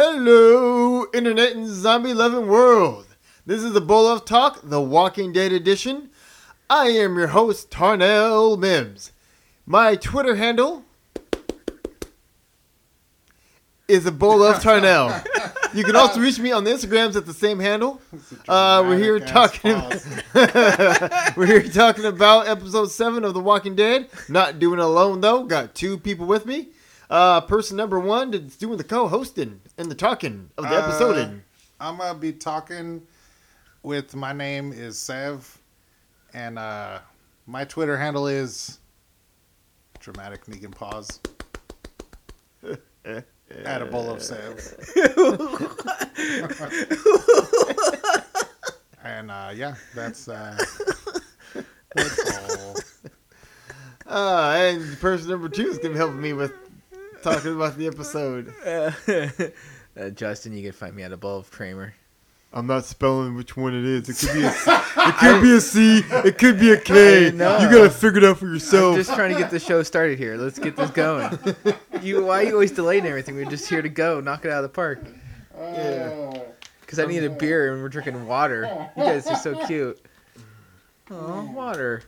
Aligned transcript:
Hello, 0.00 1.06
internet 1.12 1.56
and 1.56 1.66
zombie 1.66 2.14
loving 2.14 2.46
world. 2.46 3.04
This 3.46 3.64
is 3.64 3.72
the 3.72 3.80
Bowl 3.80 4.06
of 4.06 4.24
Talk, 4.24 4.60
the 4.62 4.80
Walking 4.80 5.32
Dead 5.32 5.50
edition. 5.50 6.10
I 6.70 6.90
am 6.90 7.18
your 7.18 7.26
host, 7.26 7.72
Tarnell 7.72 8.56
Mims. 8.56 9.10
My 9.66 9.96
Twitter 9.96 10.36
handle 10.36 10.84
is 13.88 14.06
a 14.06 14.12
bowl 14.12 14.44
of 14.44 14.62
Tarnell. 14.62 15.20
You 15.74 15.84
can 15.84 15.96
also 15.96 16.18
reach 16.18 16.38
me 16.38 16.50
on 16.50 16.64
the 16.64 16.70
Instagrams 16.70 17.14
at 17.14 17.26
the 17.26 17.34
same 17.34 17.58
handle. 17.58 18.00
Uh, 18.48 18.82
we're 18.86 18.96
here 18.96 19.20
talking. 19.20 19.74
we're 21.36 21.46
here 21.46 21.62
talking 21.64 22.06
about 22.06 22.48
episode 22.48 22.90
seven 22.90 23.22
of 23.22 23.34
The 23.34 23.40
Walking 23.40 23.74
Dead. 23.74 24.08
Not 24.30 24.60
doing 24.60 24.78
it 24.78 24.84
alone 24.84 25.20
though. 25.20 25.44
Got 25.44 25.74
two 25.74 25.98
people 25.98 26.24
with 26.24 26.46
me. 26.46 26.68
Uh, 27.10 27.40
person 27.42 27.76
number 27.76 27.98
one 27.98 28.30
that's 28.30 28.56
doing 28.56 28.76
the 28.76 28.84
co-hosting 28.84 29.60
and 29.78 29.90
the 29.90 29.94
talking 29.94 30.50
of 30.58 30.64
the 30.64 30.70
Uh, 30.76 30.86
episode. 30.86 31.42
I'm 31.80 31.96
gonna 31.96 32.18
be 32.18 32.32
talking 32.32 33.06
with 33.82 34.14
my 34.14 34.32
name 34.32 34.72
is 34.72 34.98
Sev, 34.98 35.58
and 36.34 36.58
uh, 36.58 36.98
my 37.46 37.64
Twitter 37.64 37.96
handle 37.96 38.26
is 38.26 38.78
dramatic 40.00 40.44
Negan 40.46 40.74
pause. 40.74 41.20
At 43.64 43.80
a 43.80 43.86
bowl 43.86 44.10
of 44.10 44.22
Sev. 44.22 44.58
and 49.02 49.30
uh, 49.30 49.52
yeah, 49.54 49.74
that's 49.94 50.28
uh, 50.28 50.58
that's 51.94 52.50
all. 52.60 52.76
Uh, 54.06 54.54
and 54.58 55.00
person 55.00 55.30
number 55.30 55.48
two 55.48 55.68
is 55.68 55.78
gonna 55.78 55.94
be 55.94 55.96
helping 55.98 56.20
me 56.20 56.34
with 56.34 56.52
talking 57.22 57.54
about 57.54 57.76
the 57.76 57.86
episode. 57.86 58.54
uh, 59.96 60.10
Justin, 60.10 60.52
you 60.52 60.62
can 60.62 60.72
find 60.72 60.94
me 60.94 61.02
at 61.02 61.12
a 61.12 61.16
bowl 61.16 61.38
of 61.38 61.50
Kramer. 61.50 61.94
I'm 62.52 62.66
not 62.66 62.84
spelling 62.86 63.34
which 63.34 63.56
one 63.56 63.74
it 63.74 63.84
is. 63.84 64.08
It 64.08 64.26
could 64.26 64.34
be 64.34 64.44
a, 64.44 64.50
it 65.08 65.16
could 65.16 65.42
be 65.42 65.54
a 65.54 65.60
C. 65.60 65.98
It 66.26 66.38
could 66.38 66.58
be 66.58 66.70
a 66.70 66.80
K. 66.80 67.26
You 67.26 67.32
gotta 67.38 67.90
figure 67.90 68.18
it 68.18 68.24
out 68.24 68.38
for 68.38 68.46
I'm 68.46 68.54
yourself. 68.54 68.96
just 68.96 69.12
trying 69.12 69.34
to 69.34 69.38
get 69.38 69.50
the 69.50 69.58
show 69.58 69.82
started 69.82 70.18
here. 70.18 70.36
Let's 70.36 70.58
get 70.58 70.74
this 70.74 70.90
going. 70.90 71.38
You, 72.00 72.24
why 72.24 72.40
are 72.40 72.42
you 72.44 72.52
always 72.54 72.72
delaying 72.72 73.04
everything? 73.04 73.34
We're 73.34 73.44
just 73.44 73.68
here 73.68 73.82
to 73.82 73.88
go, 73.88 74.20
knock 74.20 74.46
it 74.46 74.50
out 74.50 74.64
of 74.64 74.70
the 74.70 74.74
park. 74.74 75.04
Yeah. 75.58 76.42
Because 76.80 76.98
I 76.98 77.04
need 77.04 77.22
a 77.24 77.30
beer 77.30 77.74
and 77.74 77.82
we're 77.82 77.90
drinking 77.90 78.26
water. 78.26 78.90
You 78.96 79.02
guys 79.02 79.26
are 79.26 79.36
so 79.36 79.66
cute. 79.66 80.00
Oh, 81.10 81.50
water. 81.54 82.02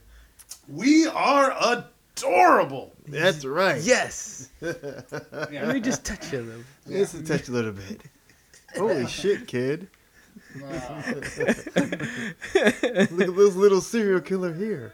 We 0.69 1.07
are 1.07 1.51
adorable. 2.23 2.93
That's 3.07 3.45
right. 3.45 3.83
Yes. 3.83 4.49
Let 4.61 5.75
me 5.75 5.81
just 5.81 6.05
touch 6.05 6.33
you 6.33 6.41
a 6.41 6.43
little. 6.43 6.63
Just 6.89 7.17
to 7.17 7.25
touch 7.25 7.49
a 7.49 7.53
little 7.53 7.73
bit. 7.73 8.03
Holy 8.77 9.07
shit, 9.19 9.47
kid! 9.47 9.89
Look 10.55 10.73
at 10.73 11.15
this 13.11 13.57
little 13.57 13.81
serial 13.81 14.21
killer 14.21 14.55
here. 14.55 14.93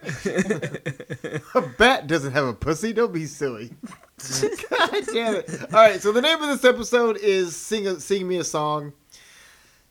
a 1.55 1.61
bat 1.79 2.07
doesn't 2.07 2.33
have 2.33 2.47
a 2.47 2.55
pussy. 2.55 2.93
Don't 2.93 3.13
be 3.13 3.27
silly. 3.27 3.71
God 4.71 4.91
damn 5.13 5.35
it! 5.37 5.75
All 5.75 5.81
right, 5.81 6.01
so 6.01 6.13
the 6.13 6.23
name 6.23 6.41
of 6.43 6.49
this 6.49 6.65
episode 6.65 7.19
is 7.19 7.55
"Sing 7.55 7.87
a, 7.87 8.01
Sing 8.01 8.27
Me 8.27 8.39
a 8.39 8.45
Song." 8.45 8.93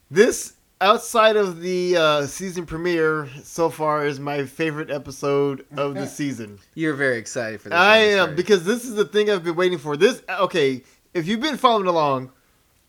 This, 0.10 0.54
outside 0.82 1.36
of 1.36 1.62
the 1.62 1.98
uh, 1.98 2.26
season 2.28 2.66
premiere, 2.66 3.30
so 3.44 3.70
far 3.70 4.06
is 4.06 4.20
my 4.20 4.46
favorite 4.46 4.90
episode 4.90 5.66
of 5.76 5.96
the 5.96 6.08
season. 6.20 6.60
You're 6.74 6.94
very 6.94 7.18
excited 7.18 7.62
for 7.62 7.70
this. 7.70 7.78
I 7.78 7.98
am 7.98 8.36
because 8.36 8.66
this 8.66 8.84
is 8.84 8.96
the 8.96 9.06
thing 9.06 9.30
I've 9.30 9.44
been 9.44 9.56
waiting 9.56 9.78
for. 9.78 9.98
This 9.98 10.22
okay? 10.30 10.84
If 11.14 11.28
you've 11.28 11.42
been 11.42 11.58
following 11.58 11.88
along, 11.88 12.32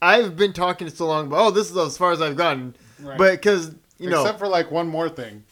I've 0.02 0.36
been 0.36 0.52
talking 0.52 0.88
so 0.90 1.06
long. 1.06 1.28
But 1.28 1.44
oh, 1.44 1.50
this 1.50 1.70
is 1.70 1.76
as 1.76 1.96
far 1.96 2.12
as 2.12 2.20
I've 2.20 2.36
gotten. 2.36 2.74
Right. 3.00 3.18
But 3.18 3.32
because 3.32 3.74
you 3.98 4.10
know, 4.10 4.22
Except 4.22 4.38
for 4.38 4.48
like 4.48 4.70
one 4.70 4.88
more 4.88 5.08
thing. 5.08 5.44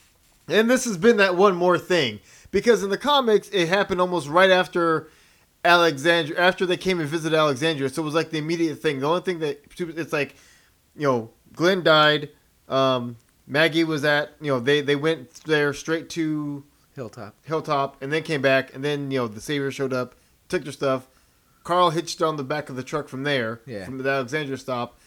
and 0.47 0.69
this 0.69 0.85
has 0.85 0.97
been 0.97 1.17
that 1.17 1.35
one 1.35 1.55
more 1.55 1.79
thing 1.79 2.19
because 2.51 2.83
in 2.83 2.89
the 2.89 2.97
comics 2.97 3.49
it 3.49 3.67
happened 3.67 3.99
almost 3.99 4.27
right 4.27 4.51
after 4.51 5.09
Alexandria 5.63 6.39
after 6.39 6.65
they 6.65 6.77
came 6.77 6.99
and 6.99 7.09
visited 7.09 7.35
Alexandria. 7.35 7.89
So 7.89 8.03
it 8.03 8.05
was 8.05 8.13
like 8.13 8.29
the 8.29 8.37
immediate 8.37 8.75
thing. 8.75 8.99
The 8.99 9.07
only 9.07 9.21
thing 9.21 9.39
that 9.39 9.61
it's 9.79 10.13
like, 10.13 10.35
you 10.95 11.07
know, 11.07 11.31
Glenn 11.55 11.83
died. 11.83 12.29
Um, 12.67 13.17
Maggie 13.47 13.83
was 13.83 14.03
at 14.03 14.31
you 14.41 14.51
know 14.51 14.59
they 14.59 14.81
they 14.81 14.95
went 14.95 15.33
there 15.45 15.73
straight 15.73 16.09
to 16.11 16.63
Hilltop. 16.95 17.35
Hilltop 17.43 18.01
and 18.01 18.11
then 18.11 18.23
came 18.23 18.41
back 18.41 18.73
and 18.73 18.83
then 18.83 19.11
you 19.11 19.19
know 19.19 19.27
the 19.27 19.41
Savior 19.41 19.71
showed 19.71 19.93
up, 19.93 20.15
took 20.49 20.63
their 20.63 20.71
stuff. 20.73 21.07
Carl 21.63 21.89
hitched 21.91 22.21
on 22.21 22.37
the 22.37 22.43
back 22.43 22.69
of 22.69 22.75
the 22.75 22.83
truck 22.83 23.07
from 23.07 23.23
there, 23.23 23.61
Yeah. 23.65 23.85
from 23.85 23.97
the 23.97 24.09
Alexandria 24.09 24.57
stop. 24.57 24.97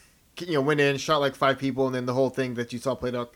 You 0.41 0.55
know, 0.55 0.61
went 0.61 0.81
in, 0.81 0.97
shot 0.99 1.19
like 1.19 1.35
five 1.35 1.59
people, 1.59 1.87
and 1.87 1.95
then 1.95 2.07
the 2.07 2.15
whole 2.15 2.31
thing 2.31 2.55
that 2.55 2.73
you 2.73 2.79
saw 2.79 2.95
played 2.95 3.15
out 3.17 3.33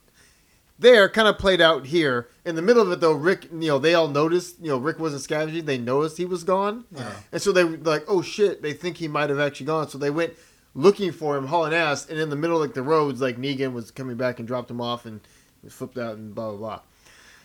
there 0.78 1.08
kind 1.08 1.28
of 1.28 1.38
played 1.38 1.60
out 1.60 1.86
here. 1.86 2.28
In 2.44 2.54
the 2.56 2.62
middle 2.62 2.82
of 2.82 2.90
it, 2.92 3.00
though, 3.00 3.12
Rick, 3.12 3.44
you 3.52 3.68
know, 3.68 3.78
they 3.78 3.94
all 3.94 4.08
noticed, 4.08 4.56
you 4.60 4.68
know, 4.68 4.78
Rick 4.78 4.98
wasn't 4.98 5.22
scavenging. 5.22 5.64
They 5.64 5.78
noticed 5.78 6.16
he 6.16 6.24
was 6.24 6.42
gone, 6.44 6.84
and 7.32 7.40
so 7.42 7.50
they 7.52 7.64
were 7.64 7.76
like, 7.76 8.04
"Oh 8.08 8.22
shit!" 8.22 8.62
They 8.62 8.72
think 8.72 8.96
he 8.98 9.08
might 9.08 9.30
have 9.30 9.38
actually 9.40 9.66
gone, 9.66 9.88
so 9.88 9.98
they 9.98 10.10
went 10.10 10.34
looking 10.74 11.12
for 11.12 11.36
him, 11.36 11.46
hauling 11.46 11.74
ass. 11.74 12.08
And 12.08 12.18
in 12.18 12.30
the 12.30 12.36
middle, 12.36 12.56
of, 12.56 12.62
like 12.62 12.74
the 12.74 12.82
roads, 12.82 13.20
like 13.20 13.36
Negan 13.38 13.72
was 13.72 13.90
coming 13.90 14.16
back 14.16 14.38
and 14.38 14.48
dropped 14.48 14.70
him 14.70 14.80
off 14.80 15.06
and 15.06 15.20
flipped 15.68 15.98
out 15.98 16.16
and 16.16 16.34
blah 16.34 16.50
blah 16.50 16.58
blah. 16.58 16.80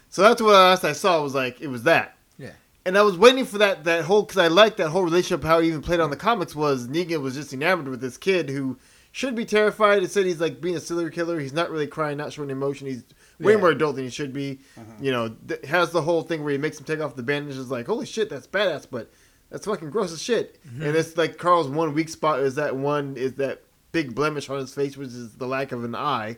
So 0.10 0.22
that's 0.22 0.42
what 0.42 0.56
I 0.56 0.70
last 0.70 0.84
I 0.84 0.94
saw 0.94 1.22
was 1.22 1.36
like 1.36 1.62
it 1.62 1.68
was 1.68 1.84
that. 1.84 2.18
Yeah. 2.38 2.52
And 2.86 2.98
I 2.98 3.02
was 3.02 3.18
waiting 3.18 3.46
for 3.46 3.58
that 3.58 3.84
that 3.84 4.06
whole 4.06 4.24
because 4.24 4.38
I 4.38 4.48
liked 4.48 4.78
that 4.78 4.90
whole 4.90 5.04
relationship. 5.04 5.44
How 5.44 5.60
he 5.60 5.68
even 5.68 5.82
played 5.82 6.00
on 6.00 6.10
the 6.10 6.16
comics 6.16 6.56
was 6.56 6.88
Negan 6.88 7.22
was 7.22 7.36
just 7.36 7.54
enamored 7.54 7.88
with 7.90 8.02
this 8.02 8.18
kid 8.18 8.50
who 8.50 8.78
should 9.12 9.36
be 9.36 9.46
terrified. 9.46 10.04
It 10.04 10.12
said 10.12 10.26
he's 10.26 10.40
like 10.40 10.62
being 10.62 10.76
a 10.76 10.80
serial 10.80 11.10
killer. 11.10 11.40
He's 11.40 11.54
not 11.54 11.70
really 11.72 11.88
crying, 11.88 12.18
not 12.18 12.32
showing 12.34 12.50
emotion. 12.50 12.88
He's 12.88 13.04
way 13.40 13.54
Yeah. 13.54 13.60
more 13.60 13.72
adult 13.72 13.96
than 13.96 14.06
he 14.06 14.10
should 14.10 14.32
be. 14.32 14.60
Uh-huh. 14.78 14.86
You 15.02 15.12
know, 15.12 15.36
th- 15.48 15.66
has 15.66 15.92
the 15.92 16.02
whole 16.02 16.22
thing 16.22 16.44
where 16.44 16.52
he 16.52 16.58
makes 16.58 16.80
him 16.80 16.86
take 16.86 17.00
off 17.02 17.16
the 17.16 17.24
bandages. 17.24 17.70
Like, 17.70 17.88
holy 17.88 18.06
shit, 18.06 18.30
that's 18.30 18.48
badass, 18.48 18.88
but 18.90 19.12
that's 19.50 19.66
fucking 19.66 19.90
gross 19.90 20.12
as 20.12 20.22
shit. 20.22 20.60
And 20.64 20.82
mm-hmm. 20.82 20.96
it's 20.96 21.18
like 21.18 21.38
Carl's 21.38 21.68
one 21.68 21.94
weak 21.94 22.10
spot 22.10 22.40
is 22.42 22.56
that 22.56 22.76
one 22.76 23.16
is 23.18 23.36
that 23.36 23.64
big 23.92 24.14
blemish 24.14 24.50
on 24.50 24.60
his 24.60 24.74
face, 24.74 24.98
which 24.98 25.10
is 25.10 25.34
the 25.36 25.48
lack 25.48 25.72
of 25.72 25.84
an 25.84 25.96
eye. 25.96 26.38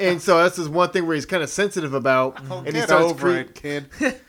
and 0.00 0.20
so 0.20 0.42
that's 0.42 0.56
his 0.56 0.68
one 0.68 0.90
thing 0.90 1.06
where 1.06 1.14
he's 1.14 1.26
kind 1.26 1.42
of 1.42 1.50
sensitive 1.50 1.94
about. 1.94 2.38
Oh, 2.50 2.58
and 2.58 2.68
he 2.68 2.72
get 2.74 2.84
starts 2.84 3.10
over 3.10 3.20
cre- 3.20 3.38
it, 3.38 3.54
kid. 3.54 3.86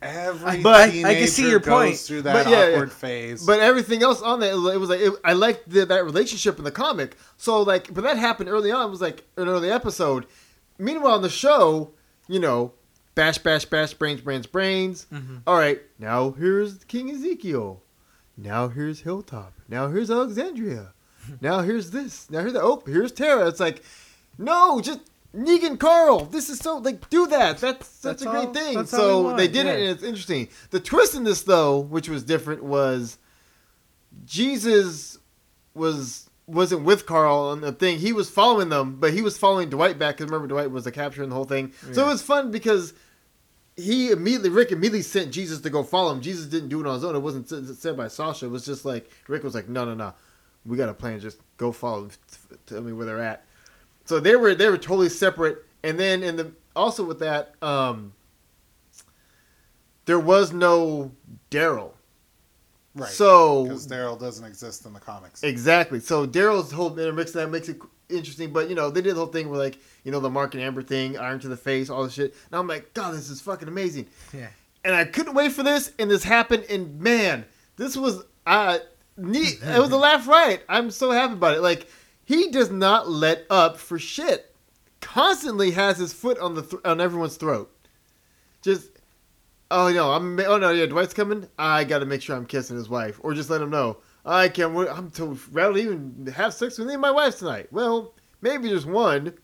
Every 0.00 0.62
But- 0.62 0.90
I- 0.90 1.10
I 1.10 1.14
can 1.14 1.26
see 1.26 1.48
your 1.48 1.58
goes 1.58 1.66
point. 1.66 1.98
through 1.98 2.22
that 2.22 2.44
But 2.44 2.50
yeah, 2.50 2.68
yeah. 2.68 2.74
awkward 2.74 2.92
phase. 2.92 3.44
But 3.44 3.60
everything 3.60 4.02
else 4.02 4.22
on 4.22 4.40
that, 4.40 4.52
it 4.52 4.78
was, 4.78 4.90
like 4.90 5.00
it, 5.00 5.12
I 5.24 5.32
liked 5.32 5.68
the, 5.68 5.84
that 5.86 6.04
relationship 6.04 6.58
in 6.58 6.64
the 6.64 6.70
comic. 6.70 7.16
So 7.36 7.62
like, 7.62 7.92
but 7.92 8.04
that 8.04 8.16
happened 8.16 8.48
early 8.48 8.70
on. 8.70 8.86
It 8.86 8.90
was 8.90 9.00
like 9.00 9.24
an 9.36 9.48
early 9.48 9.70
episode. 9.70 10.26
Meanwhile, 10.78 11.16
in 11.16 11.22
the 11.22 11.28
show, 11.28 11.92
you 12.28 12.38
know, 12.38 12.74
bash, 13.14 13.38
bash, 13.38 13.64
bash, 13.64 13.94
brains, 13.94 14.20
brains, 14.20 14.46
brains. 14.46 15.06
Mm-hmm. 15.12 15.38
All 15.46 15.56
right, 15.58 15.80
now 15.98 16.30
here's 16.32 16.84
King 16.84 17.10
Ezekiel. 17.10 17.82
Now 18.36 18.68
here's 18.68 19.00
Hilltop. 19.00 19.52
Now 19.68 19.88
here's 19.88 20.10
Alexandria. 20.10 20.92
now 21.40 21.60
here's 21.60 21.90
this. 21.90 22.30
Now 22.30 22.40
here's 22.40 22.52
the 22.54 22.62
oh, 22.62 22.82
here's 22.86 23.12
Tara. 23.12 23.46
It's 23.48 23.60
like, 23.60 23.82
no, 24.38 24.80
just 24.80 25.00
Negan 25.36 25.78
Carl. 25.78 26.24
This 26.26 26.48
is 26.50 26.58
so 26.58 26.78
like 26.78 27.08
do 27.10 27.26
that. 27.28 27.58
That's 27.58 27.86
such 27.86 28.18
That's 28.18 28.22
a 28.22 28.26
great 28.30 28.48
all- 28.48 28.54
thing. 28.54 28.76
all 28.76 28.82
we 28.82 28.88
So 28.88 29.36
they 29.36 29.48
did 29.48 29.66
it, 29.66 29.80
and 29.80 29.88
it's 29.90 30.02
interesting. 30.02 30.48
The 30.70 30.80
twist 30.80 31.14
in 31.14 31.24
this 31.24 31.42
though, 31.42 31.78
which 31.78 32.08
was 32.08 32.22
different, 32.22 32.62
was 32.64 33.18
Jesus 34.24 35.18
was 35.74 36.28
wasn't 36.46 36.82
with 36.82 37.06
Carl 37.06 37.38
on 37.48 37.60
the 37.60 37.72
thing. 37.72 37.98
He 37.98 38.12
was 38.12 38.28
following 38.28 38.68
them, 38.68 38.96
but 38.98 39.12
he 39.12 39.22
was 39.22 39.38
following 39.38 39.70
Dwight 39.70 39.98
back. 39.98 40.16
Because 40.16 40.30
remember, 40.30 40.48
Dwight 40.48 40.70
was 40.70 40.84
the 40.84 40.92
capture 40.92 41.22
in 41.22 41.28
the 41.28 41.34
whole 41.34 41.44
thing. 41.44 41.72
So 41.92 42.04
it 42.04 42.08
was 42.08 42.22
fun 42.22 42.50
because 42.50 42.94
he 43.76 44.10
immediately 44.10 44.50
Rick 44.50 44.70
immediately 44.70 45.02
sent 45.02 45.32
Jesus 45.32 45.60
to 45.60 45.70
go 45.70 45.82
follow 45.82 46.12
him. 46.12 46.20
Jesus 46.20 46.46
didn't 46.46 46.68
do 46.68 46.80
it 46.80 46.86
on 46.86 46.94
his 46.94 47.04
own. 47.04 47.14
It 47.16 47.20
wasn't 47.20 47.48
said 47.48 47.96
by 47.96 48.08
Sasha. 48.08 48.46
It 48.46 48.50
was 48.50 48.64
just 48.64 48.84
like 48.84 49.10
Rick 49.28 49.44
was 49.44 49.54
like, 49.54 49.68
no, 49.68 49.84
no, 49.84 49.94
no, 49.94 50.12
we 50.66 50.76
got 50.76 50.88
a 50.88 50.94
plan. 50.94 51.20
Just 51.20 51.38
go 51.56 51.72
follow. 51.72 52.02
them. 52.02 52.10
Tell 52.66 52.80
me 52.82 52.92
where 52.92 53.06
they're 53.06 53.22
at. 53.22 53.44
So 54.04 54.20
they 54.20 54.36
were 54.36 54.54
they 54.54 54.68
were 54.68 54.78
totally 54.78 55.08
separate. 55.08 55.64
And 55.84 55.98
then 55.98 56.22
in 56.22 56.36
the 56.36 56.52
also 56.76 57.04
with 57.04 57.20
that, 57.20 57.54
um, 57.62 58.12
there 60.06 60.18
was 60.18 60.52
no 60.52 61.12
Daryl. 61.50 61.92
Right. 62.94 63.10
So 63.10 63.64
because 63.64 63.86
Daryl 63.86 64.18
doesn't 64.18 64.44
exist 64.44 64.86
in 64.86 64.92
the 64.92 65.00
comics. 65.00 65.42
Exactly. 65.42 66.00
So 66.00 66.26
Daryl's 66.26 66.72
whole 66.72 66.96
intermix 66.98 67.32
that 67.32 67.50
makes 67.50 67.68
it 67.68 67.78
interesting. 68.08 68.52
But 68.52 68.68
you 68.68 68.74
know, 68.74 68.90
they 68.90 69.00
did 69.00 69.14
the 69.14 69.20
whole 69.20 69.26
thing 69.26 69.48
with 69.48 69.60
like 69.60 69.78
you 70.04 70.12
know 70.12 70.20
the 70.20 70.30
Mark 70.30 70.54
and 70.54 70.62
Amber 70.62 70.82
thing, 70.82 71.18
Iron 71.18 71.40
to 71.40 71.48
the 71.48 71.56
face, 71.56 71.90
all 71.90 72.04
this 72.04 72.14
shit. 72.14 72.34
And 72.50 72.58
I'm 72.58 72.66
like, 72.66 72.94
God, 72.94 73.14
this 73.14 73.30
is 73.30 73.40
fucking 73.40 73.68
amazing. 73.68 74.06
Yeah. 74.32 74.48
And 74.84 74.94
I 74.94 75.04
couldn't 75.04 75.34
wait 75.34 75.52
for 75.52 75.62
this, 75.62 75.92
and 75.98 76.10
this 76.10 76.24
happened. 76.24 76.64
And 76.68 77.00
man, 77.00 77.44
this 77.76 77.96
was 77.96 78.24
uh 78.46 78.78
neat. 79.16 79.58
it 79.62 79.78
was 79.78 79.90
a 79.90 79.96
laugh 79.96 80.26
riot. 80.28 80.64
I'm 80.68 80.90
so 80.90 81.10
happy 81.10 81.34
about 81.34 81.56
it. 81.56 81.60
Like 81.60 81.88
he 82.24 82.50
does 82.50 82.70
not 82.70 83.08
let 83.08 83.46
up 83.50 83.76
for 83.78 83.98
shit. 83.98 84.54
Constantly 85.00 85.72
has 85.72 85.98
his 85.98 86.12
foot 86.12 86.38
on 86.38 86.54
the 86.54 86.62
th- 86.62 86.82
on 86.84 87.00
everyone's 87.00 87.36
throat. 87.36 87.70
Just 88.62 88.88
oh 89.72 89.90
no, 89.92 90.12
I'm 90.12 90.38
oh 90.40 90.58
no, 90.58 90.70
yeah, 90.70 90.86
Dwight's 90.86 91.14
coming. 91.14 91.48
I 91.58 91.84
got 91.84 91.98
to 92.00 92.06
make 92.06 92.22
sure 92.22 92.36
I'm 92.36 92.46
kissing 92.46 92.76
his 92.76 92.88
wife, 92.88 93.18
or 93.22 93.34
just 93.34 93.50
let 93.50 93.60
him 93.62 93.70
know 93.70 93.96
I 94.24 94.48
can't. 94.48 94.74
wait- 94.74 94.88
I'm 94.88 95.10
too 95.10 95.38
rather 95.50 95.76
even 95.78 96.32
have 96.36 96.54
sex 96.54 96.78
with 96.78 96.86
any 96.86 96.94
of 96.94 97.00
my 97.00 97.10
wives 97.10 97.36
tonight. 97.36 97.72
Well, 97.72 98.14
maybe 98.40 98.68
just 98.68 98.86
one. 98.86 99.34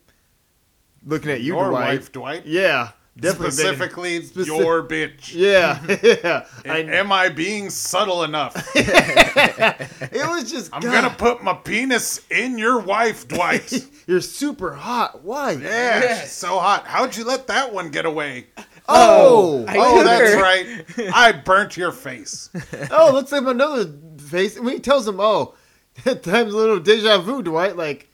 Looking 1.04 1.30
at 1.30 1.40
you, 1.40 1.54
Your 1.56 1.70
Dwight. 1.70 1.98
wife, 1.98 2.12
Dwight. 2.12 2.44
Yeah, 2.46 2.90
definitely. 3.18 3.50
Specifically, 3.52 4.20
Speci- 4.22 4.46
your 4.46 4.82
bitch. 4.82 5.32
Yeah, 5.34 5.80
yeah. 6.02 6.46
I, 6.70 6.78
Am 6.80 7.10
I 7.12 7.28
being 7.28 7.70
subtle 7.70 8.24
enough? 8.24 8.54
it 8.74 10.28
was 10.28 10.50
just. 10.50 10.70
I'm 10.74 10.80
God, 10.82 10.92
gonna 10.92 11.14
put 11.14 11.42
my 11.42 11.54
penis 11.54 12.24
in 12.30 12.58
your 12.58 12.80
wife, 12.80 13.28
Dwight. 13.28 13.86
You're 14.06 14.20
super 14.20 14.74
hot. 14.74 15.22
Why? 15.22 15.52
Yeah, 15.52 16.20
she's 16.22 16.32
so 16.32 16.58
hot. 16.58 16.86
How'd 16.86 17.16
you 17.16 17.24
let 17.24 17.46
that 17.46 17.72
one 17.72 17.90
get 17.90 18.06
away? 18.06 18.46
Oh, 18.90 19.64
oh, 19.68 19.70
I 19.70 19.74
oh, 19.76 20.02
that's 20.02 20.34
her. 20.34 20.42
right. 20.42 21.12
I 21.14 21.32
burnt 21.32 21.76
your 21.76 21.92
face. 21.92 22.48
oh, 22.90 23.10
let's 23.12 23.30
have 23.32 23.46
another 23.46 23.92
face. 24.18 24.56
And 24.56 24.64
when 24.64 24.74
he 24.74 24.80
tells 24.80 25.06
him, 25.06 25.20
"Oh, 25.20 25.54
that 26.04 26.22
time's 26.22 26.54
a 26.54 26.56
little 26.56 26.80
deja 26.80 27.18
vu," 27.18 27.42
Dwight, 27.42 27.76
like, 27.76 28.08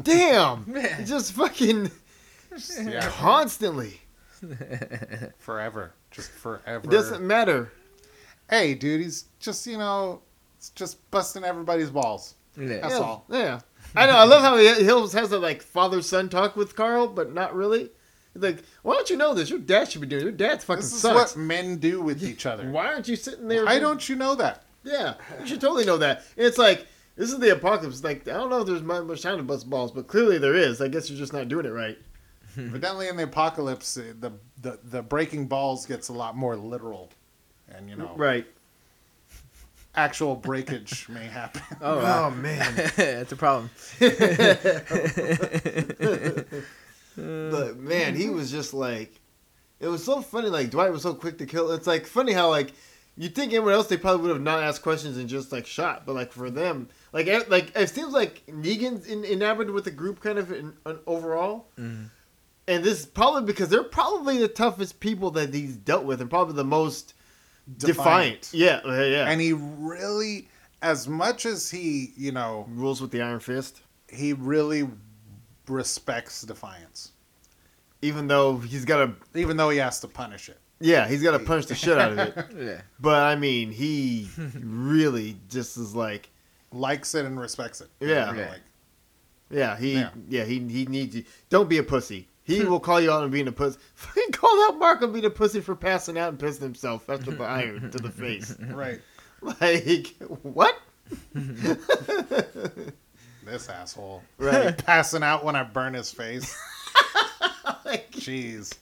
damn, 0.00 0.64
Man. 0.70 1.06
just 1.06 1.32
fucking 1.34 1.90
Yeah, 2.82 3.08
constantly. 3.10 4.00
forever. 5.38 5.94
Just 6.10 6.30
forever. 6.30 6.84
It 6.84 6.90
doesn't 6.90 7.24
matter. 7.24 7.72
Hey, 8.50 8.74
dude, 8.74 9.00
he's 9.00 9.26
just 9.38 9.66
you 9.66 9.78
know, 9.78 10.22
it's 10.58 10.70
just 10.70 11.08
busting 11.10 11.44
everybody's 11.44 11.90
balls. 11.90 12.34
Yeah. 12.58 12.80
That's 12.80 12.94
yeah, 12.94 12.98
all. 12.98 13.24
Yeah, 13.30 13.60
I 13.94 14.06
know. 14.06 14.16
I 14.16 14.24
love 14.24 14.42
how 14.42 14.56
he, 14.56 14.66
he 14.74 14.84
has 14.84 15.32
a 15.32 15.38
like 15.38 15.62
father 15.62 16.02
son 16.02 16.28
talk 16.28 16.56
with 16.56 16.74
Carl, 16.76 17.06
but 17.06 17.32
not 17.32 17.54
really. 17.54 17.90
He's 18.34 18.42
like, 18.42 18.62
"Why 18.82 18.94
don't 18.94 19.10
you 19.10 19.16
know 19.16 19.34
this? 19.34 19.50
Your 19.50 19.58
dad 19.58 19.90
should 19.90 20.00
be 20.00 20.06
doing. 20.06 20.22
it. 20.22 20.24
Your 20.24 20.32
dad's 20.32 20.64
fucking 20.64 20.82
This 20.82 20.92
is 20.92 21.00
sucks. 21.02 21.36
what 21.36 21.42
men 21.42 21.76
do 21.76 22.00
with 22.00 22.22
each 22.22 22.46
other. 22.46 22.70
Why 22.70 22.86
aren't 22.86 23.08
you 23.08 23.16
sitting 23.16 23.48
there? 23.48 23.64
Why 23.66 23.78
don't 23.78 24.08
you 24.08 24.16
know 24.16 24.34
that? 24.36 24.64
Yeah, 24.84 25.14
you 25.40 25.46
should 25.46 25.60
totally 25.60 25.84
know 25.84 25.98
that. 25.98 26.24
And 26.36 26.46
it's 26.46 26.58
like 26.58 26.86
this 27.16 27.30
is 27.30 27.38
the 27.38 27.52
apocalypse. 27.52 28.02
Like 28.02 28.26
I 28.26 28.32
don't 28.32 28.48
know 28.50 28.60
if 28.62 28.66
there's 28.66 28.82
much 28.82 29.04
much 29.04 29.22
time 29.22 29.36
to 29.36 29.42
bust 29.42 29.68
balls, 29.68 29.92
but 29.92 30.06
clearly 30.08 30.38
there 30.38 30.54
is. 30.54 30.80
I 30.80 30.88
guess 30.88 31.08
you're 31.10 31.18
just 31.18 31.32
not 31.32 31.48
doing 31.48 31.66
it 31.66 31.70
right. 31.70 31.98
Evidently, 32.58 33.08
in 33.08 33.16
the 33.16 33.22
apocalypse, 33.24 33.96
uh, 33.96 34.12
the, 34.20 34.32
the 34.60 34.78
the 34.84 35.02
breaking 35.02 35.46
balls 35.46 35.86
gets 35.86 36.08
a 36.08 36.12
lot 36.12 36.36
more 36.36 36.56
literal, 36.56 37.10
and 37.68 37.88
you 37.88 37.96
know, 37.96 38.12
Right. 38.16 38.46
actual 39.94 40.34
breakage 40.36 41.06
may 41.10 41.26
happen. 41.26 41.62
Oh, 41.80 41.98
Oh, 42.00 42.30
man. 42.30 42.74
that's 42.96 43.32
a 43.32 43.36
problem. 43.36 43.70
But 47.16 47.78
man, 47.78 48.14
he 48.14 48.28
was 48.30 48.50
just 48.50 48.72
like, 48.74 49.20
it 49.80 49.88
was 49.88 50.04
so 50.04 50.20
funny. 50.22 50.48
Like 50.48 50.70
Dwight 50.70 50.92
was 50.92 51.02
so 51.02 51.14
quick 51.14 51.38
to 51.38 51.46
kill. 51.46 51.70
It's 51.72 51.86
like 51.86 52.06
funny 52.06 52.32
how 52.32 52.48
like 52.50 52.72
you 53.16 53.28
think 53.28 53.52
anyone 53.52 53.74
else 53.74 53.88
they 53.88 53.96
probably 53.98 54.22
would 54.22 54.32
have 54.32 54.40
not 54.42 54.62
asked 54.62 54.82
questions 54.82 55.18
and 55.18 55.28
just 55.28 55.52
like 55.52 55.66
shot, 55.66 56.06
but 56.06 56.14
like 56.14 56.32
for 56.32 56.50
them, 56.50 56.88
like 57.12 57.26
e- 57.26 57.40
like 57.48 57.76
it 57.76 57.90
seems 57.90 58.12
like 58.12 58.42
Negan's 58.46 59.06
in, 59.06 59.24
enamored 59.24 59.70
with 59.70 59.84
the 59.84 59.90
group 59.90 60.20
kind 60.20 60.38
of 60.38 60.50
in, 60.52 60.72
in 60.86 60.98
overall. 61.06 61.66
Mhm. 61.78 62.08
And 62.68 62.84
this 62.84 63.00
is 63.00 63.06
probably 63.06 63.42
because 63.42 63.68
they're 63.68 63.82
probably 63.82 64.38
the 64.38 64.46
toughest 64.48 65.00
people 65.00 65.32
that 65.32 65.52
he's 65.52 65.76
dealt 65.76 66.04
with, 66.04 66.20
and 66.20 66.30
probably 66.30 66.54
the 66.54 66.64
most 66.64 67.12
defiant. 67.78 68.50
Yeah, 68.52 68.80
uh, 68.84 68.92
yeah. 69.02 69.28
And 69.28 69.40
he 69.40 69.52
really, 69.52 70.48
as 70.80 71.08
much 71.08 71.44
as 71.44 71.70
he, 71.70 72.12
you 72.16 72.30
know, 72.32 72.66
rules 72.70 73.00
with 73.00 73.10
the 73.10 73.20
iron 73.20 73.40
fist, 73.40 73.80
he 74.08 74.32
really 74.32 74.88
respects 75.68 76.42
defiance, 76.42 77.12
even 78.02 78.26
though 78.26 78.58
he's 78.58 78.84
got 78.84 79.06
to. 79.06 79.38
even 79.38 79.56
though 79.56 79.70
he 79.70 79.78
has 79.78 80.00
to 80.00 80.08
punish 80.08 80.48
it. 80.48 80.58
Yeah, 80.80 81.06
he's 81.06 81.22
got 81.22 81.32
to 81.32 81.38
punch 81.38 81.66
the 81.66 81.76
shit 81.76 81.96
out 81.96 82.12
of 82.12 82.18
it. 82.18 82.46
Yeah. 82.58 82.80
But 82.98 83.22
I 83.22 83.36
mean, 83.36 83.70
he 83.70 84.28
really 84.60 85.36
just 85.48 85.76
is 85.76 85.94
like, 85.94 86.28
Likes 86.72 87.14
it 87.14 87.24
and 87.26 87.38
respects 87.38 87.80
it. 87.80 87.88
Yeah. 88.00 88.34
Yeah. 88.34 88.48
like, 88.50 88.60
yeah, 89.50 89.76
he, 89.76 89.92
yeah, 89.94 90.10
Yeah. 90.28 90.44
he, 90.44 90.58
he 90.60 90.86
needs 90.86 91.14
you. 91.14 91.24
Don't 91.50 91.68
be 91.68 91.78
a 91.78 91.82
pussy. 91.84 92.26
He 92.44 92.64
will 92.64 92.80
call 92.80 93.00
you 93.00 93.12
out 93.12 93.22
on 93.22 93.30
being 93.30 93.46
a 93.46 93.52
pussy. 93.52 93.78
Fucking 93.94 94.30
called 94.32 94.58
out 94.72 94.78
Mark 94.80 95.02
on 95.02 95.12
being 95.12 95.24
a 95.26 95.30
pussy 95.30 95.60
for 95.60 95.76
passing 95.76 96.18
out 96.18 96.30
and 96.30 96.38
pissing 96.38 96.62
himself 96.62 97.08
after 97.08 97.30
the 97.30 97.44
iron 97.44 97.90
to 97.92 97.98
the 97.98 98.10
face. 98.10 98.56
right. 98.70 99.00
Like 99.60 100.16
what? 100.42 100.76
This 103.44 103.68
asshole. 103.68 104.22
Right. 104.38 104.76
Passing 104.86 105.22
out 105.22 105.44
when 105.44 105.56
I 105.56 105.62
burn 105.64 105.94
his 105.94 106.10
face. 106.10 106.56
Like, 107.84 108.10
Jeez. 108.12 108.72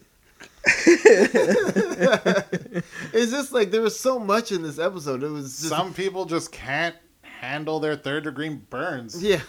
it's 3.12 3.30
just 3.30 3.52
like 3.52 3.70
there 3.70 3.80
was 3.80 3.98
so 3.98 4.18
much 4.18 4.52
in 4.52 4.62
this 4.62 4.78
episode. 4.78 5.22
It 5.22 5.28
was 5.28 5.44
just, 5.46 5.68
Some 5.68 5.92
people 5.94 6.24
just 6.26 6.52
can't 6.52 6.94
handle 7.22 7.80
their 7.80 7.96
third 7.96 8.24
degree 8.24 8.50
burns. 8.50 9.22
yeah. 9.22 9.40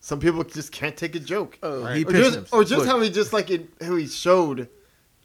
Some 0.00 0.20
people 0.20 0.44
just 0.44 0.72
can't 0.72 0.96
take 0.96 1.16
a 1.16 1.20
joke. 1.20 1.58
Oh, 1.62 1.82
Right. 1.82 1.96
he 1.96 2.04
or 2.04 2.10
pissed 2.10 2.32
just, 2.40 2.52
or 2.52 2.62
just 2.64 2.80
Look. 2.80 2.86
how 2.86 3.00
he 3.00 3.10
just 3.10 3.32
like 3.32 3.50
it, 3.50 3.68
how 3.80 3.96
he 3.96 4.06
showed 4.06 4.68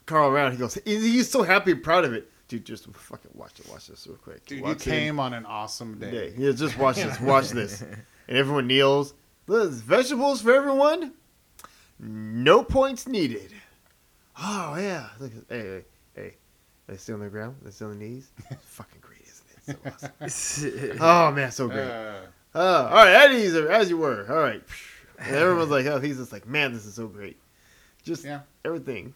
Carl 0.06 0.30
around. 0.30 0.53
He 0.53 0.57
goes, 0.57 0.75
he's, 0.85 1.03
he's 1.03 1.30
so 1.30 1.44
happy, 1.44 1.71
and 1.71 1.83
proud 1.83 2.06
of 2.06 2.13
it. 2.13 2.31
Dude, 2.47 2.65
just 2.65 2.88
fucking 2.91 3.31
watch 3.33 3.59
it. 3.59 3.68
Watch 3.69 3.88
this 3.88 4.07
real 4.07 4.18
quick. 4.18 4.45
Dude, 4.45 4.59
you 4.59 4.63
Walks 4.63 4.88
in, 4.88 4.94
came 4.94 5.19
on 5.19 5.33
an 5.33 5.45
awesome 5.45 6.00
day. 6.00 6.12
day. 6.12 6.33
Yeah, 6.38 6.51
just 6.53 6.77
watch 6.77 6.95
this. 6.95 7.19
Watch 7.19 7.50
this. 7.50 7.83
And 8.27 8.38
everyone 8.38 8.68
kneels. 8.68 9.13
There's 9.47 9.75
vegetables 9.81 10.41
for 10.41 10.53
everyone. 10.53 11.13
No 12.00 12.63
points 12.63 13.07
needed. 13.07 13.53
Oh 14.39 14.75
yeah. 14.77 15.07
Look, 15.19 15.31
hey, 15.50 15.59
hey, 15.59 15.83
hey. 16.15 16.33
They 16.88 16.97
stay 16.97 17.13
on 17.13 17.19
the 17.21 17.29
ground. 17.29 17.56
They're 17.62 17.71
still 17.71 17.89
on 17.89 18.00
their 18.00 18.07
knees. 18.07 18.29
fucking 18.62 19.01
great, 19.01 19.21
isn't 19.27 19.77
it? 20.19 20.31
So 20.31 20.68
awesome. 20.91 20.97
Oh 21.01 21.31
man, 21.31 21.51
so 21.51 21.68
great. 21.68 21.88
Uh, 21.89 22.19
Oh, 22.56 22.85
all 22.88 22.95
right, 22.95 23.09
at 23.13 23.31
ease, 23.33 23.53
as 23.53 23.88
you 23.89 23.97
were. 23.97 24.25
All 24.30 24.38
right. 24.38 24.63
And 25.19 25.35
everyone's 25.35 25.69
like, 25.69 25.85
oh, 25.85 26.00
he's 26.00 26.18
just 26.18 26.31
like, 26.31 26.47
man, 26.47 26.73
this 26.73 26.85
is 26.88 26.95
so 26.95 27.06
great. 27.07 27.38
Just 28.03 28.23
Yeah. 28.25 28.39
everything. 28.65 29.13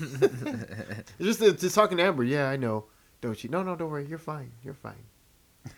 just, 1.20 1.40
just 1.40 1.74
talking 1.74 1.98
to 1.98 2.02
Amber. 2.02 2.24
Yeah, 2.24 2.48
I 2.48 2.56
know. 2.56 2.86
Don't 3.20 3.42
you? 3.44 3.50
No, 3.50 3.62
no, 3.62 3.76
don't 3.76 3.90
worry. 3.90 4.06
You're 4.06 4.18
fine. 4.18 4.50
You're 4.64 4.74
fine. 4.74 4.94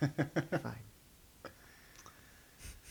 You're 0.00 0.60
fine. 0.60 0.78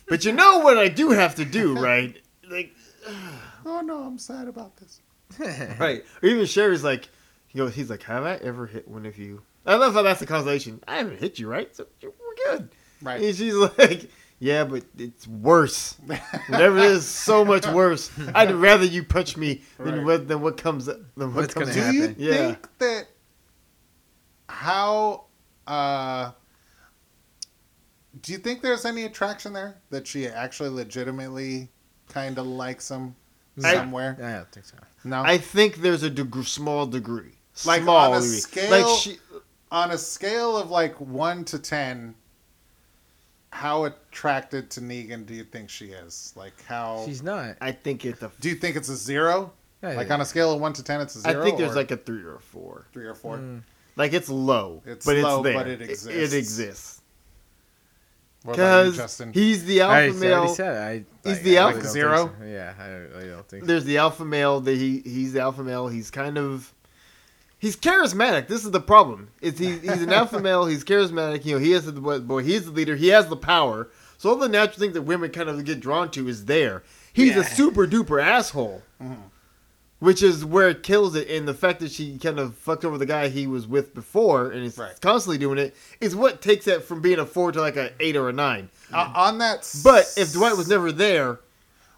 But 0.08 0.24
you 0.26 0.32
know 0.32 0.60
what 0.60 0.78
I 0.78 0.88
do 0.88 1.10
have 1.12 1.36
to 1.36 1.46
do, 1.46 1.78
right? 1.80 2.16
Like, 2.50 2.74
oh 3.66 3.82
no, 3.82 4.04
I'm 4.04 4.18
sad 4.18 4.48
about 4.48 4.78
this. 4.78 5.02
right. 5.80 6.04
Or 6.22 6.30
even 6.30 6.46
Sherry's 6.46 6.84
like, 6.84 7.10
he 7.48 7.58
goes, 7.58 7.74
he's 7.74 7.90
like, 7.90 8.04
have 8.04 8.24
I 8.26 8.36
ever 8.36 8.68
hit 8.68 8.88
one 8.88 9.06
of 9.06 9.18
you? 9.18 9.42
I 9.66 9.76
love 9.76 9.94
how 9.94 10.04
that's 10.04 10.20
the 10.20 10.26
consolation. 10.28 10.82
I 10.88 10.98
haven't 10.98 11.20
hit 11.20 11.40
you, 11.40 11.48
right? 11.48 11.76
So 11.76 11.88
we're 12.04 12.12
good. 12.46 12.70
Right. 13.02 13.22
And 13.22 13.36
she's 13.36 13.56
like, 13.56 14.10
yeah, 14.40 14.64
but 14.66 14.84
it's 14.98 15.28
worse. 15.28 15.96
Whatever 16.50 16.78
it 16.80 16.86
is, 16.86 17.06
so 17.08 17.44
much 17.44 17.66
worse. 17.68 18.12
I'd 18.36 18.52
rather 18.52 18.86
you 18.86 19.04
punch 19.04 19.36
me 19.38 19.64
than 19.80 19.96
Right. 19.98 20.06
what 20.06 20.28
than 20.28 20.42
what 20.42 20.58
comes 20.58 20.86
than 20.86 20.98
what 21.16 21.34
What's 21.34 21.54
comes. 21.56 21.76
gonna 21.76 21.92
Do 21.92 21.98
you. 21.98 22.16
Yeah. 22.18 22.34
think 22.36 22.68
that 22.80 23.08
how 24.48 25.26
uh 25.68 26.32
do 28.26 28.32
you 28.32 28.40
think 28.40 28.62
there's 28.64 28.86
any 28.86 29.04
attraction 29.04 29.54
there 29.54 29.78
that 29.92 30.08
she 30.08 30.28
actually 30.28 30.70
legitimately 30.70 31.70
kind 32.10 32.38
of 32.40 32.48
likes 32.48 32.90
him 32.90 33.16
I- 33.64 33.74
somewhere? 33.76 34.18
I 34.20 34.32
don't 34.34 34.52
think 34.52 34.66
so. 34.66 34.78
no. 35.04 35.22
I 35.22 35.38
think 35.38 35.76
there's 35.78 36.02
a 36.04 36.10
deg- 36.10 36.44
small 36.46 36.88
degree, 36.88 37.34
Like, 37.66 37.84
small 37.84 38.14
on 38.14 38.18
a 38.18 38.22
degree. 38.22 38.40
scale- 38.40 38.72
like 38.88 39.00
she, 39.00 39.18
On 39.72 39.92
a 39.92 39.98
scale 39.98 40.58
of 40.58 40.70
like 40.72 41.00
1 41.02 41.44
to 41.46 41.60
10, 41.60 42.16
how 43.52 43.86
attracted 43.86 44.70
to 44.72 44.82
Negan 44.82 45.26
do 45.26 45.34
you 45.34 45.44
think 45.44 45.70
she 45.70 45.88
is? 45.88 46.34
Like 46.36 46.54
how 46.66 47.04
She's 47.06 47.24
not. 47.24 47.58
I 47.62 47.72
think 47.72 48.06
it's 48.06 48.22
a. 48.22 48.32
Do 48.40 48.50
you 48.50 48.56
think 48.56 48.76
it's 48.76 48.90
a 48.90 48.96
0? 48.96 49.52
Yeah, 49.84 49.94
Like 49.94 50.10
on 50.12 50.22
a 50.22 50.26
scale 50.26 50.52
of 50.54 50.60
1 50.62 50.74
to 50.74 50.84
10 50.84 51.02
it's 51.02 51.16
a 51.16 51.22
0? 51.22 51.42
I 51.42 51.44
think 51.44 51.58
there's 51.58 51.72
or 51.72 51.76
like 51.76 51.92
a 51.92 51.98
three 51.98 52.24
or 52.24 52.36
a 52.36 52.40
four. 52.40 52.86
3 52.94 53.06
or 53.06 53.14
4. 53.16 53.38
Mm. 53.38 53.62
Like 53.96 54.14
it's 54.14 54.30
low, 54.30 54.82
It's 54.86 55.06
but 55.06 55.18
low, 55.18 55.38
it's 55.40 55.44
there. 55.44 55.54
but 55.54 55.68
it 55.68 55.82
It, 55.82 55.90
exists. 55.90 56.34
exists 56.34 56.34
What 56.34 56.34
about 56.34 56.95
you, 56.95 56.95
because 58.46 59.24
he's 59.34 59.66
the 59.66 59.82
alpha 59.82 59.94
I 59.96 60.04
already 60.10 60.20
male. 60.20 60.48
said 60.50 60.76
it. 60.76 61.06
I, 61.26 61.28
He's 61.30 61.38
like, 61.38 61.44
the 61.44 61.58
I 61.58 61.62
alpha- 61.62 61.78
really 61.80 61.90
Zero? 61.90 62.32
so. 62.40 62.46
Yeah, 62.46 62.74
I, 62.80 62.88
really 62.88 63.28
don't 63.30 63.48
think 63.48 63.64
so. 63.64 63.68
There's 63.68 63.86
the 63.86 63.98
alpha 63.98 64.24
male. 64.26 64.60
That 64.62 64.76
he 64.78 65.00
he's 65.00 65.34
the 65.34 65.42
alpha 65.42 65.64
male. 65.64 65.88
He's 65.88 66.12
kind 66.12 66.38
of 66.38 66.74
he's 67.58 67.76
charismatic. 67.76 68.48
This 68.48 68.64
is 68.66 68.72
the 68.72 68.80
problem. 68.82 69.30
It's 69.42 69.58
he, 69.60 69.78
he's 69.80 70.02
an 70.02 70.14
alpha 70.14 70.40
male. 70.48 70.66
He's 70.66 70.84
charismatic. 70.84 71.46
You 71.46 71.56
know, 71.56 71.60
he 71.60 71.72
has 71.72 71.86
the 71.86 71.94
boy. 71.94 72.44
He's 72.44 72.66
the 72.66 72.72
leader. 72.72 72.96
He 72.96 73.08
has 73.10 73.28
the 73.28 73.36
power. 73.38 73.90
So 74.18 74.30
all 74.30 74.36
the 74.38 74.48
natural 74.48 74.80
things 74.80 74.94
that 74.94 75.02
women 75.02 75.32
kind 75.32 75.50
of 75.50 75.64
get 75.66 75.80
drawn 75.80 76.10
to 76.12 76.28
is 76.28 76.46
there. 76.46 76.84
He's 77.12 77.36
Yeah. 77.36 77.42
a 77.42 77.44
super 77.44 77.86
duper 77.88 78.22
asshole, 78.24 78.82
Mhm. 79.02 79.18
Which 80.06 80.22
is 80.22 80.46
where 80.46 80.70
it 80.70 80.84
kills 80.84 81.16
it. 81.16 81.28
And 81.30 81.48
the 81.48 81.54
fact 81.54 81.80
that 81.80 81.92
she 81.92 82.18
kind 82.20 82.40
of 82.40 82.56
fucked 82.56 82.86
over 82.86 82.98
the 82.98 83.06
guy 83.08 83.28
he 83.30 83.48
was 83.48 83.66
with 83.66 83.94
before 83.96 84.52
and 84.52 84.64
is 84.64 84.78
Right. 84.78 85.00
constantly 85.02 85.38
doing 85.40 85.58
it 85.58 85.76
is 86.00 86.16
what 86.16 86.42
takes 86.42 86.68
it 86.68 86.84
from 86.84 87.02
being 87.02 87.18
a 87.20 87.26
four 87.26 87.52
to 87.52 87.60
like 87.60 87.76
a 87.76 87.92
eight 88.00 88.16
or 88.16 88.30
a 88.30 88.34
nine. 88.34 88.70
Uh, 88.94 89.12
on 89.16 89.40
that 89.40 89.60
s- 89.60 89.82
But 89.84 90.14
if 90.16 90.32
Dwight 90.34 90.56
was 90.56 90.68
never 90.68 90.92
there, 90.92 91.40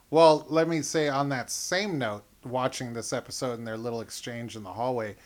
Well, 0.09 0.45
let 0.47 0.69
me 0.69 0.81
say 0.83 1.09
on 1.09 1.27
that 1.29 1.51
same 1.51 1.97
note, 1.97 2.23
watching 2.45 2.93
this 2.93 3.11
episode 3.11 3.57
and 3.59 3.67
their 3.67 3.75
little 3.77 3.99
exchange 3.99 4.55
in 4.55 4.63
the 4.63 4.71
hallway, 4.71 5.17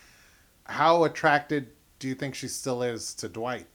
how 0.64 1.04
attracted 1.04 1.68
do 2.00 2.08
you 2.08 2.16
think 2.16 2.34
she 2.34 2.48
still 2.48 2.82
is 2.82 3.14
to 3.14 3.28
Dwight 3.28 3.66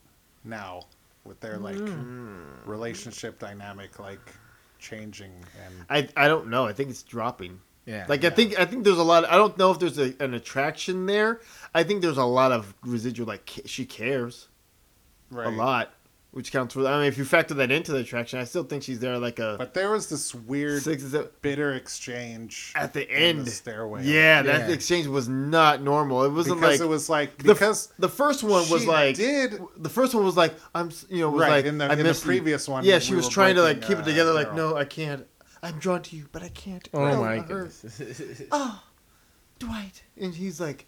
now? 0.43 0.81
with 1.23 1.39
their 1.41 1.57
like 1.57 1.77
Hmm. 1.77 2.37
relationship 2.65 3.37
dynamic 3.37 3.99
like 3.99 4.33
changing 4.79 5.31
and 5.65 5.85
I 5.89 6.07
I 6.15 6.27
don't 6.29 6.47
know. 6.47 6.65
I 6.65 6.71
think 6.73 6.89
it's 6.89 7.03
dropping. 7.03 7.59
Yeah. 7.87 8.05
Like 8.09 8.23
I 8.25 8.29
think 8.29 8.59
I 8.59 8.65
think 8.65 8.83
there's 8.83 8.97
a 8.97 9.03
lot. 9.03 9.23
I 9.25 9.35
don't 9.37 9.57
know 9.57 9.71
if 9.71 9.79
there's 9.79 9.97
a, 9.97 10.13
an 10.19 10.33
attraction 10.33 11.05
there. 11.05 11.39
I 11.73 11.83
think 11.83 12.01
there's 12.01 12.17
a 12.17 12.25
lot 12.25 12.51
of 12.51 12.73
residual. 12.83 13.27
Like 13.27 13.49
she 13.65 13.85
cares 13.85 14.49
right. 15.31 15.47
a 15.47 15.49
lot, 15.49 15.93
which 16.31 16.51
counts 16.51 16.73
for. 16.73 16.85
I 16.85 16.97
mean, 16.99 17.07
if 17.07 17.17
you 17.17 17.23
factor 17.23 17.53
that 17.53 17.71
into 17.71 17.93
the 17.93 17.99
attraction, 17.99 18.39
I 18.39 18.43
still 18.43 18.65
think 18.65 18.83
she's 18.83 18.99
there 18.99 19.17
like 19.17 19.39
a 19.39 19.55
But 19.57 19.73
there 19.73 19.89
was 19.89 20.09
this 20.09 20.35
weird 20.35 20.83
six. 20.83 21.01
or 21.05 21.09
seven- 21.09 21.29
bitter 21.41 21.75
exchange 21.75 22.73
At 22.75 22.91
the 22.91 23.07
in 23.09 23.37
end, 23.37 23.45
the 23.47 23.51
stairway. 23.51 24.03
yeah, 24.03 24.41
that 24.41 24.67
Yeah. 24.67 24.73
exchange 24.75 25.07
was 25.07 25.29
not 25.29 25.81
normal. 25.81 26.25
It 26.25 26.31
wasn't 26.33 26.59
because 26.59 26.79
like 26.81 26.85
it 26.85 26.89
was 26.89 27.09
like 27.09 27.37
the, 27.37 27.53
because 27.53 27.87
the 27.99 28.09
first 28.09 28.43
one 28.43 28.69
was 28.69 28.81
she 28.81 28.87
like 28.87 29.15
did 29.15 29.61
the 29.77 29.89
first 29.89 30.13
one 30.13 30.25
was 30.25 30.35
like 30.35 30.55
I'm 30.75 30.91
you 31.09 31.21
know 31.21 31.29
was 31.29 31.39
right 31.41 31.51
like 31.51 31.65
in 31.65 31.77
the 31.77 31.85
I 31.85 31.93
in 31.93 31.99
the 31.99 32.03
miss 32.03 32.21
you. 32.21 32.27
previous 32.27 32.67
one. 32.67 32.83
Yeah, 32.83 32.99
she 32.99 33.11
we 33.11 33.17
was 33.17 33.27
were 33.27 33.31
trying 33.31 33.55
to 33.55 33.61
like 33.61 33.81
keep 33.81 33.97
it 33.97 34.01
uh, 34.01 34.03
together. 34.03 34.33
Like 34.33 34.49
Daryl. 34.49 34.55
no, 34.55 34.75
I 34.75 34.83
can't. 34.83 35.25
I'm 35.63 35.79
drawn 35.79 36.01
to 36.03 36.15
you, 36.15 36.27
but 36.31 36.43
I 36.43 36.49
can't. 36.49 36.87
Oh 36.93 37.05
No, 37.07 37.21
my 37.21 37.33
I 37.33 37.37
hurt. 37.39 37.47
goodness. 37.47 38.41
oh, 38.51 38.83
Dwight. 39.59 40.03
And 40.19 40.33
he's 40.33 40.59
like, 40.61 40.85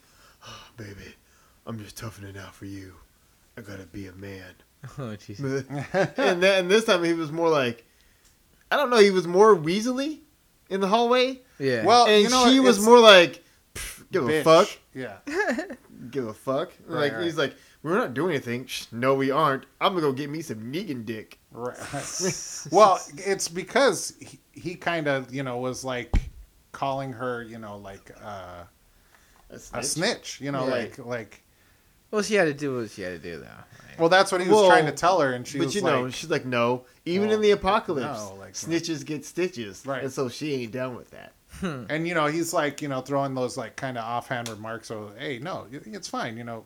oh, 0.47 0.63
baby, 0.77 1.15
I'm 1.65 1.79
just 1.79 1.97
toughing 1.97 2.25
it 2.27 2.38
out 2.38 2.53
for 2.53 2.65
you. 2.65 2.93
I 3.57 3.61
gotta 3.61 3.85
be 3.85 4.07
a 4.07 4.13
man. 4.13 4.53
oh 4.99 5.15
Jesus. 5.15 5.65
and 5.93 6.41
then 6.41 6.59
and 6.59 6.71
this 6.71 6.85
time 6.85 7.03
he 7.03 7.13
was 7.13 7.31
more 7.31 7.49
like, 7.49 7.85
I 8.71 8.75
don't 8.77 8.89
know, 8.89 8.99
he 8.99 9.11
was 9.11 9.27
more 9.27 9.55
weaselly 9.55 10.19
in 10.69 10.79
the 10.81 10.88
hallway. 10.88 11.41
Yeah. 11.59 11.83
Well, 11.85 12.07
and 12.07 12.23
you 12.23 12.29
know, 12.29 12.49
she 12.49 12.59
was 12.59 12.77
it's 12.77 12.85
more 12.85 12.99
like, 12.99 13.43
"Pff, 13.75 14.03
give 14.11 14.29
a 14.29 14.43
fuck. 14.43 14.69
Yeah, 14.93 15.17
Give 16.11 16.27
a 16.27 16.33
fuck. 16.33 16.71
Right, 16.88 17.01
like 17.01 17.13
right. 17.13 17.23
he's 17.23 17.38
like, 17.38 17.55
we're 17.83 17.98
not 17.98 18.13
doing 18.13 18.31
anything. 18.31 18.65
Shh, 18.65 18.86
no, 18.91 19.15
we 19.15 19.31
aren't. 19.31 19.65
I'm 19.79 19.93
gonna 19.93 20.01
go 20.01 20.12
get 20.12 20.29
me 20.29 20.41
some 20.41 20.71
Negan 20.71 21.05
dick. 21.05 21.39
right. 21.51 21.75
well, 22.71 23.00
it's 23.17 23.48
because 23.48 24.13
he, 24.19 24.39
he 24.51 24.75
kind 24.75 25.07
of 25.07 25.33
you 25.33 25.43
know 25.43 25.57
was 25.57 25.83
like 25.83 26.13
calling 26.71 27.12
her 27.13 27.41
you 27.43 27.57
know 27.59 27.77
like 27.77 28.12
uh, 28.24 28.63
a 29.74 29.83
snitch. 29.83 30.39
You 30.41 30.51
know, 30.51 30.67
Right. 30.67 30.98
like 30.98 31.05
like. 31.05 31.43
well, 32.12 32.21
she 32.21 32.36
had 32.36 32.45
to 32.45 32.53
do 32.53 32.77
what 32.77 32.89
she 32.91 33.01
had 33.01 33.12
to 33.12 33.19
do, 33.19 33.38
though. 33.38 33.45
Like, 33.45 34.00
Well, 34.00 34.09
that's 34.09 34.31
what 34.31 34.41
he 34.41 34.48
was 34.48 34.55
Well, 34.57 34.67
trying 34.67 34.86
to 34.86 34.91
tell 34.91 35.19
her, 35.21 35.31
and 35.33 35.48
she 35.48 35.57
but 35.57 35.65
was 35.65 35.75
you 35.75 35.81
like, 35.81 35.93
know, 35.93 36.09
she's 36.09 36.29
like, 36.29 36.45
no. 36.45 36.86
Even 37.05 37.27
Well, 37.29 37.36
in 37.38 37.41
the 37.41 37.51
apocalypse, 37.51 38.19
no, 38.29 38.36
like, 38.36 38.53
snitches 38.53 39.05
get 39.05 39.25
stitches. 39.25 39.86
Right. 39.86 40.03
And 40.03 40.12
so 40.12 40.29
she 40.29 40.53
ain't 40.53 40.71
down 40.71 40.95
with 40.95 41.09
that. 41.12 41.33
and 41.63 42.07
you 42.07 42.13
know, 42.13 42.27
he's 42.27 42.53
like, 42.53 42.81
you 42.81 42.88
know, 42.88 43.01
throwing 43.01 43.33
those 43.33 43.57
like 43.57 43.75
kind 43.75 43.98
of 43.98 44.03
offhand 44.03 44.48
remarks. 44.50 44.91
Of, 44.91 45.17
hey, 45.17 45.39
no, 45.39 45.65
it's 45.71 46.07
fine. 46.07 46.38
You 46.38 46.43
know, 46.43 46.63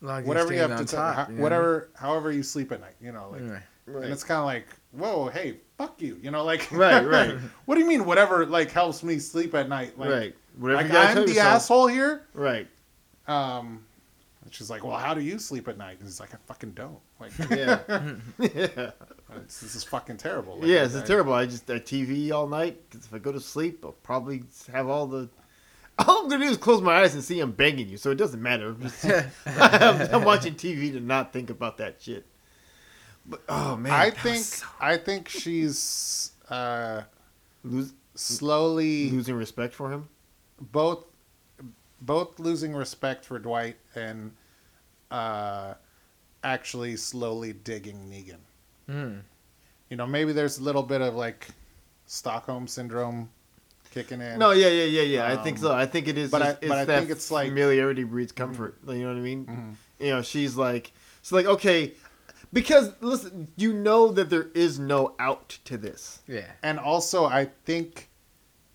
long 0.00 0.24
whatever 0.24 0.52
you 0.52 0.60
have 0.60 0.70
to, 0.70 0.76
on 0.76 0.86
t- 0.86 0.96
top, 0.96 1.28
you 1.30 1.36
know? 1.36 1.42
whatever, 1.42 1.90
however 1.94 2.32
you 2.32 2.42
sleep 2.42 2.72
at 2.72 2.80
night. 2.80 2.94
You 3.00 3.12
know, 3.12 3.30
like. 3.32 3.42
Right. 3.42 3.62
Right. 3.86 4.04
And 4.04 4.12
it's 4.12 4.22
kind 4.22 4.38
of 4.38 4.44
like, 4.44 4.66
whoa, 4.92 5.28
hey, 5.30 5.56
fuck 5.76 6.00
you, 6.00 6.16
you 6.22 6.30
know, 6.30 6.44
like, 6.44 6.70
Right, 6.70 7.04
right. 7.04 7.32
what 7.64 7.74
do 7.74 7.80
you 7.80 7.88
mean, 7.88 8.04
whatever, 8.04 8.46
like, 8.46 8.70
helps 8.70 9.02
me 9.02 9.18
sleep 9.18 9.52
at 9.56 9.68
night? 9.68 9.98
Like, 9.98 10.10
right. 10.10 10.34
Whatever 10.58 10.82
like 10.84 10.92
you 10.92 10.98
I'm 10.98 11.14
tell 11.14 11.24
the 11.24 11.30
yourself. 11.30 11.54
asshole 11.54 11.86
here. 11.88 12.22
Right. 12.32 12.68
Um, 13.26 13.84
and 14.44 14.54
she's 14.54 14.70
like, 14.70 14.84
well, 14.84 14.96
how 14.96 15.12
do 15.12 15.22
you 15.22 15.40
sleep 15.40 15.66
at 15.66 15.76
night? 15.76 15.96
And 15.98 16.02
he's 16.06 16.20
like, 16.20 16.32
I 16.32 16.36
fucking 16.46 16.72
don't. 16.72 17.00
Like, 17.18 17.32
Yeah. 17.50 17.80
yeah. 18.38 18.90
it's, 19.36 19.60
this 19.60 19.74
is 19.74 19.82
fucking 19.82 20.18
terrible. 20.18 20.58
Like, 20.58 20.68
Yeah, 20.68 20.84
it's 20.84 20.94
I- 20.94 21.04
terrible. 21.04 21.32
I 21.32 21.46
just 21.46 21.68
I 21.68 21.80
TV 21.80 22.30
all 22.30 22.46
night 22.46 22.78
because 22.90 23.06
if 23.06 23.12
I 23.14 23.18
go 23.18 23.32
to 23.32 23.40
sleep, 23.40 23.84
I'll 23.84 23.92
probably 24.04 24.44
have 24.72 24.88
all 24.88 25.06
the. 25.08 25.28
All 26.08 26.22
I'm 26.24 26.28
gonna 26.28 26.44
do 26.44 26.50
is 26.50 26.56
close 26.56 26.80
my 26.80 27.00
eyes 27.02 27.14
and 27.14 27.22
see 27.22 27.40
him 27.40 27.52
banging 27.52 27.88
you, 27.88 27.96
so 27.96 28.10
it 28.10 28.16
doesn't 28.16 28.40
matter. 28.42 28.68
I'm, 28.70 28.80
just, 28.82 29.04
I'm, 29.04 29.30
I'm 30.14 30.24
watching 30.24 30.54
TV 30.54 30.92
to 30.92 31.00
not 31.00 31.32
think 31.32 31.50
about 31.50 31.78
that 31.78 31.96
shit. 32.00 32.26
But 33.26 33.42
oh 33.48 33.76
man, 33.76 33.92
I 33.92 34.10
think, 34.10 34.38
so- 34.38 34.66
I 34.80 34.96
think 34.96 35.28
she's 35.28 36.32
uh, 36.48 37.02
lose, 37.64 37.92
slowly 38.14 39.10
losing 39.10 39.34
respect 39.36 39.74
for 39.74 39.90
him. 39.92 40.08
both, 40.72 41.04
both 42.00 42.38
losing 42.40 42.74
respect 42.74 43.24
for 43.24 43.38
Dwight 43.38 43.76
and 43.94 44.32
uh, 45.10 45.74
actually 46.42 46.96
slowly 46.96 47.52
digging 47.52 47.96
Negan. 48.10 48.38
Mm. 48.88 49.20
you 49.90 49.96
know, 49.96 50.06
maybe 50.06 50.32
there's 50.32 50.58
a 50.58 50.62
little 50.62 50.82
bit 50.82 51.00
of 51.00 51.14
like 51.14 51.48
Stockholm 52.06 52.66
syndrome 52.66 53.28
kicking 53.90 54.20
in. 54.20 54.38
No, 54.38 54.50
yeah, 54.52 54.68
yeah, 54.68 54.84
yeah, 54.84 55.02
yeah. 55.02 55.26
I 55.32 55.42
think 55.42 55.58
Um, 55.58 55.62
so. 55.64 55.72
I 55.74 55.86
think 55.86 56.08
it 56.08 56.16
is. 56.18 56.30
but 56.30 56.38
just, 56.40 56.48
I- 56.50 56.58
it's 56.60 56.68
but 56.68 56.78
I 56.78 56.84
think 56.86 57.10
it's 57.10 57.30
like- 57.30 57.48
familiarity 57.48 58.04
breeds 58.04 58.32
comfort. 58.32 58.78
You 58.86 58.94
know 59.02 59.08
what 59.08 59.16
I 59.16 59.20
mean? 59.20 59.46
Mhm. 59.46 59.74
You 60.04 60.10
know, 60.14 60.22
she's 60.22 60.56
like, 60.56 60.92
so 61.22 61.36
like, 61.36 61.46
okay, 61.46 61.94
because 62.52 62.92
listen, 63.00 63.48
you 63.56 63.72
know 63.72 64.10
that 64.12 64.30
there 64.30 64.48
is 64.54 64.78
no 64.78 65.14
out 65.18 65.58
to 65.66 65.76
this. 65.76 66.20
Yeah. 66.26 66.46
And 66.62 66.78
also, 66.78 67.24
I 67.26 67.50
think, 67.64 68.08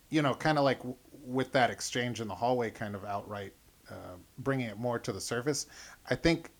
you 0.10 0.22
know, 0.22 0.34
kind 0.36 0.58
of 0.58 0.64
like 0.64 0.78
w- 0.80 0.96
with 1.26 1.52
that 1.54 1.72
exchange 1.72 2.22
in 2.22 2.28
the 2.28 2.36
hallway, 2.36 2.70
kind 2.70 2.94
of 2.96 3.04
outright 3.06 3.54
uh, 3.90 4.16
bringing 4.40 4.68
it 4.68 4.78
more 4.78 4.98
to 5.00 5.12
the 5.12 5.22
surface. 5.22 5.66
I 6.10 6.16
think 6.16 6.52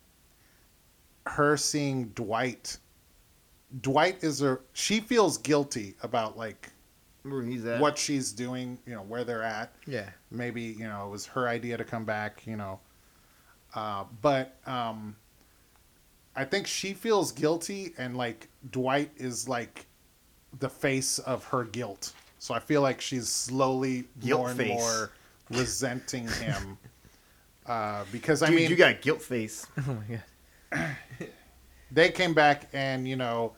her 1.26 1.56
seeing 1.56 2.08
Dwight. 2.08 2.78
Dwight 3.80 4.22
is 4.22 4.42
a 4.42 4.58
she 4.72 5.00
feels 5.00 5.38
guilty 5.38 5.96
about 6.02 6.36
like 6.38 6.70
Where 7.30 7.42
he's 7.42 7.64
at. 7.66 7.80
what 7.80 7.98
she's 7.98 8.32
doing, 8.32 8.78
you 8.86 8.94
know, 8.94 9.02
where 9.02 9.24
they're 9.24 9.42
at. 9.42 9.72
Yeah. 9.86 10.08
maybe 10.30 10.62
you 10.62 10.86
know 10.86 11.06
it 11.06 11.10
was 11.10 11.26
her 11.26 11.48
idea 11.48 11.76
to 11.76 11.84
come 11.84 12.04
back 12.04 12.42
you 12.46 12.56
know 12.56 12.80
uh, 13.74 14.04
but 14.22 14.56
um, 14.66 15.16
i 16.34 16.44
think 16.44 16.66
she 16.66 16.92
feels 16.94 17.32
guilty 17.32 17.92
and 17.98 18.16
like 18.16 18.48
dwight 18.70 19.10
is 19.16 19.48
like 19.48 19.86
the 20.60 20.68
face 20.68 21.18
of 21.20 21.44
her 21.44 21.64
guilt 21.64 22.12
so 22.38 22.54
i 22.54 22.58
feel 22.58 22.80
like 22.82 23.00
she's 23.00 23.28
slowly 23.28 24.04
Guilt 24.20 24.40
more 24.40 24.48
and 24.50 24.58
face. 24.58 24.80
more 24.80 25.10
resenting 25.50 26.26
him 26.28 26.78
uh, 27.66 28.04
because 28.12 28.42
i 28.42 28.46
Dude, 28.48 28.56
mean 28.56 28.70
you 28.70 28.76
got 28.76 29.00
guilt 29.02 29.22
face. 29.22 29.66
Oh 29.88 29.94
my 30.08 30.20
god. 30.72 30.86
they 31.90 32.10
came 32.10 32.34
back 32.34 32.68
and 32.72 33.06
you 33.08 33.16
know 33.16 33.52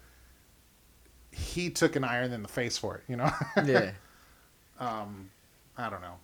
he 1.38 1.70
took 1.70 1.96
an 1.96 2.04
iron 2.04 2.32
in 2.32 2.42
the 2.42 2.48
face 2.48 2.76
for 2.78 2.96
it 2.96 3.02
you 3.08 3.16
know 3.16 3.30
Yeah. 3.64 3.92
um, 4.80 5.30
I 5.76 5.88
don't 5.90 6.00
know, 6.02 6.14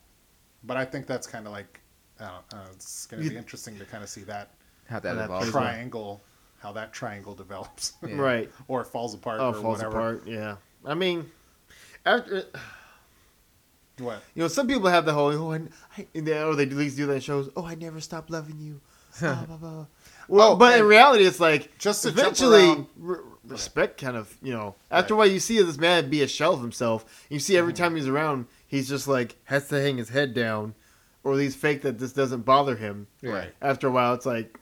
but 0.65 0.77
I 0.77 0.85
think 0.85 1.07
that's 1.07 1.27
kind 1.27 1.47
of 1.47 1.53
like 1.53 1.81
I 2.21 2.25
don't, 2.25 2.61
uh, 2.61 2.67
it's 2.73 3.07
going 3.07 3.23
to 3.23 3.29
be 3.31 3.37
interesting 3.37 3.77
to 3.79 3.85
kind 3.85 4.03
of 4.03 4.09
see 4.09 4.23
that 4.23 4.51
How 4.89 5.01
that 5.01 5.15
That 5.15 5.25
evolves. 5.25 5.51
plays 5.51 5.57
out. 5.57 5.61
triangle, 5.71 6.23
how 6.61 6.73
that 6.73 6.93
triangle 6.93 7.35
develops, 7.35 7.95
Yeah. 8.07 8.15
Right. 8.29 8.51
or 8.69 8.85
falls 8.85 9.15
apart, 9.15 9.41
Oh, 9.41 9.49
or 9.51 9.55
falls 9.55 9.79
whatever. 9.79 9.97
apart. 9.99 10.23
Yeah. 10.27 10.57
I 10.85 10.95
mean, 10.95 11.31
after 12.07 12.45
What? 13.99 14.23
you 14.35 14.43
know, 14.43 14.49
some 14.49 14.67
people 14.67 14.89
have 14.89 15.05
the 15.05 15.13
whole 15.13 15.31
oh, 15.33 15.53
I, 15.53 15.61
I, 15.97 16.07
they, 16.15 16.43
or 16.43 16.55
they 16.57 16.65
at 16.65 16.73
least 16.73 16.97
do 16.97 17.07
that 17.07 17.23
shows. 17.23 17.49
Oh, 17.57 17.65
I 17.65 17.75
never 17.77 18.01
stop 18.01 18.29
loving 18.31 18.59
you. 18.59 18.81
Blah, 19.21 19.45
blah, 19.45 19.57
blah. 19.57 19.87
Well, 20.27 20.53
Oh, 20.53 20.57
but 20.57 20.77
in 20.81 20.85
reality, 20.87 21.25
it's 21.25 21.39
like 21.39 21.79
just 21.79 22.03
to 22.03 22.09
jump 22.09 22.19
eventually 22.19 22.65
around- 22.67 22.87
re- 22.97 23.19
respect 23.47 24.01
kind 24.01 24.17
of 24.17 24.37
you 24.43 24.53
know 24.53 24.75
after 24.91 25.15
a 25.15 25.17
while 25.17 25.27
you 25.27 25.39
see 25.41 25.61
this 25.63 25.77
man 25.79 26.09
be 26.11 26.23
a 26.23 26.29
shell 26.29 26.55
of 26.55 26.61
himself. 26.61 27.27
You 27.29 27.39
see 27.39 27.57
every 27.57 27.73
Mm-hmm. 27.73 27.83
time 27.83 27.97
he's 27.97 28.09
around, 28.09 28.47
he's 28.67 28.89
just 28.89 29.07
like 29.09 29.37
has 29.45 29.69
to 29.69 29.81
hang 29.81 29.99
his 29.99 30.09
head 30.11 30.35
down, 30.35 30.75
or 31.23 31.33
at 31.33 31.39
least 31.39 31.59
fake 31.59 31.83
that 31.83 31.99
this 31.99 32.13
doesn't 32.13 32.43
bother 32.43 32.77
him. 32.77 33.07
Right. 33.23 33.53
After 33.61 33.89
a 33.89 33.91
while, 33.91 34.15
it's 34.15 34.27
like 34.27 34.59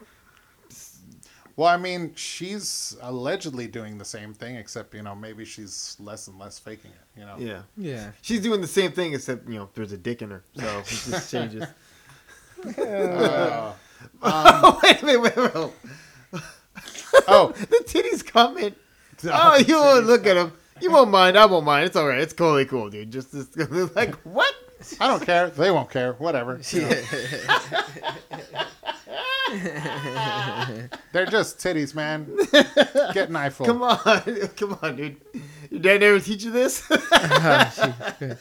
Well, 1.57 1.69
I 1.69 1.77
mean, 1.77 2.13
she's 2.15 2.97
allegedly 3.03 3.67
doing 3.69 3.99
the 3.99 4.05
same 4.05 4.33
thing, 4.35 4.57
except 4.57 4.95
you 4.95 5.03
know 5.03 5.15
maybe 5.15 5.45
she's 5.45 5.97
less 6.01 6.27
and 6.29 6.39
less 6.39 6.59
faking 6.59 6.91
it. 6.91 7.21
You 7.21 7.27
know. 7.27 7.37
yeah, 7.39 7.63
Yeah. 7.77 8.11
she's 8.23 8.41
doing 8.41 8.61
the 8.63 8.67
same 8.67 8.91
thing 8.93 9.13
except 9.15 9.49
you 9.49 9.57
know 9.59 9.69
there's 9.75 9.93
a 9.93 9.99
dick 9.99 10.23
in 10.23 10.31
her, 10.31 10.43
so 10.57 10.79
it 10.79 10.87
just 10.87 11.31
changes. 11.35 11.65
Uh, 12.79 13.73
oh 14.23 14.81
wait 14.83 15.03
a 15.03 15.05
minute, 15.07 15.21
wait, 15.23 15.37
wait, 15.37 15.55
wait. 15.55 15.71
Oh, 17.29 17.53
the 17.59 17.85
titties 17.87 18.25
coming. 18.25 18.75
Oh, 19.25 19.57
you 19.57 19.77
won't 19.77 20.07
look 20.07 20.27
at 20.27 20.35
them. 20.35 20.53
You 20.81 20.91
won't 20.91 21.11
mind. 21.11 21.39
I 21.39 21.47
won't 21.47 21.65
mind. 21.65 21.87
It's 21.87 21.97
all 21.97 22.09
right. 22.09 22.19
It's 22.19 22.33
totally 22.33 22.65
cool, 22.65 22.91
dude. 22.91 23.11
Just, 23.11 23.33
just 23.33 23.57
like 23.97 24.15
what? 24.25 24.53
I 25.01 25.07
don't 25.07 25.25
care. 25.25 25.49
They 25.51 25.71
won't 25.71 25.91
care. 25.91 26.15
Whatever. 26.15 26.57
They're 31.13 31.27
just 31.27 31.59
titties, 31.59 31.95
man. 31.95 32.27
Get 33.13 33.29
an 33.29 33.37
eyeful. 33.37 33.67
Come 33.67 33.83
on, 33.83 33.99
come 34.57 34.79
on, 34.83 34.97
dude. 34.97 35.21
Your 35.71 35.81
dad 35.81 36.01
never 36.01 36.19
teach 36.19 36.43
you 36.43 36.51
this? 36.51 36.85
Oh, 36.91 38.37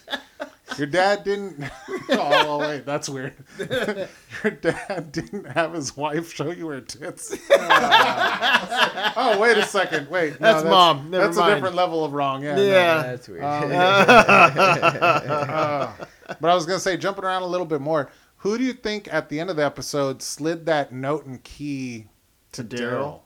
Your 0.77 0.87
dad 0.87 1.23
didn't. 1.23 1.63
oh 2.09 2.59
wait, 2.59 2.85
that's 2.85 3.09
weird. 3.09 3.33
Your 4.43 4.51
dad 4.51 5.11
didn't 5.11 5.45
have 5.45 5.73
his 5.73 5.95
wife 5.97 6.33
show 6.33 6.51
you 6.51 6.67
her 6.67 6.81
tits. 6.81 7.35
oh 7.51 9.37
wait 9.39 9.57
a 9.57 9.63
second. 9.63 10.09
Wait, 10.09 10.39
no, 10.39 10.53
That's 10.53 10.65
mom. 10.65 11.09
Never 11.09 11.25
that's 11.25 11.37
mind. 11.37 11.51
a 11.51 11.55
different 11.55 11.75
level 11.75 12.05
of 12.05 12.13
wrong. 12.13 12.43
Yeah. 12.43 12.55
no. 12.55 12.63
Yeah. 12.63 13.01
That's 13.03 13.27
weird. 13.27 13.43
Um. 13.43 13.71
Uh, 13.71 15.93
but 16.39 16.49
I 16.49 16.55
was 16.55 16.65
gonna 16.65 16.79
say, 16.79 16.97
jumping 16.97 17.25
around 17.25 17.43
a 17.43 17.47
little 17.47 17.65
bit 17.65 17.81
more. 17.81 18.09
Who 18.37 18.57
do 18.57 18.63
you 18.63 18.73
think 18.73 19.13
at 19.13 19.29
the 19.29 19.39
end 19.39 19.49
of 19.49 19.55
the 19.55 19.65
episode 19.65 20.21
slid 20.21 20.65
that 20.65 20.91
note 20.91 21.25
and 21.25 21.43
key 21.43 22.07
to 22.53 22.63
To 22.63 22.75
Daryl? 22.75 22.91
Daryl? 22.91 23.19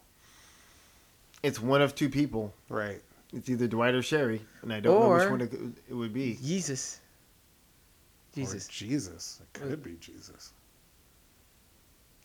It's 1.44 1.62
one 1.62 1.82
of 1.82 1.96
two 1.96 2.10
people. 2.10 2.54
Right. 2.70 3.02
It's 3.32 3.50
either 3.50 3.68
Dwight 3.68 3.94
or 3.94 4.02
Sherry, 4.02 4.42
and 4.62 4.74
I 4.74 4.80
don't 4.80 5.00
know 5.00 5.16
which 5.16 5.30
one 5.30 5.42
it, 5.42 5.54
it 5.90 5.94
would 5.94 6.14
be. 6.14 6.38
Jesus. 6.42 7.02
Or 8.36 8.42
Jesus. 8.42 8.68
Jesus. 8.68 9.40
It 9.42 9.58
could 9.60 9.82
be 9.84 9.96
Jesus. 10.00 10.52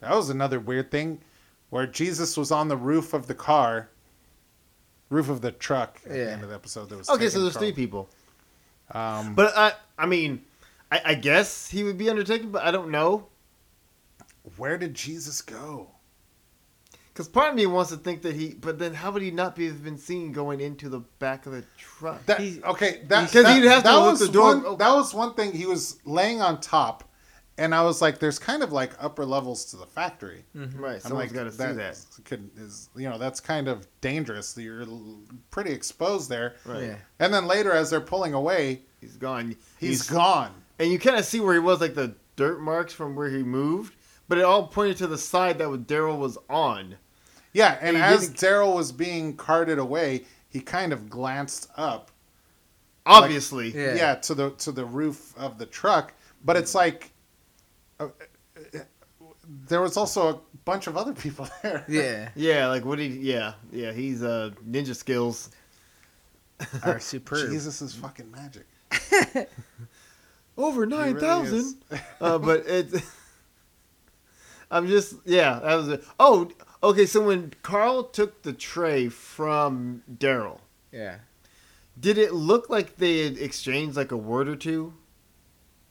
That 0.01 0.15
was 0.15 0.31
another 0.31 0.59
weird 0.59 0.91
thing 0.91 1.21
where 1.71 1.87
Jesus 1.87 2.37
was 2.37 2.51
on 2.51 2.69
the 2.69 2.77
roof 2.77 3.13
of 3.15 3.27
the 3.27 3.35
car, 3.35 3.91
roof 5.09 5.29
of 5.29 5.41
the 5.41 5.53
truck 5.53 6.01
at 6.05 6.11
the 6.11 6.19
Yeah. 6.19 6.25
end 6.31 6.43
of 6.43 6.49
the 6.49 6.55
episode. 6.55 6.89
That 6.89 6.99
was 6.99 7.09
Okay, 7.09 7.25
so 7.27 7.31
taking 7.31 7.43
there's 7.43 7.57
three 7.57 7.73
people. 7.73 8.09
Um, 8.93 9.35
But 9.35 9.57
I, 9.57 9.73
I 9.99 10.07
mean, 10.07 10.45
I, 10.91 11.01
I 11.05 11.15
guess 11.15 11.69
he 11.69 11.85
would 11.85 11.97
be 11.99 12.11
Undertaker, 12.11 12.47
but 12.47 12.65
I 12.65 12.71
don't 12.71 12.91
know. 12.91 13.29
where 14.57 14.77
did 14.79 14.95
Jesus 14.95 15.43
go? 15.43 15.91
Because 17.13 17.29
part 17.29 17.51
of 17.51 17.55
me 17.57 17.67
wants 17.67 17.91
to 17.91 17.97
think 17.97 18.23
that 18.23 18.35
he, 18.37 18.55
but 18.55 18.79
then 18.79 18.95
how 18.95 19.11
would 19.11 19.23
he 19.23 19.31
not 19.31 19.57
be 19.57 19.67
have 19.67 19.83
been 19.85 19.99
seen 19.99 20.33
going 20.33 20.61
into 20.61 20.89
the 20.89 21.01
back 21.19 21.45
of 21.47 21.53
the 21.53 21.65
truck? 21.77 22.25
That, 22.27 22.41
He- 22.41 22.63
okay, 22.63 23.03
that, 23.09 23.27
Because 23.27 23.45
that, 23.45 23.61
he'd 23.61 23.67
have 23.69 23.83
to 23.83 23.89
that 23.89 23.95
look 23.97 24.11
was 24.13 24.21
the 24.21 24.29
door 24.29 24.55
one, 24.57 24.65
open. 24.67 24.79
That 24.79 24.93
was 24.95 25.13
one 25.13 25.35
thing. 25.35 25.53
He 25.53 25.67
was 25.67 25.99
laying 26.05 26.41
on 26.41 26.61
top, 26.61 27.05
and 27.59 27.75
I 27.75 27.83
was 27.83 28.01
like, 28.01 28.21
"There's 28.21 28.39
kind 28.39 28.63
of 28.63 28.73
like 28.73 28.93
upper 29.01 29.25
levels 29.27 29.65
to 29.67 29.77
the 29.77 29.87
factory." 29.87 30.45
Mm-hmm. 30.57 30.81
right, 30.81 30.95
I'm 30.95 31.01
someone's 31.01 31.33
like, 31.33 31.35
got 31.35 31.45
to 31.45 31.53
see 31.53 31.73
that. 31.77 31.99
Could 32.25 32.49
is 32.57 32.89
you 32.97 33.09
know 33.11 33.19
that's 33.19 33.41
kind 33.41 33.67
of 33.69 33.87
dangerous. 34.01 34.57
You're 34.57 34.87
pretty 35.51 35.73
exposed 35.73 36.29
there. 36.31 36.55
Right, 36.65 36.85
Yeah. 36.85 36.97
And 37.19 37.35
then 37.35 37.47
later, 37.47 37.73
as 37.73 37.91
they're 37.91 38.01
pulling 38.01 38.35
away, 38.35 38.83
he's 39.01 39.17
gone. 39.17 39.57
he's 39.79 40.09
gone. 40.09 40.53
and 40.79 40.91
you 40.91 40.99
kind 40.99 41.17
of 41.17 41.25
see 41.25 41.41
where 41.41 41.55
he 41.55 41.61
was, 41.61 41.81
like 41.81 41.95
the 41.95 42.15
dirt 42.37 42.61
marks 42.61 42.93
from 42.93 43.15
where 43.17 43.29
he 43.29 43.43
moved, 43.43 43.95
but 44.31 44.39
it 44.39 44.45
all 44.45 44.69
pointed 44.69 44.97
to 44.99 45.09
the 45.09 45.19
side 45.19 45.59
that 45.59 45.67
Daryl 45.89 46.17
was 46.17 46.39
on. 46.49 46.95
Yeah, 47.53 47.77
and 47.81 47.97
And 47.97 48.05
as 48.05 48.31
Daryl 48.31 48.77
was 48.77 48.93
being 48.93 49.37
carted 49.37 49.81
away, 49.81 50.25
he 50.49 50.61
kind 50.61 50.93
of 50.93 51.11
glanced 51.11 51.69
up. 51.77 52.13
Obviously, 53.05 53.71
Yeah. 53.75 53.95
Yeah. 53.97 54.15
to 54.15 54.35
the 54.37 54.51
to 54.51 54.71
the 54.71 54.85
roof 54.85 55.37
of 55.37 55.59
the 55.59 55.67
truck, 55.67 56.15
but 56.45 56.57
it's 56.57 56.77
like 56.77 57.11
uh, 57.99 58.05
uh, 58.05 58.79
there 59.67 59.81
was 59.81 59.97
also 59.97 60.29
a 60.29 60.41
bunch 60.65 60.87
of 60.87 60.97
other 60.97 61.13
people 61.25 61.49
there. 61.63 61.85
Yeah. 61.89 62.29
yeah, 62.37 62.69
like 62.69 62.85
what 62.85 63.01
he, 63.01 63.09
yeah, 63.09 63.55
yeah, 63.73 63.91
he's 63.91 64.23
uh 64.23 64.51
ninja 64.65 64.95
skills. 64.95 65.51
Are 66.85 67.01
superb. 67.01 67.51
Jesus 67.51 67.83
is 67.83 67.95
fucking 67.97 68.31
magic. 68.31 68.67
Over 70.57 70.87
nine 70.87 71.19
thousand, 71.19 71.83
really 71.91 72.03
uh, 72.21 72.39
but 72.39 72.67
it. 72.69 73.03
I'm 74.71 74.87
just 74.87 75.15
yeah. 75.25 75.59
That 75.63 75.75
was 75.77 75.89
it. 75.89 76.05
Oh, 76.19 76.51
okay. 76.83 77.07
So 77.07 77.25
when 77.27 77.55
Carl 77.63 78.05
took 78.05 78.43
the 78.43 78.53
tray 78.53 79.09
from 79.09 80.03
Daryl, 80.13 80.61
Yeah. 80.93 81.17
did 81.99 82.19
it 82.19 82.33
look 82.33 82.71
like 82.71 82.97
they 82.97 83.25
had 83.25 83.39
exchanged 83.39 83.97
like 83.97 84.13
a 84.13 84.17
word 84.17 84.49
or 84.49 84.57
two? 84.57 84.95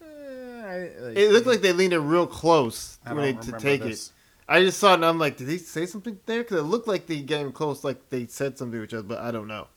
Uh, 0.01 0.05
I, 0.05 0.77
like, 0.99 1.17
It 1.17 1.31
looked 1.31 1.47
like 1.47 1.61
they 1.61 1.73
leaned 1.73 1.93
in 1.93 2.07
real 2.07 2.27
close 2.27 2.99
when 3.05 3.17
they 3.17 3.33
to 3.33 3.51
take 3.59 3.81
this. 3.83 4.07
it. 4.07 4.13
I 4.51 4.61
just 4.63 4.79
saw 4.79 4.91
it 4.91 4.95
and 4.95 5.05
I'm 5.05 5.19
like, 5.19 5.37
did 5.37 5.47
he 5.47 5.59
say 5.59 5.85
something 5.85 6.19
there? 6.25 6.41
Because 6.41 6.59
it 6.59 6.63
looked 6.63 6.87
like 6.87 7.05
they 7.05 7.19
getting 7.21 7.51
close, 7.51 7.83
like 7.83 8.09
they 8.09 8.25
said 8.25 8.57
something 8.57 8.79
to 8.79 8.83
each 8.83 8.93
other, 8.95 9.03
but 9.03 9.19
I 9.19 9.29
don't 9.29 9.47
know. 9.47 9.67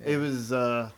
It 0.00 0.16
was 0.16 0.52
uh, 0.52 0.90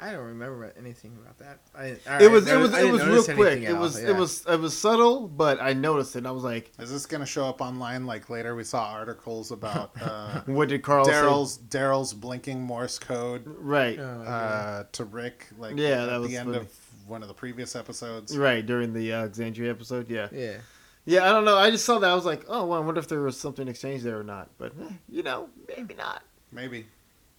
I 0.00 0.12
don't 0.12 0.26
remember 0.26 0.72
anything 0.78 1.18
about 1.20 1.38
that. 1.38 1.58
I, 1.74 2.22
it 2.22 2.30
was 2.30 2.46
alright, 2.46 2.56
it 2.56 2.62
was 2.62 2.74
I 2.74 2.82
it 2.82 2.92
was 2.92 3.04
real 3.04 3.24
quick. 3.24 3.62
It 3.62 3.76
was 3.76 4.00
yeah. 4.00 4.10
it 4.10 4.16
was 4.16 4.46
it 4.46 4.60
was 4.60 4.76
subtle, 4.76 5.26
but 5.26 5.60
I 5.60 5.72
noticed 5.72 6.14
it. 6.14 6.18
and 6.18 6.28
I 6.28 6.30
was 6.30 6.44
like, 6.44 6.70
Is 6.78 6.90
this 6.90 7.04
going 7.04 7.20
to 7.20 7.26
show 7.26 7.46
up 7.46 7.60
online? 7.60 8.06
Like 8.06 8.30
later, 8.30 8.54
we 8.54 8.62
saw 8.62 8.90
articles 8.90 9.50
about 9.50 9.90
uh, 10.00 10.42
what 10.46 10.68
did 10.68 10.82
Carl 10.82 11.04
say? 11.04 11.12
Daryl's 11.12 11.58
Daryl's 11.58 12.14
blinking 12.14 12.60
Morse 12.62 12.98
code 12.98 13.42
Right. 13.44 13.98
Oh, 13.98 14.22
yeah. 14.22 14.30
uh, 14.30 14.84
to 14.92 15.04
Rick. 15.04 15.48
Like 15.58 15.76
Yeah, 15.76 16.04
at 16.04 16.06
that 16.06 16.20
was 16.20 16.30
the 16.30 16.36
end 16.36 16.50
funny. 16.50 16.58
of 16.58 16.72
one 17.08 17.22
of 17.22 17.28
the 17.28 17.34
previous 17.34 17.74
episodes. 17.74 18.36
Right 18.38 18.64
during 18.64 18.92
the 18.92 19.12
uh, 19.12 19.20
Alexandria 19.20 19.70
episode, 19.70 20.08
yeah, 20.08 20.28
yeah. 20.30 20.58
yeah. 21.06 21.28
I 21.28 21.32
don't 21.32 21.44
know. 21.44 21.56
I 21.56 21.70
just 21.70 21.84
saw 21.84 21.98
that. 21.98 22.08
I 22.08 22.14
was 22.14 22.24
like, 22.24 22.44
oh, 22.48 22.66
well, 22.66 22.80
I 22.80 22.84
wonder 22.84 23.00
if 23.00 23.08
there 23.08 23.20
was 23.20 23.38
something 23.38 23.66
exchanged 23.66 24.04
there 24.04 24.20
or 24.20 24.24
not. 24.24 24.48
But 24.58 24.74
eh, 24.80 24.92
you 25.08 25.24
know, 25.24 25.48
maybe 25.76 25.94
not. 25.94 26.22
Maybe, 26.52 26.86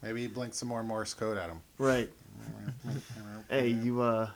maybe 0.02 0.22
he 0.22 0.28
blinked 0.28 0.56
some 0.56 0.67
more 0.67 0.84
Morse 0.84 1.13
code 1.13 1.38
at 1.38 1.50
him. 1.50 1.62
Right. 1.78 2.10
Hey, 3.49 3.69
you 3.69 4.02
uh, 4.02 4.30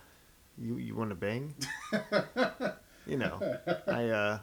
you 0.57 0.77
you 0.77 0.95
want 0.95 1.09
to 1.11 1.15
bang? 1.15 1.53
you 3.07 3.17
know, 3.17 3.39
I 3.87 4.05
uh, 4.09 4.39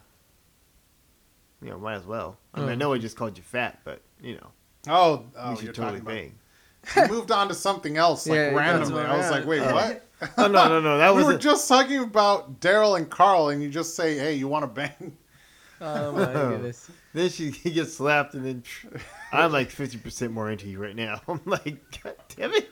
you 1.63 1.71
know, 1.71 1.79
might 1.79 1.95
as 1.95 2.07
well. 2.07 2.39
I 2.55 2.61
mean, 2.61 2.69
I 2.69 2.73
Oh. 2.73 2.77
know 2.77 2.93
I 2.93 2.99
just 2.99 3.17
called 3.17 3.37
you 3.37 3.43
fat, 3.43 3.81
but 3.85 4.01
you 4.23 4.35
know, 4.37 4.47
Oh, 4.89 5.17
we 5.19 5.25
oh 5.37 5.55
should 5.57 5.65
you're 5.65 5.73
totally 5.73 6.01
talking 6.01 6.03
about. 6.03 6.95
bang. 6.95 7.07
He 7.09 7.13
moved 7.15 7.31
on 7.33 7.49
to 7.49 7.55
something 7.55 7.97
else 7.97 8.27
like 8.27 8.37
Yeah, 8.37 8.51
he 8.51 8.57
randomly. 8.57 9.03
goes 9.03 9.11
I 9.11 9.17
was 9.17 9.31
like, 9.31 9.47
wait, 9.47 9.61
Oh. 9.61 9.75
what? 9.75 10.07
Oh 10.39 10.47
no, 10.49 10.69
no, 10.69 10.81
no. 10.81 10.99
That 10.99 11.11
we 11.13 11.19
was 11.19 11.27
were 11.27 11.35
a- 11.35 11.39
just 11.39 11.69
talking 11.69 11.99
about 11.99 12.61
Daryl 12.61 12.97
and 12.97 13.09
Carl, 13.11 13.49
and 13.49 13.63
you 13.63 13.69
just 13.71 13.97
say, 13.97 14.17
"Hey, 14.19 14.35
you 14.35 14.47
want 14.49 14.63
to 14.63 14.67
bang?" 14.69 15.17
Oh 15.81 16.13
my 16.13 16.25
goodness. 16.33 16.91
Then 17.15 17.29
she 17.31 17.51
gets 17.71 17.95
slapped, 17.95 18.35
and 18.35 18.45
then 18.45 18.63
I'm 19.33 19.53
like 19.53 19.71
fifty 19.71 19.99
percent 19.99 20.33
more 20.33 20.51
into 20.51 20.69
you 20.69 20.79
right 20.79 20.95
now. 20.97 21.21
I'm 21.29 21.41
like, 21.45 21.79
God 22.03 22.15
damn 22.37 22.53
it! 22.53 22.69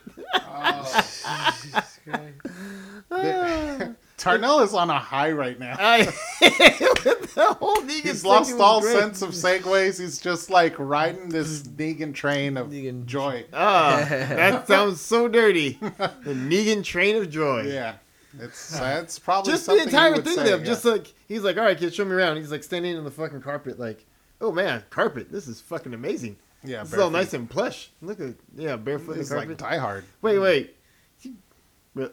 Jesus 1.62 2.00
Christ. 2.04 3.92
Tarnell 4.18 4.60
is 4.60 4.74
on 4.74 4.90
a 4.90 4.98
high 4.98 5.30
right 5.30 5.58
now. 5.58 5.76
I 5.78 6.02
the 6.40 7.56
whole 7.60 7.76
Negan 7.76 8.00
He's 8.02 8.24
lost 8.24 8.52
all 8.58 8.80
great. 8.80 8.96
sense 8.96 9.22
of 9.22 9.30
segues. 9.30 10.00
He's 10.00 10.20
just 10.20 10.50
like 10.50 10.74
riding 10.78 11.28
this 11.28 11.62
Negan 11.62 12.12
train 12.12 12.56
of 12.56 12.68
Negan. 12.68 13.06
joy. 13.06 13.44
Ah, 13.52 14.04
that 14.08 14.66
sounds 14.66 15.00
so 15.00 15.28
dirty. 15.28 15.78
The 15.80 16.34
Negan 16.34 16.82
train 16.82 17.14
of 17.16 17.30
joy. 17.30 17.62
Yeah, 17.62 17.94
it's 18.40 18.80
uh, 18.80 19.00
it's 19.02 19.18
probably 19.18 19.52
Just 19.52 19.66
the 19.66 19.82
entire 19.82 20.16
thing 20.16 20.34
say, 20.36 20.52
of 20.52 20.60
yeah. 20.60 20.66
Just 20.66 20.84
like 20.84 21.12
he's 21.26 21.42
like, 21.42 21.56
all 21.56 21.64
right, 21.64 21.76
kid, 21.78 21.94
show 21.94 22.04
me 22.04 22.12
around. 22.12 22.36
He's 22.36 22.50
like 22.52 22.62
standing 22.64 22.96
on 22.96 23.04
the 23.04 23.10
fucking 23.10 23.40
carpet, 23.42 23.78
like, 23.78 24.04
oh 24.40 24.52
man, 24.52 24.82
carpet. 24.90 25.30
This 25.30 25.48
is 25.48 25.60
fucking 25.60 25.94
amazing. 25.94 26.36
yeah, 26.64 26.82
is 26.82 26.94
all 26.94 27.10
nice 27.10 27.34
and 27.34 27.48
plush. 27.48 27.90
Look 28.02 28.20
at 28.20 28.34
yeah, 28.56 28.76
barefoot 28.76 29.16
He's 29.16 29.32
like. 29.32 29.56
Die 29.56 29.76
Hard. 29.78 30.04
wait, 30.22 30.38
wait. 30.38 30.74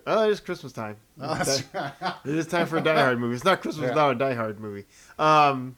Oh, 0.07 0.29
it's 0.29 0.39
Christmas 0.39 0.71
time. 0.71 0.97
Oh, 1.21 1.35
that's- 1.35 1.63
It 2.25 2.35
is 2.35 2.47
time 2.47 2.65
for 2.65 2.77
a 2.77 2.81
Die 2.81 2.99
Hard 2.99 3.19
movie. 3.19 3.35
It's 3.35 3.43
not 3.45 3.61
Christmas 3.61 3.83
Yeah. 3.83 3.89
without 3.89 4.15
a 4.15 4.19
Die 4.19 4.33
Hard 4.33 4.59
movie. 4.59 4.85
Um, 5.19 5.75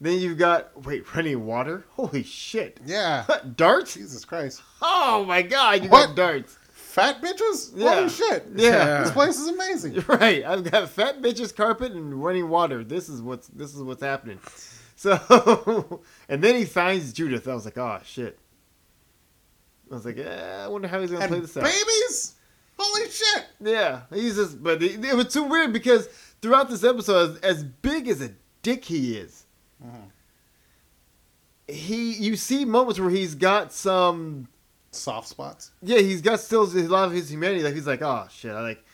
then 0.00 0.18
you've 0.18 0.38
got 0.38 0.84
wait, 0.84 1.12
running 1.14 1.44
water. 1.44 1.84
Holy 1.90 2.22
shit! 2.22 2.80
yeah, 2.86 3.24
darts. 3.56 3.94
Jesus 3.94 4.24
Christ, 4.24 4.62
Oh 4.80 5.24
my 5.26 5.42
god, 5.42 5.82
you 5.82 5.88
What? 5.88 6.08
got 6.08 6.16
darts. 6.16 6.58
Fat 6.94 7.20
bitches. 7.20 7.72
Yeah. 7.74 7.94
Holy 7.96 8.08
shit. 8.08 8.44
Yeah. 8.56 9.02
this 9.02 9.10
place 9.12 9.38
is 9.38 9.48
amazing. 9.48 9.94
You're 9.94 10.04
right. 10.08 10.44
I've 10.44 10.68
got 10.70 10.88
fat 10.88 11.20
bitches 11.20 11.54
carpet 11.54 11.92
and 11.92 12.22
running 12.22 12.48
water. 12.48 12.84
This 12.84 13.08
is 13.08 13.20
what's 13.20 13.48
this 13.48 13.74
is 13.74 13.82
what's 13.82 14.02
happening. 14.02 14.38
So, 14.96 16.00
and 16.28 16.42
then 16.42 16.54
he 16.54 16.64
finds 16.64 17.12
Judith. 17.12 17.46
I 17.48 17.54
was 17.54 17.64
like, 17.66 17.76
oh 17.76 17.98
shit. 18.04 18.38
I 19.90 19.94
was 19.94 20.06
like, 20.06 20.16
eh, 20.16 20.62
I 20.64 20.68
wonder 20.68 20.88
how 20.88 21.00
he's 21.00 21.10
gonna 21.10 21.24
And 21.24 21.30
play 21.30 21.40
this 21.40 21.56
out. 21.56 21.64
babies. 21.64 22.34
Holy 22.78 23.10
shit. 23.10 23.44
Yeah, 23.60 24.02
he's 24.14 24.36
just, 24.36 24.62
but 24.62 24.82
it, 24.82 25.04
it 25.04 25.14
was 25.14 25.32
too 25.32 25.42
weird 25.42 25.72
because 25.74 26.06
throughout 26.40 26.70
this 26.70 26.84
episode, 26.84 27.38
as, 27.42 27.58
as 27.58 27.64
big 27.64 28.08
as 28.08 28.22
a 28.22 28.30
dick 28.62 28.84
he 28.84 29.16
is, 29.18 29.44
Mhm. 29.84 30.10
he 31.68 32.12
you 32.14 32.36
see 32.36 32.64
moments 32.64 32.98
where 33.00 33.10
he's 33.10 33.34
got 33.34 33.72
some, 33.72 34.48
Soft 34.94 35.28
spots. 35.28 35.70
yeah, 35.82 35.98
he's 35.98 36.20
got 36.22 36.40
still 36.40 36.62
a 36.64 36.80
lot 36.88 37.06
of 37.06 37.12
his 37.12 37.30
humanity. 37.30 37.62
Like 37.62 37.74
he's 37.74 37.86
like, 37.86 38.02
oh 38.02 38.26
shit, 38.30 38.52
I 38.52 38.60
like, 38.60 38.84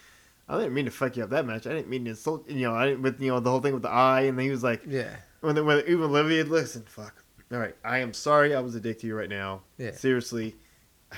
I 0.48 0.56
didn't 0.58 0.74
mean 0.74 0.86
to 0.86 0.90
fuck 0.90 1.16
you 1.16 1.24
up 1.24 1.30
that 1.30 1.46
much. 1.46 1.66
I 1.66 1.70
didn't 1.74 1.88
mean 1.88 2.04
to 2.04 2.10
insult, 2.10 2.48
you 2.50 2.62
know, 2.68 2.74
I 2.74 2.86
didn't 2.86 3.02
with 3.02 3.20
you 3.20 3.28
know 3.30 3.40
the 3.40 3.50
whole 3.50 3.60
thing 3.60 3.74
with 3.74 3.82
the 3.82 3.90
eye, 3.90 4.22
and 4.22 4.36
then 4.38 4.44
he 4.44 4.50
was 4.50 4.62
like, 4.64 4.82
Yeah. 4.86 5.14
when 5.40 5.64
when 5.64 5.78
even 5.86 6.02
Olivia, 6.02 6.44
listen, 6.44 6.82
fuck, 6.86 7.22
all 7.52 7.58
right, 7.58 7.74
I 7.84 7.98
am 7.98 8.12
sorry, 8.14 8.54
I 8.54 8.60
was 8.60 8.74
a 8.74 8.80
dick 8.80 8.98
to 9.00 9.06
you 9.06 9.14
right 9.16 9.28
now. 9.28 9.62
Yeah. 9.78 9.92
Seriously, 9.92 10.56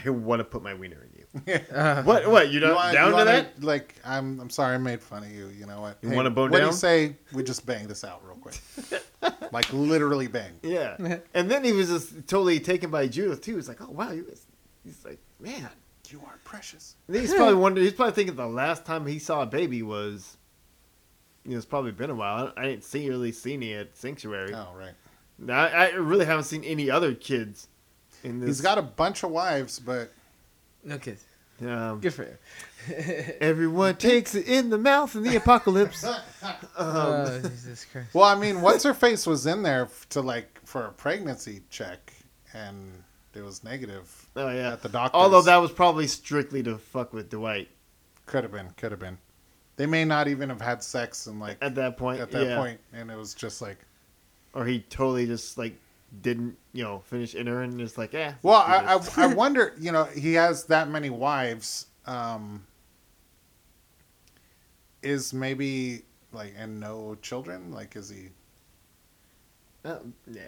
I 0.04 0.08
want 0.10 0.40
to 0.40 0.44
put 0.44 0.62
my 0.62 0.74
wiener 0.74 1.02
in 1.04 1.10
you. 1.18 1.18
Uh, 1.74 2.02
What? 2.04 2.26
What? 2.30 2.50
You're 2.50 2.60
not 2.62 2.74
want- 2.76 2.92
down 2.94 3.04
you 3.06 3.10
to 3.12 3.16
wanna- 3.16 3.30
that? 3.30 3.62
Like, 3.62 3.94
I'm 4.04 4.38
I'm 4.40 4.50
sorry 4.50 4.74
I 4.74 4.78
made 4.78 5.00
fun 5.02 5.22
of 5.24 5.30
you. 5.30 5.48
You 5.48 5.66
know 5.66 5.80
what? 5.80 5.98
You 6.02 6.10
wanna 6.10 6.30
bone 6.30 6.50
what 6.50 6.60
do 6.60 6.66
you 6.66 6.72
say 6.72 7.16
we 7.32 7.42
just 7.42 7.64
bang 7.66 7.86
this 7.88 8.02
out 8.04 8.22
real 8.26 8.36
quick? 8.36 8.58
like 9.52 9.70
literally 9.72 10.26
bang. 10.28 10.52
Yeah. 10.62 11.18
and 11.34 11.50
then 11.50 11.64
he 11.64 11.72
was 11.72 11.88
just 11.88 12.26
totally 12.28 12.60
taken 12.60 12.90
by 12.90 13.06
Judith 13.06 13.40
too. 13.42 13.56
He's 13.56 13.68
like, 13.68 13.80
oh 13.82 13.90
wow, 13.90 14.12
you 14.12 14.22
guys. 14.24 14.46
He's 14.84 15.04
like, 15.04 15.18
man. 15.40 15.68
You 16.10 16.20
are 16.26 16.38
precious. 16.44 16.96
And 17.06 17.16
he's 17.16 17.32
probably 17.32 17.54
wondering. 17.54 17.86
He's 17.86 17.94
probably 17.94 18.12
thinking 18.14 18.34
the 18.34 18.46
last 18.46 18.84
time 18.84 19.06
he 19.06 19.18
saw 19.18 19.42
a 19.42 19.46
baby 19.46 19.82
was. 19.82 20.36
You 21.44 21.52
know, 21.52 21.56
it's 21.56 21.66
probably 21.66 21.92
been 21.92 22.10
a 22.10 22.14
while. 22.14 22.52
I, 22.56 22.60
I 22.60 22.64
didn't 22.66 22.84
see 22.84 23.08
really 23.08 23.32
see 23.32 23.54
any 23.54 23.74
at 23.74 23.96
Sanctuary. 23.96 24.52
Oh 24.52 24.68
right. 24.76 24.92
Now, 25.38 25.64
I, 25.64 25.86
I 25.86 25.88
really 25.94 26.26
haven't 26.26 26.44
seen 26.44 26.64
any 26.64 26.90
other 26.90 27.14
kids. 27.14 27.68
In 28.24 28.40
this. 28.40 28.48
He's 28.48 28.60
got 28.60 28.78
a 28.78 28.82
bunch 28.82 29.22
of 29.22 29.30
wives, 29.30 29.78
but 29.78 30.12
no 30.84 30.98
kids. 30.98 31.24
Um, 31.60 32.00
Good 32.00 32.14
for 32.14 32.24
him. 32.24 32.38
everyone 33.40 33.96
takes 33.96 34.34
it 34.34 34.46
in 34.46 34.70
the 34.70 34.78
mouth 34.78 35.14
in 35.14 35.22
the 35.22 35.36
apocalypse. 35.36 36.04
Um, 36.42 36.56
oh, 36.76 37.40
Jesus 37.44 37.84
Christ. 37.84 38.12
well, 38.14 38.24
I 38.24 38.34
mean, 38.34 38.62
what's 38.62 38.82
her 38.82 38.94
face 38.94 39.26
was 39.26 39.46
in 39.46 39.62
there 39.62 39.88
to 40.10 40.20
like 40.20 40.60
for 40.64 40.86
a 40.86 40.90
pregnancy 40.90 41.62
check, 41.70 42.12
and 42.52 43.04
it 43.34 43.42
was 43.42 43.64
negative 43.64 44.28
Oh 44.36 44.48
yeah. 44.50 44.72
at 44.72 44.82
the 44.82 44.88
doctor. 44.88 45.16
Although 45.16 45.42
that 45.42 45.56
was 45.56 45.72
probably 45.72 46.06
strictly 46.06 46.62
to 46.64 46.78
fuck 46.78 47.12
with 47.12 47.30
Dwight 47.30 47.68
could 48.26 48.44
have 48.44 48.52
been, 48.52 48.68
could 48.76 48.92
have 48.92 49.00
been. 49.00 49.18
They 49.76 49.86
may 49.86 50.04
not 50.04 50.28
even 50.28 50.48
have 50.48 50.60
had 50.60 50.82
sex 50.82 51.26
and 51.26 51.40
like 51.40 51.58
at 51.60 51.74
that 51.76 51.96
point. 51.96 52.20
at 52.20 52.30
that 52.30 52.46
yeah. 52.46 52.56
point, 52.56 52.80
and 52.92 53.10
it 53.10 53.16
was 53.16 53.34
just 53.34 53.62
like. 53.62 53.78
or 54.54 54.64
he 54.64 54.80
totally 54.80 55.26
just 55.26 55.56
like 55.58 55.74
didn't 56.20 56.56
you 56.74 56.84
know 56.84 56.98
finish 57.00 57.34
entering 57.34 57.70
and 57.70 57.80
just 57.80 57.96
like 57.96 58.14
eh. 58.14 58.32
Well, 58.42 58.56
I, 58.56 58.98
I. 59.16 59.24
I 59.24 59.26
wonder. 59.34 59.74
You 59.80 59.92
know, 59.92 60.04
he 60.04 60.34
has 60.34 60.64
that 60.64 60.88
many 60.88 61.10
wives. 61.10 61.86
Um, 62.06 62.66
is 65.02 65.32
maybe 65.32 66.02
like 66.32 66.54
and 66.56 66.78
no 66.78 67.16
children? 67.22 67.72
Like, 67.72 67.96
is 67.96 68.08
he 68.10 68.28
Uh, 69.84 69.98
yeah. 70.30 70.40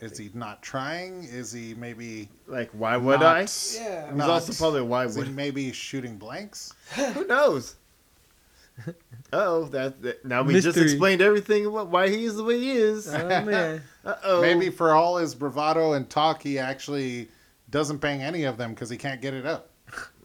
Is 0.00 0.18
think- 0.18 0.32
he 0.32 0.38
not 0.38 0.62
trying? 0.62 1.24
Is 1.24 1.50
he 1.50 1.74
maybe 1.74 2.28
like 2.46 2.70
why 2.72 2.96
would 2.96 3.20
not- 3.20 3.36
I? 3.36 3.40
Yeah. 3.74 4.08
It 4.10 4.14
was 4.14 4.28
also 4.28 4.52
probably 4.52 4.82
why 4.82 5.06
Is 5.06 5.14
he 5.14 5.22
would 5.22 5.34
maybe 5.34 5.72
shooting 5.72 6.18
blanks? 6.18 6.74
who 6.94 7.26
knows? 7.26 7.76
Oh, 9.34 9.64
that, 9.66 10.02
that 10.02 10.26
now 10.26 10.42
we 10.42 10.60
just 10.60 10.76
explained 10.76 11.22
everything 11.22 11.64
about 11.64 11.88
why 11.88 12.10
he 12.10 12.24
is 12.26 12.36
the 12.36 12.44
way 12.44 12.58
he 12.58 12.72
is. 12.72 13.08
Oh 13.08 13.28
man. 13.28 13.82
Uh 14.04 14.16
oh. 14.24 14.42
Maybe 14.42 14.68
for 14.68 14.90
all 14.92 15.16
his 15.16 15.34
bravado 15.34 15.92
and 15.92 16.10
talk, 16.10 16.42
he 16.42 16.58
actually 16.58 17.28
doesn't 17.70 17.98
bang 17.98 18.20
any 18.20 18.44
of 18.44 18.58
them 18.58 18.74
because 18.74 18.90
he 18.90 18.96
can't 18.98 19.22
get 19.22 19.32
it 19.32 19.46
up. 19.46 19.70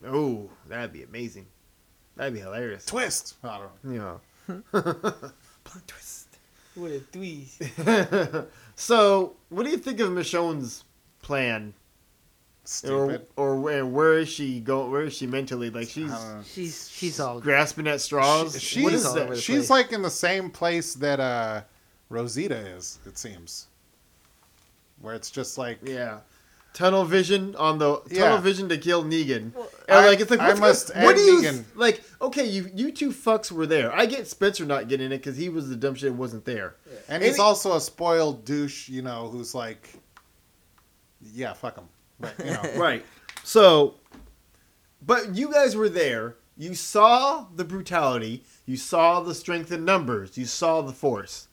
Oh, 0.05 0.49
that'd 0.67 0.91
be 0.91 1.03
amazing. 1.03 1.45
That'd 2.15 2.33
be 2.33 2.39
hilarious. 2.39 2.85
Twist. 2.85 3.35
I 3.43 3.59
don't 3.59 3.83
know. 3.83 3.93
You 3.93 3.99
know. 3.99 5.11
Plot 5.63 5.87
twist. 5.87 6.16
What 6.77 6.91
a 6.91 6.99
twist. 6.99 7.61
so, 8.75 9.35
what 9.49 9.63
do 9.63 9.69
you 9.69 9.77
think 9.77 9.99
of 9.99 10.11
Michonne's 10.11 10.83
plan, 11.21 11.73
or 11.73 12.65
Stupid. 12.65 13.27
or 13.35 13.55
where 13.59 13.85
where 13.85 14.19
is 14.19 14.29
she 14.29 14.59
go? 14.59 14.89
Where 14.89 15.03
is 15.03 15.13
she 15.15 15.25
mentally? 15.27 15.69
Like 15.69 15.89
she's 15.89 16.11
I 16.11 16.15
don't 16.17 16.37
know. 16.37 16.43
She's 16.45 16.89
she's 16.89 17.19
all 17.19 17.39
grasping 17.39 17.87
at 17.87 18.01
straws. 18.01 18.61
She- 18.61 18.83
what 18.83 18.91
she's 18.91 19.05
is 19.05 19.13
that? 19.13 19.37
She's 19.37 19.55
place. 19.57 19.69
like 19.69 19.91
in 19.91 20.01
the 20.03 20.09
same 20.11 20.49
place 20.51 20.93
that 20.95 21.19
uh, 21.19 21.61
Rosita 22.09 22.55
is. 22.55 22.99
It 23.05 23.17
seems. 23.17 23.67
Where 25.01 25.15
it's 25.15 25.31
just 25.31 25.57
like 25.57 25.79
Yeah. 25.83 26.19
Tunnel 26.77 27.05
vision 27.05 27.55
on 27.55 27.79
the 27.79 27.95
tunnel 27.95 28.05
Yeah. 28.11 28.39
vision 28.39 28.69
to 28.69 28.77
kill 28.77 29.03
Negan. 29.03 29.51
Well, 29.55 29.67
and 29.89 29.97
I- 29.97 30.05
like 30.09 30.19
it's 30.19 30.29
like 30.29 30.39
I 30.39 30.53
must 30.53 30.93
gonna- 30.93 31.05
what 31.05 31.15
do 31.15 31.23
you 31.23 31.41
Negan. 31.41 31.63
like? 31.73 32.03
Okay, 32.21 32.45
you 32.45 32.69
you 32.75 32.91
two 32.91 33.09
fucks 33.09 33.51
were 33.51 33.65
there. 33.65 33.91
I 33.95 34.05
get 34.05 34.27
Spencer 34.27 34.63
not 34.63 34.87
getting 34.87 35.07
it 35.11 35.17
because 35.17 35.37
he 35.37 35.49
was 35.49 35.69
the 35.69 35.75
dumb 35.75 35.95
shit 35.95 36.09
and 36.11 36.19
wasn't 36.19 36.45
there. 36.45 36.75
And 37.09 37.23
he's 37.23 37.33
Any- 37.33 37.41
also 37.41 37.75
a 37.75 37.81
spoiled 37.81 38.45
douche, 38.45 38.89
you 38.89 39.01
know, 39.01 39.27
who's 39.27 39.55
like, 39.55 39.89
yeah, 41.33 41.53
fuck 41.53 41.77
him. 41.77 41.85
But, 42.19 42.35
you 42.37 42.51
know, 42.51 42.61
Right. 42.75 43.03
So, 43.43 43.95
but 45.01 45.35
you 45.35 45.51
guys 45.51 45.75
were 45.75 45.89
there. 45.89 46.35
You 46.57 46.75
saw 46.75 47.47
the 47.55 47.63
brutality. 47.63 48.43
You 48.67 48.77
saw 48.77 49.21
the 49.21 49.33
strength 49.33 49.71
in 49.71 49.83
numbers. 49.85 50.37
You 50.37 50.45
saw 50.45 50.81
the 50.81 50.93
force. 50.93 51.47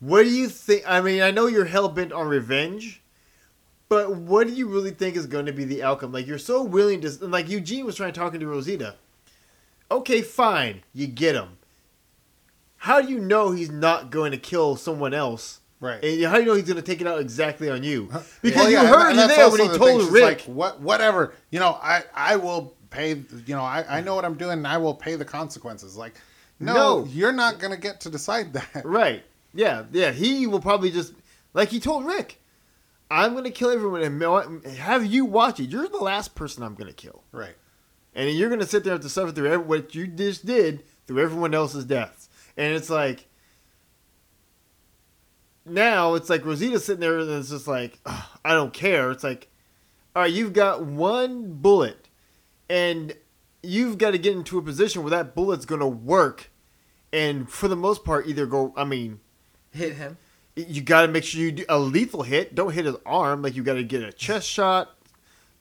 What 0.00 0.24
do 0.24 0.30
you 0.30 0.48
think? 0.48 0.82
I 0.86 1.00
mean, 1.00 1.22
I 1.22 1.30
know 1.30 1.46
you're 1.46 1.66
hell 1.66 1.88
bent 1.88 2.12
on 2.12 2.26
revenge, 2.26 3.01
but 3.92 4.16
what 4.16 4.46
do 4.46 4.54
you 4.54 4.66
really 4.68 4.90
think 4.90 5.16
is 5.16 5.26
going 5.26 5.44
to 5.44 5.52
be 5.52 5.64
the 5.64 5.82
outcome? 5.82 6.12
Like, 6.12 6.26
you're 6.26 6.38
so 6.38 6.62
willing 6.62 7.02
to, 7.02 7.08
and 7.20 7.30
like 7.30 7.50
Eugene 7.50 7.84
was 7.84 7.94
trying 7.94 8.14
talking 8.14 8.40
to 8.40 8.46
Rosita. 8.46 8.94
Okay, 9.90 10.22
fine, 10.22 10.82
you 10.94 11.06
get 11.06 11.34
him. 11.34 11.58
How 12.78 13.02
do 13.02 13.08
you 13.08 13.18
know 13.20 13.50
he's 13.50 13.70
not 13.70 14.10
going 14.10 14.30
to 14.30 14.38
kill 14.38 14.76
someone 14.76 15.12
else? 15.12 15.60
right. 15.78 16.02
And 16.02 16.24
how 16.24 16.36
do 16.36 16.40
you 16.40 16.46
know 16.46 16.54
he's 16.54 16.64
going 16.64 16.76
to 16.76 16.82
take 16.82 17.02
it 17.02 17.06
out 17.06 17.20
exactly 17.20 17.68
on 17.68 17.82
you? 17.82 18.04
Because 18.40 18.62
Well, 18.62 18.70
you 18.70 18.78
heard 18.78 19.10
and 19.10 19.20
him 19.20 19.28
that's 19.28 19.36
there 19.36 19.50
when 19.50 19.60
he 19.60 19.68
the 19.68 19.76
told. 19.78 20.10
Rick. 20.10 20.22
like, 20.22 20.40
what, 20.42 20.80
whatever, 20.80 21.34
you 21.50 21.60
know, 21.60 21.78
I, 21.82 22.02
I 22.14 22.36
will 22.36 22.74
pay, 22.88 23.10
you 23.10 23.54
know, 23.54 23.60
I, 23.62 23.84
I 23.98 24.00
know 24.00 24.14
what 24.14 24.24
I'm 24.24 24.36
doing 24.38 24.54
and 24.54 24.66
I 24.66 24.78
will 24.78 24.94
pay 24.94 25.16
the 25.16 25.24
consequences. 25.26 25.98
Like, 25.98 26.14
no, 26.58 26.72
No. 26.72 27.04
you're 27.04 27.32
not 27.32 27.58
going 27.58 27.74
to 27.74 27.78
get 27.78 28.00
to 28.00 28.08
decide 28.10 28.54
that. 28.54 28.84
Right. 28.86 29.22
Yeah. 29.52 29.84
Yeah. 29.92 30.12
He 30.12 30.46
will 30.46 30.60
probably 30.60 30.90
just 30.90 31.12
like 31.52 31.68
he 31.68 31.78
told 31.78 32.06
Rick, 32.06 32.38
"I'm 33.12 33.34
gonna 33.34 33.50
kill 33.50 33.70
everyone 33.70 34.02
and 34.02 34.66
have 34.66 35.04
you 35.04 35.24
watch 35.24 35.60
it. 35.60 35.70
You're 35.70 35.88
the 35.88 35.98
last 35.98 36.34
person 36.34 36.62
I'm 36.62 36.74
gonna 36.74 36.92
kill, 36.92 37.22
Right. 37.32 37.56
and 38.14 38.30
you're 38.30 38.48
gonna 38.50 38.66
sit 38.66 38.84
there 38.84 38.92
and 38.94 39.02
have 39.02 39.08
to 39.08 39.12
suffer 39.12 39.32
through 39.32 39.48
every, 39.52 39.66
what 39.66 39.94
you 39.94 40.06
just 40.06 40.46
did 40.46 40.84
through 41.06 41.22
everyone 41.22 41.54
else's 41.54 41.84
deaths." 41.84 42.28
And 42.56 42.74
it's 42.74 42.90
like 42.90 43.26
now 45.64 46.14
it's 46.14 46.28
like 46.28 46.42
Rosita's 46.44 46.84
sitting 46.84 47.00
there 47.00 47.18
and 47.18 47.30
it's 47.30 47.50
just 47.50 47.68
like 47.68 48.00
"Ugh, 48.06 48.24
I 48.44 48.54
don't 48.54 48.72
care. 48.72 49.10
It's 49.10 49.24
like, 49.24 49.48
all 50.16 50.22
right, 50.22 50.32
you've 50.32 50.52
got 50.52 50.82
one 50.84 51.54
bullet, 51.54 52.08
and 52.68 53.14
you've 53.62 53.96
got 53.98 54.10
to 54.10 54.18
get 54.18 54.36
into 54.36 54.58
a 54.58 54.62
position 54.62 55.02
where 55.02 55.10
that 55.10 55.34
bullet's 55.34 55.64
gonna 55.64 55.86
work, 55.88 56.50
and 57.12 57.48
for 57.50 57.68
the 57.68 57.76
most 57.76 58.04
part, 58.04 58.26
either 58.26 58.46
go. 58.46 58.72
I 58.76 58.84
mean 58.84 59.20
hit 59.70 59.94
him. 59.94 60.18
You 60.56 60.82
got 60.82 61.02
to 61.02 61.08
make 61.08 61.24
sure 61.24 61.40
you 61.40 61.52
do 61.52 61.64
a 61.68 61.78
lethal 61.78 62.22
hit. 62.22 62.54
Don't 62.54 62.72
hit 62.72 62.84
his 62.84 62.96
arm. 63.06 63.42
Like 63.42 63.56
you 63.56 63.62
got 63.62 63.74
to 63.74 63.84
get 63.84 64.02
a 64.02 64.12
chest 64.12 64.48
shot, 64.48 64.96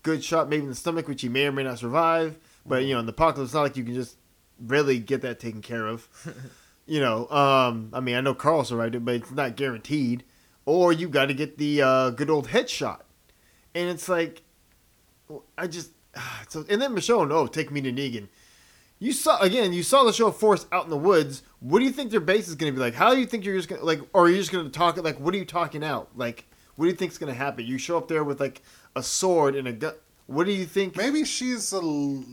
good 0.04 0.24
shot, 0.24 0.50
maybe 0.50 0.64
in 0.64 0.70
the 0.70 0.76
stomach, 0.76 1.08
which 1.08 1.22
he 1.22 1.30
may 1.30 1.48
or 1.48 1.52
may 1.52 1.64
not 1.64 1.80
survive. 1.80 2.38
But 2.66 2.84
you 2.84 2.94
know, 2.94 3.00
in 3.00 3.06
the 3.06 3.12
apocalypse, 3.14 3.50
it's 3.50 3.54
not 3.54 3.64
like 3.64 3.78
you 3.78 3.84
can 3.84 3.94
just 3.94 4.18
really 4.60 5.00
get 5.00 5.22
that 5.22 5.40
taken 5.40 5.62
care 5.62 5.88
of. 5.88 6.08
you 6.86 7.00
know, 7.00 7.30
um, 7.30 7.90
I 7.94 8.00
mean, 8.00 8.16
I 8.16 8.22
know 8.22 8.34
Carl 8.34 8.64
survived 8.64 8.96
it, 8.96 9.06
but 9.06 9.16
it's 9.16 9.32
not 9.32 9.56
guaranteed. 9.56 10.24
Or 10.66 10.94
you 10.94 11.10
got 11.10 11.28
to 11.28 11.34
get 11.34 11.58
the 11.58 11.82
uh, 11.82 12.10
good 12.12 12.30
old 12.30 12.50
headshot, 12.50 13.02
and 13.74 13.90
it's 13.90 14.08
like, 14.08 14.44
I 15.58 15.68
just 15.68 15.92
so. 16.50 16.66
And 16.70 16.82
then 16.82 16.94
Michonne, 16.96 17.32
oh, 17.32 17.48
take 17.48 17.72
me 17.72 17.82
to 17.82 17.92
Negan. 17.92 18.28
You 19.02 19.12
saw 19.14 19.40
again. 19.40 19.74
You 19.74 19.82
saw 19.82 20.04
the 20.04 20.14
show 20.14 20.30
Force 20.30 20.68
out 20.72 20.84
in 20.84 20.92
the 20.92 20.98
woods. 20.98 21.42
What 21.60 21.80
do 21.80 21.86
you 21.86 21.92
think 21.92 22.12
their 22.12 22.20
base 22.20 22.48
is 22.48 22.54
going 22.56 22.72
to 22.72 22.78
be 22.78 22.82
like? 22.82 22.94
How 22.94 23.14
do 23.16 23.20
you 23.20 23.26
think 23.26 23.44
you're 23.44 23.56
just 23.58 23.68
going 23.68 23.80
to 23.82 23.86
like, 23.86 24.00
or 24.14 24.26
are 24.26 24.30
you 24.30 24.38
just 24.38 24.52
going 24.52 24.64
to 24.64 24.72
talk 24.72 24.96
like? 25.04 25.20
What 25.20 25.34
are 25.34 25.38
you 25.38 25.46
talking 25.46 25.84
out? 25.84 26.10
Like, 26.16 26.46
what 26.76 26.86
do 26.86 26.92
you 26.92 26.96
think's 26.96 27.18
going 27.18 27.32
to 27.34 27.38
happen? 27.38 27.66
You 27.66 27.80
show 27.80 27.98
up 27.98 28.08
there 28.08 28.24
with 28.24 28.40
like 28.40 28.62
a 28.96 29.02
sword 29.02 29.56
and 29.56 29.68
a 29.68 29.74
gun. 29.74 29.94
What 30.28 30.46
do 30.46 30.52
you 30.54 30.66
think? 30.66 30.96
Maybe 30.96 31.26
she's 31.26 31.74
a 31.74 31.78
l- 31.78 32.24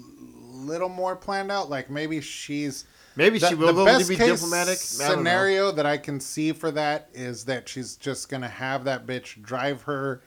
little 0.52 0.90
more 0.90 1.16
planned 1.16 1.50
out. 1.50 1.70
Like 1.70 1.88
maybe 1.88 2.20
she's 2.20 2.84
Maybe 3.16 3.38
she 3.38 3.48
the, 3.54 3.56
will 3.56 3.72
the 3.72 3.84
best 3.86 4.08
be 4.08 4.16
case 4.16 4.34
diplomatic. 4.40 4.78
I 4.78 5.08
don't 5.08 5.24
know. 5.24 5.30
scenario 5.30 5.72
that 5.72 5.86
I 5.86 5.96
can 5.96 6.20
see 6.20 6.52
for 6.52 6.70
that 6.72 7.08
is 7.14 7.44
that 7.46 7.66
she's 7.68 7.96
just 7.96 8.28
gonna 8.28 8.46
have 8.48 8.84
that 8.84 9.06
bitch 9.06 9.42
drive 9.42 9.82
her 9.82 10.22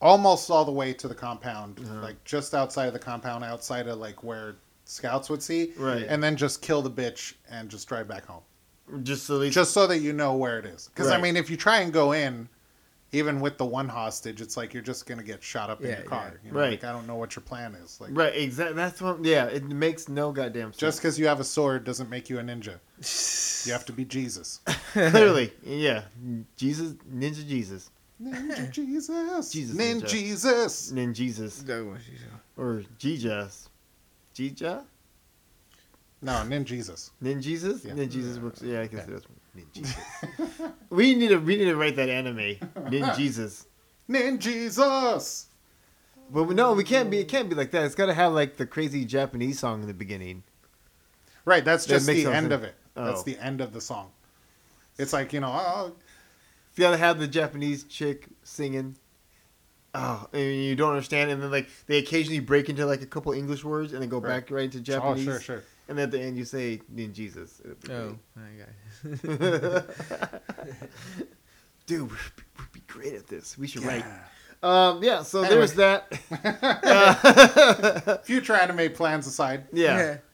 almost 0.00 0.50
all 0.50 0.64
the 0.64 0.72
way 0.72 0.92
to 0.92 1.08
the 1.08 1.14
compound, 1.14 1.80
Uh-huh. 1.82 2.02
like 2.02 2.22
just 2.24 2.54
outside 2.54 2.86
of 2.86 2.92
the 2.92 2.98
compound, 2.98 3.42
outside 3.44 3.88
of 3.88 3.98
like 3.98 4.22
where 4.22 4.56
scouts 4.84 5.30
would 5.30 5.42
see, 5.42 5.72
Right. 5.76 6.06
And 6.08 6.22
then 6.22 6.36
just 6.36 6.62
kill 6.62 6.82
the 6.82 6.90
bitch 6.90 7.34
and 7.50 7.68
just 7.68 7.88
drive 7.88 8.06
back 8.08 8.26
home, 8.26 8.42
Just 9.02 9.28
at 9.30 9.36
least, 9.36 9.54
just 9.54 9.72
so 9.72 9.86
that 9.86 9.98
you 9.98 10.12
know 10.12 10.34
where 10.36 10.58
it 10.58 10.66
is. 10.66 10.88
Because 10.88 11.10
I 11.10 11.20
mean, 11.20 11.36
if 11.36 11.50
you 11.50 11.56
try 11.56 11.80
and 11.80 11.92
go 11.92 12.12
in. 12.12 12.48
Even 13.12 13.38
with 13.38 13.58
the 13.58 13.64
one 13.64 13.88
hostage, 13.88 14.40
it's 14.40 14.56
like 14.56 14.74
you're 14.74 14.82
just 14.82 15.06
gonna 15.06 15.22
get 15.22 15.40
shot 15.40 15.70
up 15.70 15.80
in 15.80 15.86
your 15.90 15.98
car. 16.02 16.32
yeah. 16.32 16.38
You 16.48 16.50
know, 16.52 16.58
Right. 16.58 16.70
Like 16.72 16.82
I 16.82 16.90
don't 16.90 17.06
know 17.06 17.14
what 17.14 17.36
your 17.36 17.44
plan 17.44 17.76
is. 17.76 18.00
Like 18.00 18.10
right? 18.12 18.34
Exactly. 18.34 18.74
That's 18.74 19.00
what. 19.00 19.24
Yeah, 19.24 19.44
it 19.44 19.62
makes 19.66 20.08
no 20.08 20.32
goddamn 20.32 20.72
sense. 20.72 20.78
just 20.78 20.98
because 20.98 21.16
you 21.16 21.28
have 21.28 21.38
a 21.38 21.44
sword 21.44 21.84
doesn't 21.84 22.10
make 22.10 22.28
you 22.28 22.40
a 22.40 22.42
ninja. 22.42 22.80
You 23.66 23.72
have 23.72 23.84
to 23.86 23.92
be 23.92 24.04
Jesus. 24.04 24.58
clearly, 24.92 25.52
yeah. 25.62 26.02
Jesus, 26.56 26.94
Ninja 27.08 27.46
Jesus, 27.46 27.90
Ninja 28.20 28.70
Jesus. 28.72 29.52
Jesus 29.52 29.76
Nin 29.76 30.00
Ninja. 30.00 30.08
Jesus. 30.08 30.90
Nin 30.90 31.14
Jesus, 31.14 31.64
or 32.56 32.82
Jesus, 32.98 33.68
Jija. 34.34 34.82
No, 36.22 36.42
Nin 36.44 36.64
Jesus. 36.64 37.10
Nin 37.20 37.40
Jesus? 37.42 37.84
Yeah. 37.84 37.94
Nin 37.94 38.08
Jesus 38.08 38.38
works. 38.38 38.62
Yeah, 38.62 38.80
I 38.82 38.86
can 38.88 38.98
Yeah. 38.98 39.04
see 39.06 39.12
that's 39.12 39.26
Nin 39.54 39.66
Jesus. 39.72 39.96
we 40.90 41.14
need 41.14 41.28
to 41.28 41.36
we 41.38 41.56
need 41.56 41.64
to 41.66 41.76
write 41.76 41.96
that 41.96 42.08
anime. 42.08 42.56
Nin 42.90 43.10
Jesus. 43.16 43.66
Nin 44.08 44.38
Jesus. 44.38 45.46
But 46.30 46.48
no, 46.50 46.72
we 46.72 46.84
can't 46.84 47.10
be. 47.10 47.18
It 47.18 47.28
can't 47.28 47.48
be 47.48 47.54
like 47.54 47.70
that. 47.72 47.84
It's 47.84 47.94
got 47.94 48.06
to 48.06 48.14
have 48.14 48.32
like 48.32 48.56
the 48.56 48.66
crazy 48.66 49.04
Japanese 49.04 49.58
song 49.58 49.82
in 49.82 49.86
the 49.88 49.94
beginning. 49.94 50.42
Right, 51.44 51.62
that's 51.64 51.84
just 51.84 52.06
makes 52.06 52.24
the 52.24 52.32
end 52.32 52.44
sense. 52.44 52.54
of 52.54 52.64
it. 52.64 52.74
That's 52.94 53.20
Oh. 53.20 53.24
the 53.24 53.38
end 53.38 53.60
of 53.60 53.74
the 53.74 53.80
song. 53.80 54.10
It's 54.98 55.12
like, 55.12 55.32
you 55.34 55.40
know, 55.40 55.48
oh, 55.52 55.74
oh. 55.76 55.92
You 56.76 56.80
got 56.80 56.92
to 56.92 56.96
have 56.96 57.18
the 57.18 57.28
Japanese 57.28 57.84
chick 57.84 58.28
singing. 58.42 58.96
Oh, 59.96 60.26
and 60.32 60.42
you 60.42 60.74
don't 60.74 60.90
understand, 60.90 61.30
and 61.30 61.40
then 61.42 61.50
like 61.52 61.68
they 61.86 61.98
occasionally 61.98 62.40
break 62.40 62.68
into 62.68 62.84
like 62.84 63.00
a 63.02 63.06
couple 63.06 63.32
English 63.32 63.62
words, 63.64 63.92
and 63.92 64.02
then 64.02 64.08
go 64.08 64.18
Right. 64.18 64.40
back 64.40 64.50
right 64.50 64.64
into 64.64 64.80
Japanese. 64.80 65.26
oh, 65.28 65.30
sure, 65.32 65.40
sure. 65.40 65.62
And 65.88 65.96
then 65.98 66.04
at 66.04 66.10
the 66.10 66.20
end, 66.20 66.36
you 66.36 66.44
say 66.44 66.80
Nin 66.88 67.12
Jesus. 67.14 67.60
It'll 67.84 67.94
Oh, 67.94 68.18
I 68.36 68.40
got 68.58 68.68
great. 69.22 69.84
Dude, 71.86 72.10
we'd 72.10 72.18
be, 72.36 72.42
we'd 72.58 72.72
be 72.72 72.80
great 72.86 73.14
at 73.14 73.26
this. 73.26 73.58
We 73.58 73.66
should 73.66 73.84
write. 73.84 74.04
Um, 74.62 75.02
yeah. 75.02 75.22
So 75.22 75.40
Anyway. 75.42 75.56
there's 75.58 75.74
that. 75.74 76.10
Uh, 78.04 78.16
Future 78.24 78.54
anime 78.54 78.92
plans 78.94 79.26
aside. 79.26 79.64
yeah. 79.72 80.16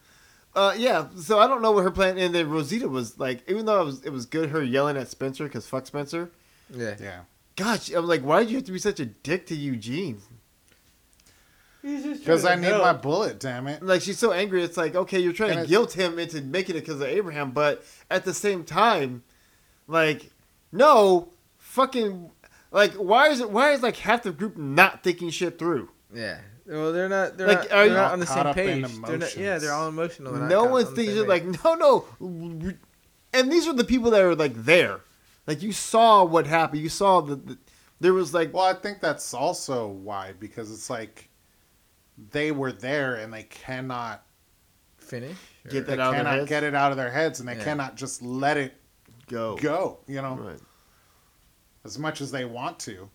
Uh, 0.53 0.73
yeah. 0.77 1.07
So 1.17 1.39
I 1.39 1.47
don't 1.47 1.61
know 1.61 1.71
what 1.71 1.83
her 1.85 1.91
plan. 1.91 2.17
And 2.17 2.35
then 2.35 2.49
Rosita 2.49 2.89
was 2.89 3.17
like, 3.17 3.41
even 3.49 3.65
though 3.65 3.81
it 3.81 3.85
was 3.85 4.03
it 4.03 4.09
was 4.09 4.25
good 4.25 4.49
her 4.49 4.61
yelling 4.61 4.97
at 4.97 5.07
Spencer 5.07 5.45
because 5.45 5.65
fuck 5.65 5.85
Spencer. 5.87 6.29
yeah. 6.69 6.95
Yeah. 6.99 7.19
Gosh, 7.55 7.91
I'm 7.91 8.07
like, 8.07 8.21
why 8.21 8.41
did 8.41 8.49
you 8.49 8.57
have 8.57 8.65
to 8.65 8.71
be 8.71 8.79
such 8.79 8.99
a 8.99 9.05
dick 9.05 9.45
to 9.47 9.55
Eugene? 9.55 10.21
Because 11.83 12.45
I 12.45 12.55
need 12.55 12.69
my 12.77 12.93
bullet, 12.93 13.39
damn 13.39 13.67
it. 13.67 13.81
like 13.81 14.01
she's 14.03 14.19
so 14.19 14.31
angry. 14.31 14.63
It's 14.63 14.77
like 14.77 14.95
okay, 14.95 15.19
you're 15.19 15.33
trying 15.33 15.51
And 15.51 15.59
to 15.61 15.63
it- 15.65 15.67
guilt 15.69 15.93
him 15.93 16.19
into 16.19 16.39
making 16.41 16.75
it 16.75 16.81
because 16.81 16.97
of 17.01 17.07
Abraham, 17.07 17.51
but 17.51 17.83
at 18.09 18.23
the 18.23 18.35
same 18.35 18.63
time, 18.63 19.23
like 19.87 20.29
no, 20.71 21.29
fucking, 21.57 22.29
like 22.71 22.93
why 22.93 23.29
is 23.29 23.39
it? 23.39 23.49
Why 23.49 23.71
is 23.71 23.81
like 23.81 23.97
half 23.97 24.21
the 24.23 24.31
group 24.31 24.57
not 24.57 25.01
thinking 25.03 25.31
shit 25.31 25.57
through? 25.57 25.89
Yeah. 26.13 26.37
Well, 26.67 26.93
they're 26.93 27.09
not. 27.09 27.37
They're 27.39 27.47
Like, 27.47 27.57
not, 27.57 27.65
are 27.65 27.69
they're 27.69 27.87
you- 27.87 27.93
not 27.93 28.11
on 28.13 28.19
the 28.19 28.27
same 28.27 28.53
page. 28.53 28.85
They're 29.07 29.17
not, 29.17 29.35
yeah, 29.35 29.57
they're 29.57 29.73
all 29.73 29.87
emotional. 29.89 30.33
They're 30.33 30.47
no 30.47 30.61
caught 30.63 30.71
one's 30.71 30.87
on 30.89 30.95
thinking 30.95 31.15
same 31.17 31.27
like 31.27 31.45
no, 31.65 31.73
no, 31.75 32.05
and 33.33 33.51
these 33.51 33.67
are 33.67 33.73
the 33.73 33.83
people 33.83 34.11
that 34.11 34.21
are 34.21 34.35
like 34.35 34.53
there. 34.65 34.99
Like 35.47 35.61
you 35.61 35.71
saw 35.71 36.23
what 36.23 36.47
happened. 36.47 36.81
You 36.81 36.89
saw 36.89 37.21
the, 37.21 37.35
the 37.35 37.57
there 37.99 38.13
was 38.13 38.33
like 38.33 38.53
Well, 38.53 38.63
I 38.65 38.73
think 38.73 38.99
that's 39.01 39.33
also 39.33 39.87
why, 39.87 40.33
because 40.39 40.71
it's 40.71 40.89
like 40.89 41.29
they 42.31 42.51
were 42.51 42.71
there 42.71 43.15
and 43.15 43.33
they 43.33 43.43
cannot 43.43 44.23
finish. 44.97 45.37
Get 45.69 45.73
or- 45.73 45.81
they 45.81 45.95
that 45.95 45.99
out 45.99 46.07
of 46.09 46.13
their 46.15 46.23
cannot 46.23 46.35
heads? 46.39 46.49
get 46.49 46.63
it 46.63 46.75
out 46.75 46.91
of 46.91 46.97
their 46.97 47.11
heads 47.11 47.39
and 47.39 47.49
they 47.49 47.57
Yeah. 47.57 47.63
cannot 47.63 47.95
just 47.95 48.21
let 48.21 48.57
it 48.57 48.73
go 49.27 49.55
go, 49.57 49.99
you 50.07 50.21
know, 50.21 50.35
Right. 50.35 50.59
as 51.83 51.97
much 51.97 52.21
as 52.21 52.31
they 52.31 52.45
want 52.45 52.79
to. 52.81 53.09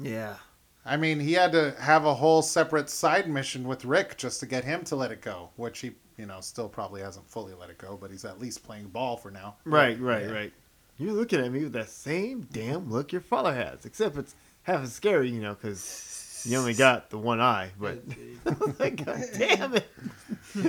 Yeah. 0.00 0.36
I 0.84 0.96
mean, 0.96 1.20
he 1.20 1.32
had 1.34 1.52
to 1.52 1.72
have 1.78 2.04
a 2.06 2.14
whole 2.14 2.40
separate 2.40 2.88
side 2.88 3.28
mission 3.28 3.68
with 3.68 3.84
Rick 3.84 4.16
just 4.16 4.40
to 4.40 4.46
get 4.46 4.64
him 4.64 4.84
to 4.84 4.96
let 4.96 5.12
it 5.12 5.20
go, 5.20 5.50
which 5.56 5.80
he, 5.80 5.92
you 6.16 6.24
know, 6.26 6.40
still 6.40 6.68
probably 6.68 7.02
hasn't 7.02 7.28
fully 7.28 7.52
let 7.54 7.68
it 7.68 7.76
go, 7.78 7.96
but 8.00 8.10
he's 8.10 8.24
at 8.24 8.38
least 8.40 8.62
playing 8.64 8.88
ball 8.88 9.16
for 9.16 9.30
now. 9.30 9.56
Right, 9.64 10.00
right, 10.00 10.24
Yeah. 10.24 10.32
right. 10.32 10.52
You're 10.98 11.12
looking 11.12 11.40
at 11.40 11.52
me 11.52 11.62
with 11.64 11.72
that 11.74 11.90
same 11.90 12.46
damn 12.50 12.90
look 12.90 13.12
your 13.12 13.20
father 13.20 13.54
has, 13.54 13.84
except 13.84 14.16
it's 14.16 14.34
half 14.62 14.82
as 14.82 14.92
scary, 14.92 15.30
you 15.30 15.40
know, 15.40 15.54
because 15.54 16.42
you 16.44 16.58
only 16.58 16.74
got 16.74 17.10
the 17.10 17.18
one 17.18 17.40
eye. 17.40 17.70
But 17.78 18.02
like, 18.80 19.04
God 19.04 19.22
damn 19.36 19.74
it! 19.76 19.88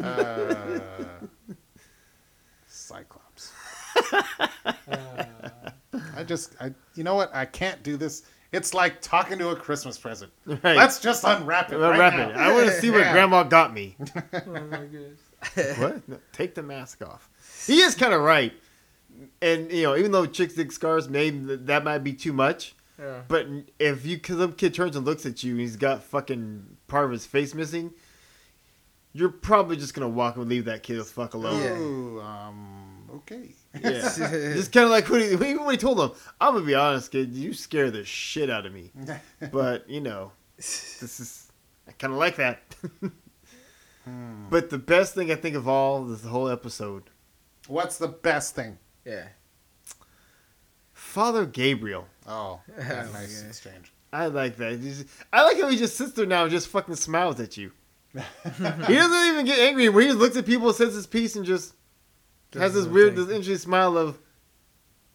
Uh, 0.04 0.80
Cyclops. 2.68 3.52
I 6.16 6.24
just, 6.26 6.56
I, 6.62 6.74
you 6.96 7.04
know 7.04 7.16
what? 7.16 7.34
I 7.34 7.46
can't 7.46 7.82
do 7.82 7.98
this. 7.98 8.24
It's 8.52 8.74
like 8.74 9.02
talking 9.02 9.38
to 9.40 9.50
a 9.50 9.56
Christmas 9.56 9.98
present. 9.98 10.32
Right. 10.46 10.76
Let's 10.78 11.00
just 11.00 11.24
unwrap 11.24 11.72
it. 11.72 11.78
Well, 11.78 11.92
right 11.92 12.00
wrap 12.00 12.14
now. 12.14 12.30
it. 12.30 12.36
I 12.36 12.52
want 12.54 12.66
to 12.68 12.74
see 12.74 12.90
what 12.90 13.02
Yeah. 13.02 13.14
Grandma 13.14 13.44
got 13.44 13.74
me. 13.74 13.96
oh 14.00 14.42
my 14.46 14.86
goodness. 14.86 15.20
what? 15.80 16.08
No, 16.10 16.18
take 16.34 16.56
the 16.56 16.64
mask 16.64 17.04
off. 17.04 17.30
He 17.68 17.82
is 17.82 17.94
kind 17.96 18.14
of 18.14 18.22
right, 18.22 18.52
and 19.42 19.72
you 19.72 19.84
know, 19.84 19.96
even 19.96 20.12
though 20.12 20.26
chicks 20.26 20.54
dig 20.54 20.72
scars, 20.72 21.10
maybe 21.10 21.56
that 21.56 21.84
might 21.84 22.00
be 22.00 22.14
too 22.14 22.34
much. 22.34 22.76
Yeah. 23.00 23.22
But 23.28 23.48
if 23.80 24.06
you, 24.06 24.20
cause 24.20 24.38
some 24.38 24.54
kid 24.54 24.74
turns 24.74 24.96
and 24.96 25.06
looks 25.06 25.26
at 25.26 25.42
you, 25.44 25.52
and 25.54 25.62
he's 25.62 25.78
got 25.78 26.04
fucking 26.04 26.78
part 26.88 27.06
of 27.06 27.12
his 27.12 27.26
face 27.26 27.54
missing. 27.54 27.92
You're 29.14 29.30
probably 29.30 29.78
just 29.78 29.94
gonna 29.94 30.10
walk 30.10 30.36
and 30.36 30.48
leave 30.48 30.66
that 30.66 30.84
kid 30.84 30.98
the 30.98 31.04
fuck 31.04 31.34
alone. 31.34 31.62
Yeah. 31.62 31.80
Ooh, 31.80 32.22
um, 32.22 33.10
okay. 33.16 33.56
Yeah. 33.82 34.02
just 34.02 34.72
kind 34.72 34.84
of 34.86 34.92
like 34.92 35.10
when 35.10 35.22
he, 35.22 35.32
even 35.32 35.64
when 35.64 35.72
he 35.72 35.78
told 35.78 36.00
him, 36.00 36.12
I'm 36.40 36.54
gonna 36.54 36.66
be 36.66 36.76
honest, 36.76 37.12
kid, 37.12 37.34
you 37.34 37.54
scare 37.54 37.90
the 37.90 38.04
shit 38.04 38.50
out 38.50 38.66
of 38.66 38.74
me. 38.74 38.92
But 39.52 39.90
you 39.90 40.02
know, 40.02 40.32
this 40.58 41.20
is 41.20 41.52
I 41.88 41.94
kind 41.94 42.14
of 42.14 42.20
like 42.20 42.36
that. 42.36 42.62
Hmm. 44.06 44.46
But 44.50 44.70
the 44.70 44.78
best 44.78 45.14
thing 45.14 45.32
I 45.32 45.36
think 45.36 45.56
of 45.56 45.68
all 45.68 46.12
is 46.12 46.22
the 46.22 46.30
whole 46.30 46.50
episode. 46.50 47.10
What's 47.68 47.98
the 47.98 48.08
best 48.08 48.56
thing? 48.56 48.78
Yeah. 49.06 49.28
Oh, 49.28 50.06
Father 50.94 51.46
Gabriel. 51.46 52.08
Oh, 52.28 52.60
Oh 52.78 52.82
that 52.82 53.12
my 53.14 53.20
nice 53.22 53.42
gosh. 53.42 53.50
exchange. 53.50 53.92
I 54.12 54.26
like 54.28 54.58
that. 54.58 55.06
I 55.32 55.44
like 55.44 55.60
how 55.60 55.70
he 55.70 55.78
just 55.78 55.96
sits 55.96 56.14
there 56.14 56.26
now 56.26 56.44
and 56.44 56.52
just 56.52 56.68
fucking 56.70 56.96
smiles 56.96 57.40
at 57.40 57.58
you. 57.58 57.72
he 58.14 58.24
doesn't 58.96 59.34
even 59.34 59.46
get 59.46 59.60
angry. 59.60 59.88
When 59.90 60.08
he 60.08 60.14
looks 60.14 60.36
at 60.36 60.46
people, 60.48 60.74
says 60.74 60.96
his 60.96 61.06
piece, 61.06 61.36
and 61.36 61.46
just 61.46 61.76
Does 62.52 62.62
has 62.64 62.74
this 62.74 62.86
weird, 62.88 63.16
thing. 63.16 63.26
this 63.28 63.36
interesting 63.36 63.58
smile 63.58 63.98
of. 63.98 64.18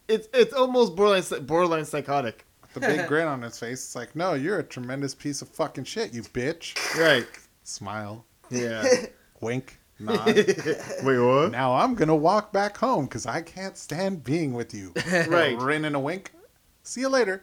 It's 0.06 0.28
it's 0.32 0.52
almost 0.52 0.94
borderline 0.94 1.44
borderline 1.46 1.84
psychotic. 1.86 2.44
The 2.74 2.80
big 2.80 3.06
grin 3.08 3.26
on 3.26 3.42
his 3.42 3.58
face. 3.58 3.84
It's 3.84 3.94
like, 3.96 4.14
no, 4.16 4.34
you're 4.34 4.58
a 4.58 4.62
tremendous 4.64 5.14
piece 5.14 5.42
of 5.42 5.48
fucking 5.48 5.84
shit, 5.84 6.12
you 6.12 6.22
bitch. 6.22 6.74
Right. 6.98 7.26
Smile, 7.62 8.24
Yeah. 8.50 8.84
wink, 9.40 9.78
nod. 9.98 10.26
Wait, 11.04 11.18
what? 11.18 11.50
now 11.52 11.74
I'm 11.74 11.94
gonna 11.94 12.16
walk 12.16 12.52
back 12.52 12.76
home 12.76 13.04
because 13.06 13.26
I 13.26 13.42
can't 13.42 13.76
stand 13.76 14.24
being 14.24 14.52
with 14.54 14.74
you. 14.74 14.92
Right. 15.28 15.56
Grin 15.58 15.84
and 15.84 15.96
a 15.96 16.00
wink. 16.00 16.32
See 16.82 17.00
you 17.02 17.08
later. 17.08 17.42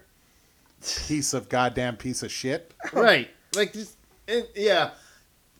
Piece 1.07 1.33
of 1.33 1.47
goddamn 1.49 1.97
piece 1.97 2.23
of 2.23 2.31
shit. 2.31 2.73
right. 2.93 3.29
Like 3.55 3.73
just 3.73 3.97
and, 4.27 4.47
yeah. 4.55 4.91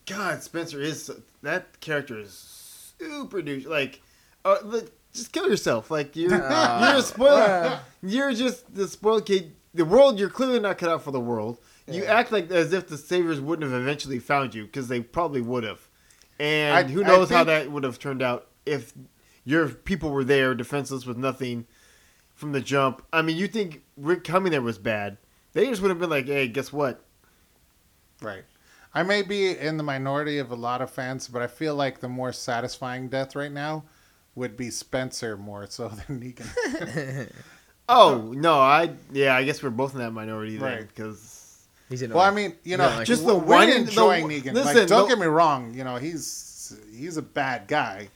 God, 0.06 0.42
Spencer 0.42 0.82
is 0.82 1.12
that 1.44 1.80
character 1.80 2.18
is 2.20 2.32
super 3.00 3.42
douche. 3.42 3.66
Like, 3.66 4.02
uh, 4.44 4.58
just 5.14 5.32
kill 5.32 5.48
yourself. 5.50 5.92
Like 5.92 6.16
you're 6.16 6.32
Ah. 6.44 6.90
you're 6.92 7.00
a 7.00 7.02
spoiled. 7.04 7.40
Ah. 7.40 7.84
You're 8.02 8.34
just 8.34 8.74
the 8.74 8.88
spoiled 8.88 9.26
kid. 9.26 9.54
The 9.74 9.86
world. 9.86 10.20
You're 10.20 10.30
clearly 10.30 10.60
not 10.60 10.78
cut 10.78 10.90
out 10.90 11.04
for 11.04 11.12
the 11.12 11.20
world. 11.20 11.58
You 11.88 12.06
act 12.06 12.32
like 12.32 12.50
as 12.52 12.72
if 12.74 12.88
the 12.88 12.98
saviors 12.98 13.40
wouldn't 13.42 13.70
have 13.70 13.80
eventually 13.82 14.20
found 14.20 14.56
you 14.56 14.66
because 14.66 14.88
they 14.88 15.02
probably 15.02 15.42
would 15.42 15.64
have. 15.64 15.88
And 16.42 16.76
I- 16.76 16.92
who 16.92 17.04
knows 17.04 17.30
how 17.30 17.44
that 17.44 17.72
would 17.72 17.84
have 17.84 18.00
turned 18.00 18.22
out 18.22 18.48
if 18.66 18.94
your 19.44 19.70
people 19.70 20.10
were 20.12 20.24
there 20.24 20.56
defenseless 20.56 21.06
with 21.06 21.18
nothing 21.18 21.68
from 22.34 22.52
the 22.52 22.62
jump. 22.62 23.04
I 23.14 23.22
mean, 23.22 23.38
you 23.38 23.48
think 23.48 23.84
Rick 23.96 24.24
coming 24.24 24.52
there 24.52 24.62
was 24.62 24.78
bad? 24.80 25.18
They 25.54 25.68
just 25.68 25.82
would 25.82 25.90
have 25.90 26.00
been 26.00 26.10
like, 26.10 26.26
"Hey, 26.26 26.48
guess 26.48 26.72
what? 26.74 27.04
Right. 28.22 28.44
I 28.94 29.04
may 29.04 29.22
be 29.22 29.58
in 29.58 29.78
the 29.78 29.84
minority 29.84 30.38
of 30.38 30.52
a 30.52 30.56
lot 30.56 30.82
of 30.82 30.90
fans, 30.92 31.28
but 31.28 31.42
I 31.42 31.48
feel 31.48 31.76
like 31.76 32.00
the 32.00 32.10
more 32.10 32.34
satisfying 32.34 33.08
death 33.10 33.36
right 33.36 33.52
now 33.52 33.84
would 34.36 34.56
be 34.58 34.70
Spencer 34.70 35.38
more 35.38 35.66
so 35.68 35.88
than 36.08 36.20
Negan. 36.20 37.32
Oh 37.90 38.32
no, 38.38 38.54
I 38.60 38.92
yeah, 39.12 39.36
I 39.36 39.44
guess 39.44 39.62
we're 39.62 39.70
both 39.70 39.94
in 39.94 40.00
that 40.00 40.12
minority 40.12 40.56
then 40.58 40.78
Right. 40.78 40.96
Because 41.92 42.00
He's 42.02 42.10
in. 42.10 42.14
well, 42.16 42.24
I 42.26 42.32
mean, 42.32 42.56
you 42.64 42.78
know, 42.78 42.88
like- 42.88 43.06
Just 43.06 43.26
the 43.26 43.36
we're 43.36 43.58
one- 43.58 43.70
enjoying 43.70 44.28
the- 44.28 44.42
Negan. 44.42 44.54
listen, 44.54 44.76
like, 44.78 44.88
don't 44.88 45.04
the- 45.04 45.16
get 45.16 45.20
me 45.20 45.26
wrong. 45.28 45.74
You 45.74 45.84
know, 45.84 45.98
he's 45.98 46.80
he's 46.96 47.18
a 47.18 47.22
bad 47.22 47.68
guy, 47.68 48.10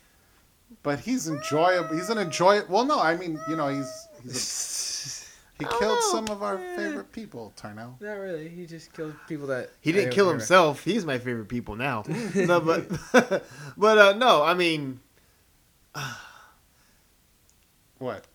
but 0.83 0.99
he's 0.99 1.27
enjoyable. 1.27 1.95
He's 1.95 2.09
an 2.09 2.17
enjoy. 2.17 2.61
Well, 2.69 2.85
no, 2.85 2.99
I 2.99 3.15
mean, 3.17 3.39
you 3.49 3.55
know, 3.57 3.67
he's 3.67 4.07
he's 4.23 5.29
a, 5.59 5.63
he 5.63 5.65
killed 5.79 5.99
know. 5.99 6.11
some 6.11 6.27
of 6.29 6.41
our 6.41 6.57
favorite 6.77 7.11
people. 7.11 7.51
Tarnell. 7.57 7.97
Not 7.99 8.13
really. 8.13 8.47
He 8.49 8.65
just 8.65 8.93
killed 8.93 9.13
people 9.27 9.47
that. 9.47 9.71
he 9.81 9.91
didn't 9.91 10.11
kill 10.11 10.29
himself. 10.29 10.83
He's 10.83 11.05
my 11.05 11.17
favorite 11.19 11.49
people 11.49 11.75
now. 11.75 12.03
no, 12.35 12.59
but 12.61 12.89
but 13.77 13.97
uh, 13.97 14.13
no, 14.17 14.43
I 14.43 14.53
mean 14.53 14.99
What? 17.97 18.25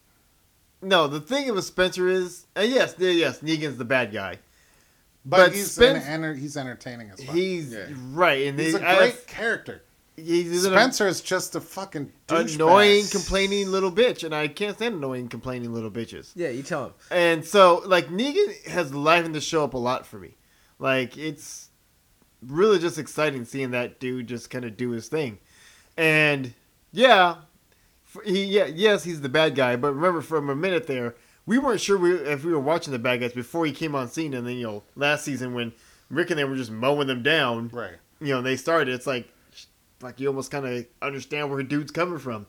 no. 0.83 1.07
The 1.07 1.20
thing 1.20 1.53
with 1.55 1.64
Spencer 1.64 2.09
is, 2.09 2.46
uh, 2.57 2.61
yes, 2.62 2.94
yes, 2.98 3.40
Negan's 3.40 3.76
the 3.76 3.85
bad 3.85 4.12
guy. 4.12 4.38
But, 5.24 5.37
But 5.37 5.52
he's 5.54 5.70
Spence- 5.72 6.04
an, 6.06 6.11
enter, 6.12 6.35
he's 6.35 6.56
entertaining 6.56 7.11
as 7.11 7.20
well. 7.20 7.35
He's 7.37 7.72
Yeah. 7.72 7.87
right, 8.12 8.46
and 8.46 8.59
he's 8.59 8.72
they- 8.72 8.80
a 8.80 8.88
I- 8.88 8.96
great 8.98 9.26
character. 9.26 9.83
he's 10.16 10.64
an 10.64 10.72
Spencer 10.72 11.06
is 11.09 11.20
just 11.20 11.54
a 11.54 11.61
fucking 11.61 12.12
douchebag. 12.26 12.54
annoying, 12.54 13.04
complaining 13.11 13.70
little 13.70 13.92
bitch, 13.92 14.24
and 14.24 14.35
I 14.35 14.48
can't 14.48 14.76
stand 14.76 14.94
annoying, 14.96 15.28
complaining 15.28 15.72
little 15.74 15.90
bitches. 15.90 16.30
Yeah, 16.35 16.48
you 16.48 16.62
tell 16.62 16.87
him. 16.87 16.92
And 17.11 17.44
so, 17.44 17.83
like, 17.87 18.09
Negan 18.09 18.66
has 18.68 18.92
livened 18.94 19.35
the 19.35 19.40
show 19.42 19.62
up 19.64 19.74
a 19.74 19.78
lot 19.78 20.06
for 20.06 20.18
me. 20.18 20.37
Like, 20.78 21.18
it's 21.18 21.68
really 22.46 22.78
just 22.78 22.96
exciting 22.98 23.44
seeing 23.44 23.70
that 23.72 24.00
dude 24.00 24.26
just 24.26 24.48
kind 24.48 24.64
of 24.64 24.76
do 24.76 24.90
his 24.90 25.09
thing. 25.09 25.38
And 25.98 26.54
yeah, 26.92 27.37
f- 28.16 28.24
he 28.24 28.44
yeah 28.44 28.64
yes 28.66 29.04
he's 29.04 29.20
the 29.20 29.28
bad 29.28 29.54
guy. 29.54 29.76
But 29.76 29.92
remember, 29.94 30.22
from 30.22 30.48
a 30.48 30.56
minute 30.56 30.87
there, 30.87 31.14
we 31.50 31.58
weren't 31.58 31.80
sure 31.80 31.98
we, 31.98 32.12
if 32.14 32.44
we 32.44 32.52
were 32.52 32.60
watching 32.60 32.92
the 32.92 32.98
bad 33.00 33.18
guys 33.20 33.32
before 33.32 33.66
he 33.66 33.72
came 33.72 33.96
on 33.96 34.06
scene. 34.08 34.34
And 34.34 34.46
then 34.46 34.54
you 34.54 34.62
know, 34.66 34.82
last 34.94 35.24
season 35.24 35.52
when 35.52 35.72
Rick 36.08 36.30
and 36.30 36.38
they 36.38 36.44
were 36.44 36.54
just 36.54 36.70
mowing 36.70 37.08
them 37.08 37.24
down, 37.24 37.70
Right. 37.72 37.94
you 38.20 38.28
know, 38.28 38.40
they 38.40 38.56
started. 38.56 38.94
It's 38.94 39.06
like 39.06 39.28
like 40.00 40.20
you 40.20 40.28
almost 40.28 40.52
kind 40.52 40.64
of 40.64 40.86
understand 41.02 41.50
where 41.50 41.60
dude's 41.64 41.90
coming 41.90 42.20
from. 42.20 42.46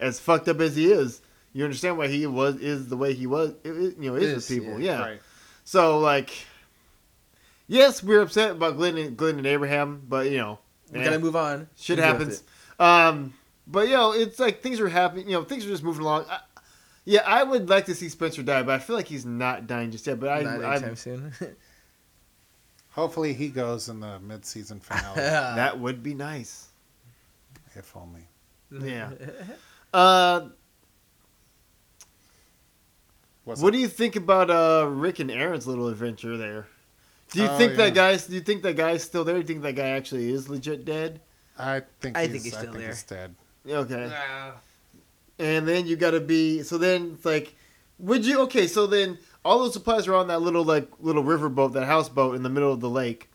As 0.00 0.18
fucked 0.18 0.48
up 0.48 0.58
as 0.60 0.74
he 0.74 0.90
is, 0.90 1.20
you 1.52 1.62
understand 1.62 1.96
why 1.96 2.08
he 2.08 2.26
was 2.26 2.56
is 2.56 2.88
the 2.88 2.96
way 2.96 3.14
he 3.14 3.26
was. 3.28 3.52
i- 3.64 3.68
i- 3.68 3.72
You 3.72 3.94
know, 4.10 4.14
is, 4.16 4.24
Is, 4.24 4.34
with 4.50 4.58
people. 4.58 4.80
yeah. 4.80 4.98
Yeah. 4.98 5.00
Right. 5.06 5.20
So 5.62 6.00
like, 6.00 6.30
yes, 7.68 8.02
we're 8.02 8.20
upset 8.22 8.50
about 8.52 8.76
Glenn 8.76 8.96
and 8.98 9.16
Glenn 9.16 9.38
and 9.38 9.46
Abraham, 9.46 10.02
but 10.08 10.28
you 10.30 10.38
know, 10.38 10.58
We 10.92 11.00
eh, 11.00 11.04
gotta 11.04 11.18
move 11.18 11.36
on. 11.36 11.68
shit 11.76 11.98
happens. 11.98 12.42
Um, 12.78 13.34
but 13.66 13.86
you 13.88 13.94
know, 13.94 14.12
it's 14.12 14.38
like 14.40 14.60
things 14.62 14.80
are 14.80 14.88
happening. 14.88 15.26
You 15.28 15.34
know, 15.34 15.44
things 15.44 15.64
are 15.64 15.68
just 15.68 15.84
moving 15.84 16.02
along. 16.02 16.24
I, 16.28 16.40
yeah, 17.04 17.22
I 17.26 17.42
would 17.42 17.68
like 17.68 17.86
to 17.86 17.94
see 17.94 18.08
Spencer 18.08 18.42
die, 18.42 18.62
but 18.62 18.74
I 18.74 18.78
feel 18.78 18.96
like 18.96 19.08
he's 19.08 19.24
not 19.26 19.66
dying 19.66 19.90
just 19.90 20.06
yet. 20.06 20.20
But 20.20 20.28
I, 20.30 20.42
Not 20.42 20.64
I, 20.64 20.74
anytime 20.76 20.96
soon. 20.96 21.32
Hopefully 22.90 23.32
he 23.34 23.48
goes 23.48 23.88
in 23.88 24.00
the 24.00 24.18
mid-season 24.18 24.80
finale. 24.80 25.14
that 25.16 25.78
would 25.78 26.02
be 26.02 26.12
nice. 26.14 26.68
if 27.74 27.96
only. 27.96 28.26
Yeah. 28.70 29.10
Uh, 29.92 30.46
What's 33.42 33.60
what 33.60 33.68
up? 33.70 33.72
do 33.74 33.78
you 33.80 33.88
think 33.88 34.14
about 34.14 34.50
uh 34.50 34.86
Rick 34.88 35.18
and 35.18 35.30
Aaron's 35.32 35.66
little 35.66 35.88
adventure 35.88 36.36
there? 36.36 36.68
Do 37.32 37.40
you 37.42 37.48
Oh, 37.48 37.58
think 37.58 37.72
yeah. 37.72 37.76
that 37.86 37.94
guy's? 37.94 38.26
Do 38.28 38.34
you 38.34 38.40
think 38.40 38.62
that 38.62 38.76
guy's 38.76 39.02
still 39.02 39.24
there? 39.24 39.34
Do 39.34 39.40
you 39.40 39.46
think 39.46 39.62
that 39.62 39.74
guy 39.74 39.88
actually 39.88 40.30
is 40.30 40.48
legit 40.48 40.84
dead? 40.84 41.20
I 41.58 41.82
think 42.00 42.16
I 42.16 42.22
he's, 42.26 42.30
think 42.30 42.44
he's 42.44 42.54
I 42.54 42.58
still 42.58 42.72
think 42.72 42.82
there. 42.84 42.88
he's 42.90 43.02
dead. 43.02 43.34
Okay. 43.68 44.12
And 45.40 45.66
then 45.66 45.86
you 45.86 45.96
got 45.96 46.10
to 46.12 46.20
be. 46.20 46.62
So 46.62 46.78
then 46.78 47.12
it's 47.14 47.24
like, 47.24 47.56
would 47.98 48.24
you? 48.24 48.42
Okay, 48.42 48.66
so 48.66 48.86
then 48.86 49.18
all 49.44 49.58
those 49.58 49.72
supplies 49.72 50.06
are 50.06 50.14
on 50.14 50.28
that 50.28 50.42
little 50.42 50.64
like 50.64 50.88
little 51.00 51.24
river 51.24 51.48
boat, 51.48 51.72
that 51.72 51.86
houseboat 51.86 52.36
in 52.36 52.42
the 52.42 52.50
middle 52.50 52.72
of 52.72 52.80
the 52.80 52.90
lake, 52.90 53.30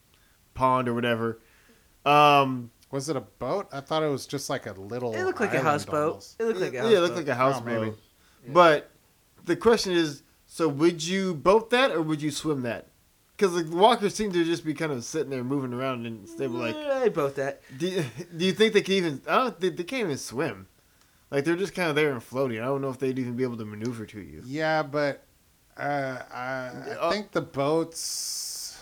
pond 0.54 0.88
or 0.88 0.94
whatever. 0.94 1.39
Um, 2.06 2.72
Was 2.91 3.10
it 3.10 3.15
a 3.15 3.22
boat? 3.22 3.68
I 3.74 3.82
thought 3.82 4.04
it 4.04 4.10
was 4.10 4.28
just 4.28 4.50
like 4.50 4.68
a 4.68 4.74
little. 4.74 5.13
It 5.15 5.24
looked 5.24 5.39
like 5.39 5.50
a 5.50 5.58
island 5.58 5.68
houseboat. 5.68 6.08
almost. 6.08 6.39
It 6.39 6.46
looked 6.46 6.60
like 6.60 6.72
a 6.72 6.76
yeah, 6.76 6.82
houseboat. 6.82 6.98
it 6.98 7.02
looked 7.02 7.15
like 7.15 7.28
a 7.28 7.36
houseboat. 7.36 7.82
maybe. 7.82 7.96
But 8.54 8.91
the 9.46 9.56
question 9.56 9.94
is, 9.94 10.22
so 10.46 10.68
would 10.68 11.04
you 11.04 11.34
boat 11.34 11.72
that 11.72 11.91
or 11.91 12.02
would 12.02 12.22
you 12.22 12.32
swim 12.32 12.62
that? 12.62 12.89
Because 13.36 13.54
the 13.54 13.76
walkers 13.76 14.15
seem 14.15 14.32
to 14.32 14.46
just 14.46 14.63
be 14.63 14.74
kind 14.74 14.91
of 14.91 15.04
sitting 15.04 15.30
there 15.30 15.44
moving 15.44 15.74
around 15.74 16.06
and 16.06 16.26
they 16.38 16.48
were 16.48 16.60
like, 16.60 16.76
i 16.76 17.10
boat 17.10 17.36
that. 17.36 17.62
do 17.78 17.88
you, 17.88 18.06
do 18.38 18.46
you 18.46 18.54
think 18.54 18.74
they 18.74 18.82
can 18.82 18.94
even? 18.94 19.22
I 19.28 19.36
don't. 19.36 19.60
They, 19.60 19.70
they 19.70 19.84
can't 19.84 20.04
even 20.06 20.18
swim. 20.18 20.68
Like 21.32 21.44
they're 21.46 21.56
just 21.56 21.74
kind 21.74 21.90
of 21.90 21.96
there 21.96 22.12
and 22.12 22.22
floating. 22.24 22.60
I 22.60 22.66
don't 22.66 22.82
know 22.82 22.90
if 22.90 23.00
they'd 23.00 23.18
even 23.18 23.36
be 23.36 23.44
able 23.44 23.58
to 23.58 23.66
maneuver 23.66 24.06
to 24.06 24.20
you. 24.22 24.42
Yeah, 24.46 24.84
but 24.84 25.24
uh, 25.78 25.82
I, 26.34 26.38
I 26.38 26.96
Uh, 27.00 27.12
think 27.12 27.32
the 27.32 27.42
boats. 27.42 28.82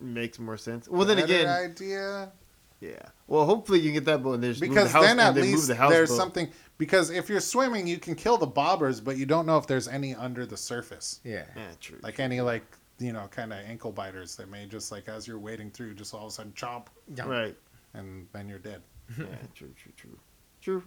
Makes 0.00 0.38
more 0.38 0.56
sense. 0.56 0.88
Well, 0.88 1.04
then 1.06 1.18
again, 1.18 1.46
idea 1.46 2.32
yeah. 2.80 3.00
Well, 3.26 3.44
hopefully 3.46 3.78
you 3.80 3.86
can 3.86 3.94
get 3.94 4.04
that 4.06 4.22
boat 4.22 4.34
and 4.34 4.42
they 4.44 4.48
just 4.48 4.60
move 4.60 4.70
because 4.70 4.92
the 4.92 4.98
house, 4.98 5.06
then 5.06 5.20
at 5.20 5.34
they 5.34 5.42
least 5.42 5.68
the 5.68 5.74
there's 5.74 6.10
boat. 6.10 6.16
something. 6.16 6.48
Because 6.76 7.10
if 7.10 7.28
you're 7.28 7.40
swimming, 7.40 7.86
you 7.86 7.98
can 7.98 8.14
kill 8.14 8.36
the 8.36 8.46
bobbers, 8.46 9.02
but 9.02 9.16
you 9.16 9.26
don't 9.26 9.46
know 9.46 9.56
if 9.58 9.66
there's 9.66 9.88
any 9.88 10.14
under 10.14 10.44
the 10.44 10.56
surface. 10.56 11.20
Yeah. 11.24 11.44
Yeah, 11.56 11.68
true. 11.80 11.98
Like 12.02 12.20
any 12.20 12.40
like 12.40 12.64
you 12.98 13.12
know 13.12 13.26
kind 13.30 13.52
of 13.52 13.58
ankle 13.60 13.92
biters 13.92 14.36
that 14.36 14.50
may 14.50 14.66
just 14.66 14.92
like 14.92 15.08
as 15.08 15.26
you're 15.26 15.38
wading 15.38 15.70
through, 15.70 15.94
just 15.94 16.14
all 16.14 16.26
of 16.26 16.28
a 16.28 16.30
sudden 16.32 16.52
chomp, 16.52 16.86
right. 17.24 17.56
and 17.94 18.26
then 18.32 18.48
you're 18.48 18.58
dead. 18.58 18.82
Yeah, 19.18 19.24
true, 19.54 19.72
true, 19.76 19.92
true, 19.96 20.18
true. 20.60 20.82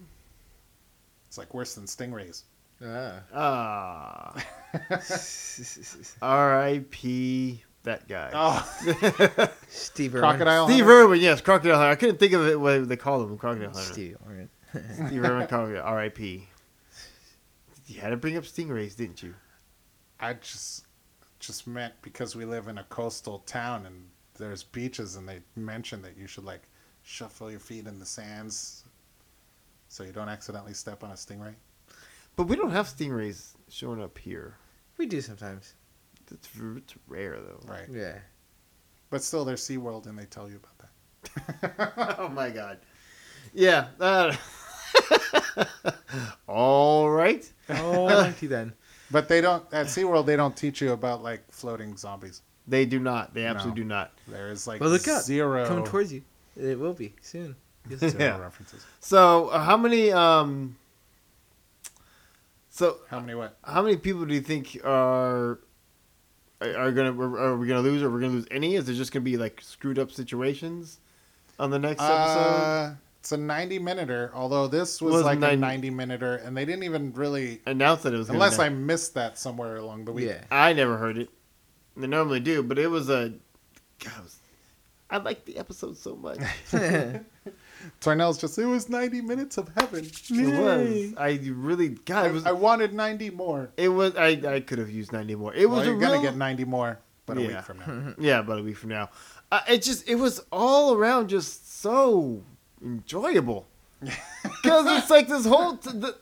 It's 1.28 1.38
like 1.38 1.54
worse 1.54 1.74
than 1.74 1.84
stingrays. 1.84 2.42
Ah. 2.84 3.22
Ah. 3.34 4.44
R.I.P. 6.22 7.64
That 7.84 8.08
guy. 8.08 8.30
Oh, 8.34 9.50
Steve 9.68 10.14
Irwin. 10.14 10.22
crocodile. 10.22 10.66
Steve 10.66 10.84
Hunter? 10.84 11.00
Irwin, 11.00 11.20
yes, 11.20 11.40
Crocodile 11.40 11.76
Hunter. 11.76 11.90
I 11.90 11.94
couldn't 11.94 12.18
think 12.18 12.32
of 12.32 12.46
it 12.46 12.60
what 12.60 12.88
they 12.88 12.96
call 12.96 13.22
him, 13.22 13.38
Crocodile 13.38 13.70
Hunter. 13.72 13.92
Steve, 13.92 14.16
Irwin. 14.26 14.48
Steve 14.70 15.24
Irwin. 15.24 15.24
Irwin, 15.24 15.46
Crocodile, 15.46 15.82
R.I.P. 15.82 16.48
You 17.86 18.00
had 18.00 18.10
to 18.10 18.16
bring 18.16 18.36
up 18.36 18.44
stingrays, 18.44 18.96
didn't 18.96 19.22
you? 19.22 19.34
I 20.20 20.34
just 20.34 20.84
just 21.38 21.66
meant 21.66 21.94
because 22.02 22.34
we 22.34 22.44
live 22.44 22.66
in 22.68 22.78
a 22.78 22.84
coastal 22.84 23.38
town 23.40 23.86
and 23.86 24.08
there's 24.36 24.64
beaches 24.64 25.14
and 25.16 25.28
they 25.28 25.40
mention 25.56 26.02
that 26.02 26.16
you 26.16 26.26
should 26.26 26.44
like 26.44 26.62
shuffle 27.04 27.50
your 27.50 27.60
feet 27.60 27.86
in 27.86 27.98
the 27.98 28.04
sands 28.04 28.84
so 29.88 30.04
you 30.04 30.12
don't 30.12 30.28
accidentally 30.28 30.74
step 30.74 31.02
on 31.02 31.10
a 31.10 31.14
stingray. 31.14 31.54
But 32.36 32.44
we 32.46 32.56
don't 32.56 32.70
have 32.70 32.86
stingrays 32.86 33.54
showing 33.68 34.02
up 34.02 34.16
here. 34.18 34.54
We 34.96 35.06
do 35.06 35.20
sometimes. 35.20 35.74
It's, 36.30 36.48
it's 36.76 36.94
rare 37.08 37.38
though. 37.40 37.60
Right. 37.66 37.86
Yeah. 37.90 38.18
But 39.10 39.22
still 39.22 39.44
there's 39.44 39.62
SeaWorld 39.66 40.06
and 40.06 40.18
they 40.18 40.26
tell 40.26 40.48
you 40.48 40.56
about 40.60 40.78
that. 40.78 42.14
oh 42.18 42.28
my 42.28 42.50
god. 42.50 42.78
Yeah. 43.54 43.88
Uh, 43.98 44.34
all 46.46 47.10
right. 47.10 47.50
Oh, 47.70 48.06
righty 48.22 48.46
then. 48.46 48.72
But 49.10 49.28
they 49.28 49.40
don't 49.40 49.64
at 49.72 49.86
SeaWorld 49.86 50.26
they 50.26 50.36
don't 50.36 50.56
teach 50.56 50.80
you 50.80 50.92
about 50.92 51.22
like 51.22 51.50
floating 51.50 51.96
zombies. 51.96 52.42
They 52.66 52.84
do 52.84 52.98
not. 53.00 53.32
They 53.32 53.42
No. 53.42 53.48
absolutely 53.48 53.82
do 53.82 53.88
not. 53.88 54.12
There's 54.26 54.66
like 54.66 54.80
Well, 54.80 54.90
look 54.90 55.08
out. 55.08 55.22
zero 55.22 55.66
Coming 55.66 55.84
towards 55.84 56.12
you. 56.12 56.22
It 56.56 56.78
will 56.78 56.92
be 56.92 57.14
soon. 57.22 57.56
Yeah. 58.18 58.38
references. 58.38 58.84
So, 59.00 59.48
uh, 59.48 59.62
how 59.62 59.76
many? 59.76 60.12
Um. 60.12 60.76
So, 62.70 62.98
How 63.08 63.18
many 63.18 63.34
what? 63.34 63.56
how 63.64 63.82
many 63.82 63.96
people 63.96 64.24
do 64.24 64.34
you 64.34 64.40
think 64.40 64.78
are 64.84 65.58
are 66.60 66.76
are 66.76 66.92
gonna 66.92 67.10
are 67.20 67.56
we 67.56 67.66
gonna 67.66 67.80
lose 67.80 68.02
or 68.02 68.10
we're 68.10 68.20
gonna 68.20 68.34
lose 68.34 68.46
any? 68.50 68.76
Is 68.76 68.88
it 68.88 68.94
just 68.94 69.10
gonna 69.12 69.24
be 69.24 69.36
like 69.36 69.60
screwed 69.62 69.98
up 69.98 70.12
situations 70.12 70.98
on 71.58 71.70
the 71.70 71.78
next 71.78 72.00
episode? 72.00 72.38
Uh, 72.38 72.94
it's 73.18 73.32
a 73.32 73.36
90 73.36 73.80
minuter, 73.80 74.30
although 74.32 74.68
this 74.68 75.02
was, 75.02 75.12
Was 75.12 75.24
like 75.24 75.40
90 75.40 75.54
a 75.54 75.58
90 75.58 75.90
minuter, 75.90 76.36
and 76.36 76.56
they 76.56 76.64
didn't 76.64 76.84
even 76.84 77.12
really, 77.14 77.60
announce 77.66 78.02
that 78.02 78.14
it 78.14 78.16
was 78.16 78.30
unless 78.30 78.60
I 78.60 78.68
missed 78.68 79.14
that 79.14 79.36
somewhere 79.38 79.76
along 79.76 80.04
the 80.04 80.12
week. 80.12 80.28
Yeah. 80.28 80.44
I 80.52 80.72
never 80.72 80.96
heard 80.96 81.18
it. 81.18 81.28
They 81.96 82.06
normally 82.06 82.38
do, 82.40 82.62
but 82.62 82.78
it 82.78 82.86
was 82.86 83.10
a. 83.10 83.34
God, 83.98 84.12
it 84.18 84.22
was, 84.22 84.38
I 85.10 85.16
liked 85.16 85.46
the 85.46 85.58
episode 85.58 85.96
so 85.96 86.14
much. 86.14 86.38
Tarnell's 88.00 88.38
just, 88.38 88.58
it 88.58 88.66
was 88.66 88.88
90 88.88 89.20
minutes 89.22 89.56
of 89.58 89.68
heaven. 89.76 90.04
It 90.30 90.60
was. 90.60 91.14
I 91.16 91.38
really. 91.52 91.88
God, 91.90 92.24
I, 92.24 92.28
it 92.28 92.32
was. 92.32 92.46
I 92.46 92.52
wanted 92.52 92.92
90 92.92 93.30
more. 93.30 93.70
it 93.76 93.88
was. 93.88 94.14
I. 94.16 94.28
I 94.46 94.60
could 94.60 94.78
have 94.78 94.90
used 94.90 95.12
ninety 95.12 95.34
more. 95.34 95.54
It 95.54 95.66
was 95.66 95.78
well, 95.78 95.82
a 95.82 95.84
you're 95.86 95.96
real, 95.96 96.08
going 96.10 96.20
to 96.22 96.26
get 96.28 96.36
90 96.36 96.64
more, 96.64 96.98
but 97.26 97.38
a 97.38 97.42
Yeah. 97.42 97.46
week 97.48 97.64
from 97.64 97.78
now. 97.78 98.14
Yeah, 98.18 98.38
about 98.40 98.58
a 98.60 98.62
week 98.62 98.76
from 98.76 98.90
now. 98.90 99.10
Uh, 99.50 99.60
it 99.68 99.82
just. 99.82 100.08
It 100.08 100.16
was 100.16 100.40
all 100.52 100.94
around 100.94 101.28
just 101.28 101.80
so 101.80 102.42
enjoyable. 102.82 103.66
Because 104.62 104.86
it's 104.98 105.10
like 105.10 105.28
this 105.28 105.46
whole. 105.46 105.76
T- 105.76 105.90
the, 105.98 106.16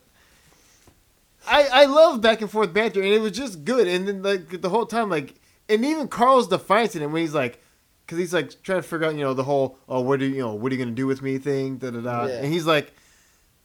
I 1.49 1.69
I 1.73 1.85
love 1.87 2.21
back 2.21 2.41
and 2.41 2.51
forth 2.51 2.73
banter, 2.73 3.01
and 3.03 3.13
it 3.13 3.21
was 3.21 3.33
just 3.33 3.65
good. 3.65 3.87
And 3.89 4.07
then 4.07 4.23
like 4.23 4.61
the 4.61 4.69
whole 4.69 4.87
time, 4.87 5.09
like, 5.11 5.35
and 5.69 5.85
even 5.85 6.09
Carl's 6.09 6.49
defiance 6.49 6.97
in 6.97 7.03
it 7.03 7.07
when 7.07 7.23
he's 7.23 7.35
like, 7.35 7.63
because 8.07 8.19
he's 8.19 8.33
like 8.33 8.63
trying 8.63 8.79
to 8.79 8.83
figure 8.87 9.07
out, 9.07 9.15
you 9.17 9.21
know, 9.23 9.35
the 9.35 9.43
whole, 9.45 9.79
oh, 9.89 10.01
what 10.01 10.21
do 10.21 10.27
you, 10.27 10.37
you 10.37 10.41
know, 10.41 10.55
what 10.55 10.71
are 10.71 10.75
you 10.77 10.83
gonna 10.83 10.95
do 10.95 11.07
with 11.09 11.23
me 11.23 11.39
thing, 11.39 11.77
da 11.79 11.91
da 11.91 12.01
da. 12.01 12.27
Yeah. 12.27 12.35
And 12.37 12.53
he's 12.53 12.65
like, 12.67 12.93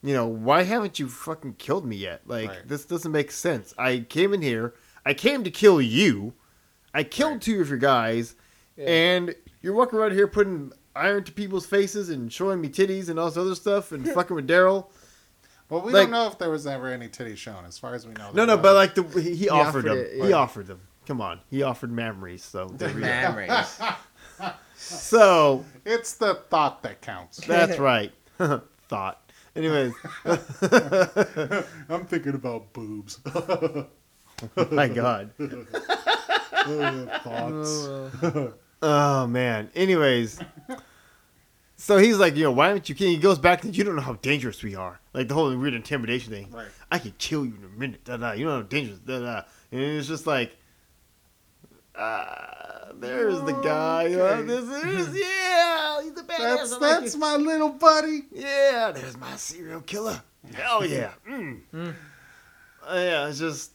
you 0.02 0.14
know, 0.16 0.26
why 0.26 0.64
haven't 0.64 0.98
you 1.00 1.08
fucking 1.08 1.54
killed 1.60 1.86
me 1.86 1.96
yet? 1.96 2.22
Like 2.26 2.50
Right. 2.50 2.68
this 2.68 2.86
doesn't 2.86 3.12
make 3.12 3.32
sense. 3.32 3.74
I 3.78 4.00
came 4.10 4.34
in 4.34 4.42
here, 4.42 4.74
I 5.06 5.14
came 5.14 5.44
to 5.44 5.52
kill 5.52 5.80
you, 5.82 6.34
I 6.94 7.04
killed 7.04 7.34
Right. 7.34 7.42
two 7.42 7.62
of 7.62 7.70
your 7.70 7.78
guys, 7.78 8.36
Yeah. 8.78 8.86
and 8.90 9.36
you're 9.62 9.74
walking 9.76 10.00
around 10.00 10.14
here 10.14 10.28
putting 10.28 10.72
iron 10.96 11.24
to 11.26 11.32
people's 11.32 11.66
faces 11.68 12.10
and 12.10 12.34
showing 12.34 12.60
me 12.60 12.68
titties 12.68 13.10
and 13.10 13.20
all 13.20 13.28
this 13.28 13.38
other 13.38 13.54
stuff 13.56 13.92
and 13.92 14.08
fucking 14.10 14.36
with 14.36 14.48
Daryl. 14.48 14.88
Well, 15.70 15.82
we 15.84 15.94
Like- 15.94 16.04
don't 16.06 16.12
know 16.12 16.28
if 16.28 16.38
there 16.38 16.50
was 16.50 16.68
ever 16.68 16.88
any 16.90 17.08
titty 17.08 17.36
shown, 17.38 17.64
as 17.66 17.78
far 17.78 17.94
as 17.94 18.06
we 18.06 18.14
know. 18.14 18.32
No, 18.34 18.46
there 18.46 18.48
no, 18.48 18.58
but 18.58 18.74
wasn't. 18.76 18.98
like 19.08 19.14
the 19.14 19.22
he, 19.22 19.36
he 19.36 19.50
offered, 19.50 19.68
offered 19.68 19.86
them. 19.86 19.98
it, 20.22 20.26
He 20.26 20.34
offered 20.34 20.68
them. 20.68 20.82
Come 21.08 21.22
on, 21.22 21.40
he 21.50 21.64
offered 21.64 21.92
memories. 21.92 22.44
So 22.44 22.68
there 22.78 22.90
we 22.90 22.96
go. 22.96 23.08
Memories. 23.08 23.80
So 24.76 25.64
It's 25.86 26.14
the 26.16 26.36
thought 26.50 26.82
that 26.84 27.02
counts. 27.02 27.38
that's 27.46 27.78
right. 27.92 28.12
Thought. 28.88 29.32
Anyways, 29.56 29.94
I'm 31.90 32.06
thinking 32.06 32.34
about 32.36 32.72
boobs. 32.74 33.20
my 34.72 34.88
God. 34.88 35.32
Thoughts. 37.24 37.88
Oh, 38.24 38.54
Oh 38.84 39.28
man. 39.28 39.70
Anyways, 39.76 40.40
so 41.78 41.98
he's 41.98 42.18
like, 42.18 42.36
you 42.36 42.44
know, 42.46 42.52
why 42.52 42.70
don't 42.70 42.88
you? 42.90 42.96
kidding? 42.96 43.14
He 43.14 43.20
goes 43.20 43.38
back 43.40 43.62
to 43.62 43.68
you 43.70 43.84
don't 43.84 43.96
know 43.96 44.02
how 44.02 44.14
dangerous 44.16 44.64
we 44.64 44.74
are. 44.76 45.00
Like 45.14 45.28
the 45.28 45.34
whole 45.36 45.56
weird 45.56 45.74
intimidation 45.76 46.32
thing. 46.34 46.50
Right. 46.52 46.68
I 46.92 46.98
could 47.00 47.18
kill 47.18 47.46
you 47.46 47.54
in 47.56 47.64
a 47.64 47.80
minute. 47.80 48.04
Da 48.06 48.18
da. 48.18 48.32
You 48.32 48.46
know 48.46 48.56
how 48.58 48.62
dangerous. 48.64 49.00
Da 49.00 49.20
da. 49.20 49.42
And 49.72 49.82
it's 49.82 50.08
just 50.08 50.26
like, 50.26 50.58
ah, 51.96 52.90
there's 52.96 53.40
the 53.42 53.54
guy. 53.64 54.14
Uh, 54.14 54.18
Okay. 54.18 54.42
this 54.48 54.64
is 54.64 55.22
yeah. 55.22 56.02
He's 56.02 56.12
a 56.12 56.24
badass. 56.24 56.80
That's 56.80 56.82
I 56.82 57.00
like 57.00 57.16
my 57.18 57.36
little 57.38 57.70
buddy. 57.70 58.24
Yeah, 58.32 58.92
there's 58.94 59.18
my 59.18 59.36
serial 59.36 59.82
killer. 59.82 60.22
Hell 60.54 60.86
yeah. 60.98 61.12
Mm. 61.30 61.62
Mm. 61.74 61.94
Uh, 62.84 62.94
yeah, 62.96 63.28
it's 63.28 63.38
just, 63.40 63.72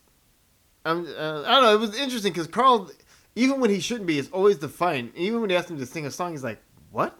I'm, 0.85 1.07
uh, 1.07 1.43
I 1.43 1.53
don't 1.55 1.63
know. 1.63 1.75
It 1.75 1.81
was 1.81 1.97
interesting 1.97 2.33
because 2.33 2.49
Carl, 2.49 2.91
even 3.37 3.61
when 3.61 3.71
he 3.71 3.79
shouldn't 3.79 4.07
be, 4.07 4.19
is 4.19 4.29
always 4.31 4.57
defiant. 4.57 5.13
Even 5.15 5.41
when 5.41 5.51
he 5.51 5.57
asked 5.57 5.71
him 5.71 5.79
to 5.79 5.87
sing 5.87 6.07
a 6.07 6.11
song, 6.11 6.33
he's 6.33 6.43
like, 6.43 6.61
"What?" 6.91 7.17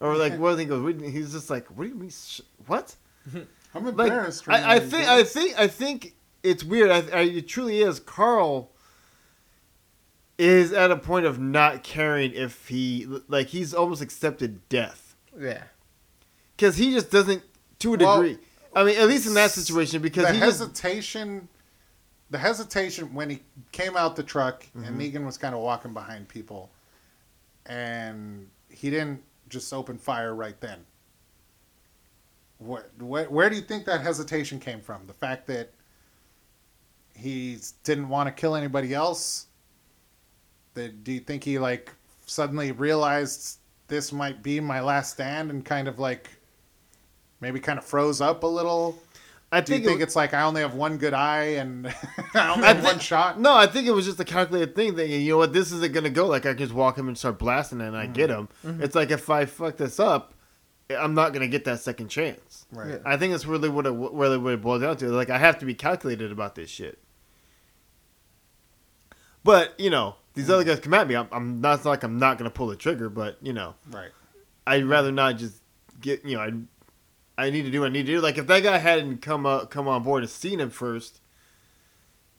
Or 0.00 0.16
like, 0.24 0.36
what? 0.38 0.58
He 0.58 0.64
goes, 0.64 1.00
he's 1.00 1.32
just 1.32 1.50
like, 1.50 1.68
"What 1.68 1.84
do 1.84 1.88
you 1.90 1.94
mean? 1.94 2.10
Sh- 2.10 2.40
what?" 2.66 2.96
I'm 3.32 3.84
Like, 3.84 4.08
embarrassed. 4.08 4.46
right 4.46 4.62
I, 4.62 4.74
I 4.74 4.80
think, 4.80 5.08
I 5.08 5.22
think, 5.24 5.58
I 5.58 5.66
think 5.68 6.14
it's 6.42 6.62
weird. 6.64 6.90
I, 6.90 6.98
I, 7.16 7.20
it 7.22 7.48
truly 7.48 7.80
is. 7.80 8.00
Carl 8.00 8.70
is 10.38 10.72
at 10.72 10.90
a 10.90 10.96
point 10.96 11.26
of 11.26 11.38
not 11.38 11.82
caring 11.82 12.32
if 12.32 12.68
he, 12.68 13.06
like, 13.28 13.48
he's 13.48 13.72
almost 13.72 14.02
accepted 14.02 14.68
death 14.68 15.14
yeah. 15.38 15.64
because 16.56 16.76
he 16.76 16.92
just 16.92 17.10
doesn't 17.10 17.42
to 17.78 17.94
a 17.94 17.98
Well, 17.98 18.22
degree. 18.22 18.38
I 18.74 18.82
mean, 18.84 18.98
at 18.98 19.06
least 19.06 19.26
in 19.26 19.34
that 19.34 19.52
situation, 19.52 20.02
because 20.02 20.26
the 20.26 20.32
he 20.32 20.40
just 20.40 20.58
hesitation, 20.58 21.48
the 22.30 22.38
hesitation 22.38 23.14
when 23.14 23.30
he 23.30 23.40
came 23.70 23.96
out 23.96 24.16
the 24.16 24.22
truck 24.24 24.66
Mm-hmm. 24.76 24.84
and 24.84 25.00
Negan 25.00 25.24
was 25.24 25.38
kind 25.38 25.54
of 25.54 25.60
walking 25.60 25.92
behind 25.92 26.28
people, 26.28 26.70
and 27.66 28.48
he 28.68 28.90
didn't 28.90 29.22
just 29.48 29.72
open 29.72 29.96
fire 29.98 30.34
right 30.34 30.60
then. 30.60 30.84
What, 32.58 32.90
where, 32.98 33.26
where 33.30 33.48
do 33.50 33.56
you 33.56 33.62
think 33.62 33.84
that 33.86 34.00
hesitation 34.00 34.58
came 34.58 34.80
from? 34.80 35.06
The 35.06 35.12
fact 35.12 35.46
that 35.48 35.70
he 37.14 37.58
didn't 37.84 38.08
want 38.08 38.26
to 38.26 38.32
kill 38.32 38.56
anybody 38.56 38.92
else. 38.94 39.46
That 40.74 41.04
do 41.04 41.12
you 41.12 41.20
think 41.20 41.44
he 41.44 41.58
like 41.58 41.92
suddenly 42.26 42.72
realized 42.72 43.58
this 43.88 44.12
might 44.12 44.42
be 44.42 44.60
my 44.60 44.80
last 44.80 45.12
stand 45.12 45.50
and 45.50 45.64
kind 45.64 45.88
of 45.88 45.98
like 45.98 46.28
maybe 47.40 47.60
kind 47.60 47.78
of 47.78 47.84
froze 47.84 48.20
up 48.20 48.42
a 48.42 48.46
little? 48.46 48.98
I 49.52 49.60
Do 49.60 49.72
you 49.72 49.78
think, 49.78 49.86
think 49.88 50.00
it, 50.00 50.04
it's 50.04 50.16
like 50.16 50.34
I 50.34 50.42
only 50.42 50.62
have 50.62 50.74
one 50.74 50.98
good 50.98 51.14
eye 51.14 51.56
and 51.58 51.86
I 52.34 52.50
only 52.50 52.64
I 52.64 52.68
have 52.68 52.76
think- 52.78 52.88
one 52.88 52.98
shot? 52.98 53.38
no, 53.38 53.54
I 53.54 53.68
think 53.68 53.86
it 53.86 53.92
was 53.92 54.04
just 54.04 54.18
a 54.18 54.24
calculated 54.24 54.74
thing. 54.74 54.96
That 54.96 55.08
you 55.08 55.30
know 55.30 55.38
what, 55.38 55.52
this 55.52 55.70
isn't 55.70 55.92
gonna 55.92 56.10
go. 56.10 56.26
Like 56.26 56.44
I 56.44 56.50
can 56.50 56.58
just 56.58 56.74
walk 56.74 56.98
him 56.98 57.06
and 57.06 57.16
start 57.16 57.38
blasting, 57.38 57.80
and 57.80 57.96
I 57.96 58.06
get 58.06 58.30
mm-hmm. 58.30 58.40
him. 58.40 58.74
Mm-hmm. 58.74 58.82
It's 58.82 58.96
like 58.96 59.12
if 59.12 59.30
I 59.30 59.44
fuck 59.44 59.76
this 59.76 60.00
up, 60.00 60.34
I'm 60.90 61.14
not 61.14 61.32
gonna 61.32 61.46
get 61.46 61.64
that 61.66 61.78
second 61.80 62.08
chance. 62.08 62.66
Right. 62.72 62.90
Yeah. 62.90 62.98
I 63.04 63.16
think 63.16 63.32
that's 63.32 63.46
really 63.46 63.68
what 63.68 63.86
it 63.86 63.92
really 63.92 64.38
what 64.38 64.54
it 64.54 64.60
boils 64.60 64.82
down 64.82 64.96
to. 64.96 65.08
Like 65.10 65.30
I 65.30 65.38
have 65.38 65.58
to 65.60 65.66
be 65.66 65.74
calculated 65.74 66.32
about 66.32 66.56
this 66.56 66.68
shit. 66.68 66.98
But 69.44 69.78
you 69.78 69.90
know, 69.90 70.16
these 70.34 70.50
other 70.50 70.64
guys 70.64 70.80
come 70.80 70.94
at 70.94 71.06
me. 71.08 71.14
I'm, 71.16 71.28
I'm 71.32 71.60
not 71.60 71.74
it's 71.76 71.84
not 71.84 71.90
like 71.90 72.02
I'm 72.02 72.18
not 72.18 72.38
gonna 72.38 72.50
pull 72.50 72.66
the 72.68 72.76
trigger, 72.76 73.08
but 73.08 73.38
you 73.42 73.52
know, 73.52 73.74
Right. 73.90 74.10
I'd 74.66 74.84
rather 74.84 75.12
not 75.12 75.36
just 75.38 75.60
get 76.00 76.24
you 76.24 76.36
know. 76.36 76.42
I 76.42 76.52
I 77.46 77.50
need 77.50 77.62
to 77.62 77.70
do 77.70 77.80
what 77.80 77.86
I 77.86 77.92
need 77.92 78.06
to 78.06 78.12
do. 78.12 78.20
Like 78.20 78.38
if 78.38 78.46
that 78.46 78.62
guy 78.62 78.78
hadn't 78.78 79.18
come 79.22 79.44
up 79.46 79.70
come 79.70 79.88
on 79.88 80.02
board 80.02 80.22
and 80.22 80.30
seen 80.30 80.60
him 80.60 80.70
first, 80.70 81.20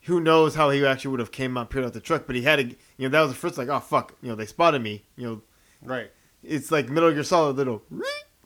who 0.03 0.19
knows 0.19 0.55
how 0.55 0.69
he 0.69 0.85
actually 0.85 1.11
would 1.11 1.19
have 1.19 1.31
came 1.31 1.57
out 1.57 1.69
peered 1.69 1.85
out 1.85 1.93
the 1.93 1.99
truck. 1.99 2.27
But 2.27 2.35
he 2.35 2.43
had 2.43 2.57
to. 2.57 2.75
You 2.97 3.07
know 3.07 3.09
that 3.09 3.21
was 3.21 3.31
the 3.31 3.37
first 3.37 3.57
like 3.57 3.67
oh 3.69 3.79
fuck 3.79 4.15
you 4.21 4.29
know 4.29 4.35
they 4.35 4.45
spotted 4.45 4.81
me. 4.81 5.03
You 5.17 5.27
know 5.27 5.41
Right. 5.83 6.11
it's 6.43 6.71
like 6.71 6.89
Metal 6.89 7.11
Gear 7.11 7.23
Solid 7.23 7.55
little. 7.57 7.83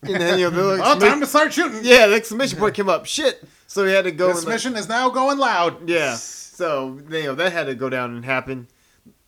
And 0.02 0.16
then 0.16 0.40
you 0.40 0.50
know 0.50 0.56
little 0.56 0.86
Oh, 0.86 1.00
time 1.00 1.20
to 1.20 1.26
start 1.26 1.54
shooting. 1.54 1.82
yeah, 1.84 2.08
the 2.08 2.16
exclamation 2.16 2.58
point 2.58 2.74
came 2.76 2.90
up. 2.90 3.06
Shit. 3.06 3.44
So 3.68 3.86
he 3.86 3.92
had 3.94 4.06
to 4.06 4.12
go. 4.12 4.28
This 4.30 4.38
and, 4.40 4.46
like- 4.48 4.56
mission 4.56 4.76
is 4.76 4.88
now 4.90 5.10
going 5.10 5.38
loud. 5.38 5.88
yeah. 5.90 6.16
So 6.16 7.00
you 7.12 7.24
know 7.24 7.36
that 7.36 7.52
had 7.54 7.66
to 7.68 7.76
go 7.76 7.90
down 7.90 8.16
and 8.16 8.26
happen. 8.26 8.68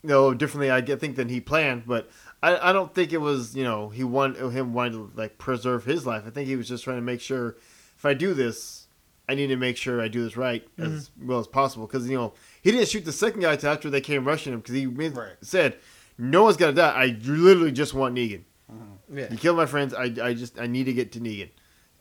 You 0.03 0.09
know 0.09 0.33
differently, 0.33 0.71
I 0.71 0.81
get- 0.81 0.99
think 0.99 1.15
than 1.15 1.29
he 1.29 1.39
planned, 1.39 1.83
but 1.85 2.09
I, 2.41 2.69
I 2.69 2.73
don't 2.73 2.93
think 2.93 3.13
it 3.13 3.21
was 3.21 3.55
you 3.55 3.63
know 3.63 3.89
he 3.89 4.03
want 4.03 4.37
him 4.37 4.73
wanting 4.73 4.93
to 4.93 5.11
like 5.15 5.37
preserve 5.37 5.85
his 5.85 6.05
life. 6.05 6.23
I 6.25 6.29
think 6.31 6.47
he 6.47 6.55
was 6.55 6.67
just 6.67 6.83
trying 6.83 6.97
to 6.97 7.01
make 7.03 7.21
sure 7.21 7.57
if 7.97 8.05
I 8.05 8.13
do 8.15 8.33
this, 8.33 8.87
I 9.29 9.35
need 9.35 9.47
to 9.47 9.55
make 9.55 9.77
sure 9.77 10.01
I 10.01 10.07
do 10.07 10.23
this 10.23 10.35
right 10.35 10.67
as 10.77 11.09
mm-hmm. 11.09 11.27
well 11.27 11.39
as 11.39 11.47
possible. 11.47 11.85
Because 11.85 12.09
you 12.09 12.17
know 12.17 12.33
he 12.61 12.71
didn't 12.71 12.87
shoot 12.87 13.05
the 13.05 13.11
second 13.11 13.41
guy 13.41 13.55
till 13.55 13.69
after 13.71 13.89
they 13.89 14.01
came 14.01 14.25
rushing 14.25 14.53
him 14.53 14.59
because 14.59 14.75
he 14.75 14.87
made, 14.87 15.15
Right. 15.15 15.33
said 15.41 15.77
no 16.17 16.43
one's 16.43 16.57
gonna 16.57 16.73
die. 16.73 16.89
I 16.91 17.05
literally 17.23 17.71
just 17.71 17.93
want 17.93 18.15
Negan. 18.15 18.43
Mm-hmm. 18.71 19.17
Yeah. 19.17 19.27
You 19.31 19.37
killed 19.37 19.57
my 19.57 19.65
friends. 19.65 19.93
I, 19.93 20.05
I 20.21 20.33
just 20.33 20.59
I 20.59 20.67
need 20.67 20.85
to 20.85 20.93
get 20.93 21.11
to 21.13 21.19
Negan, 21.19 21.49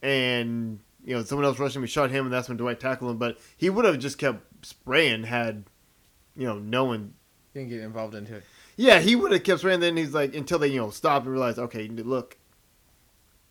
and 0.01 0.79
you 1.05 1.15
know 1.15 1.23
someone 1.23 1.45
else 1.45 1.59
rushed 1.59 1.75
him. 1.75 1.81
We 1.81 1.87
shot 1.87 2.09
him, 2.09 2.25
and 2.25 2.33
that's 2.33 2.47
when 2.47 2.57
Dwight 2.57 2.79
tackled 2.79 3.11
him. 3.11 3.17
But 3.17 3.37
he 3.57 3.69
would 3.69 3.85
have 3.85 3.99
just 3.99 4.17
kept 4.17 4.65
spraying 4.65 5.23
had, 5.23 5.65
you 6.35 6.45
know, 6.47 6.57
no 6.57 6.85
one. 6.85 7.13
Didn't 7.53 7.69
get 7.69 7.81
involved 7.81 8.15
into 8.15 8.35
it. 8.37 8.43
Yeah, 8.77 8.99
he 8.99 9.15
would 9.15 9.31
have 9.31 9.43
kept 9.43 9.59
spraying. 9.59 9.81
Then 9.81 9.97
he's 9.97 10.13
like 10.13 10.33
until 10.35 10.59
they 10.59 10.67
you 10.67 10.79
know 10.79 10.89
stop 10.89 11.23
and 11.23 11.31
realize, 11.31 11.59
okay, 11.59 11.87
look, 11.87 12.37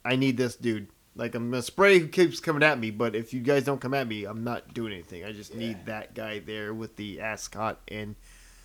I 0.05 0.17
need 0.17 0.37
this 0.37 0.57
dude. 0.57 0.89
Like 1.15 1.35
I'm 1.35 1.51
gonna 1.51 1.63
spray 1.63 1.99
who 1.99 2.09
keeps 2.09 2.41
coming 2.41 2.63
at 2.63 2.79
me, 2.79 2.91
but 2.91 3.15
if 3.15 3.35
you 3.35 3.41
guys 3.41 3.65
don't 3.65 3.81
come 3.81 3.95
at 3.95 4.09
me, 4.09 4.25
I'm 4.25 4.43
not 4.45 4.73
doing 4.73 4.93
anything. 4.93 5.25
I 5.25 5.33
just 5.33 5.55
need 5.55 5.87
that 5.87 6.15
guy 6.15 6.39
there 6.39 6.73
with 6.73 6.97
the 6.97 7.21
ascot 7.21 7.81
and 7.89 8.17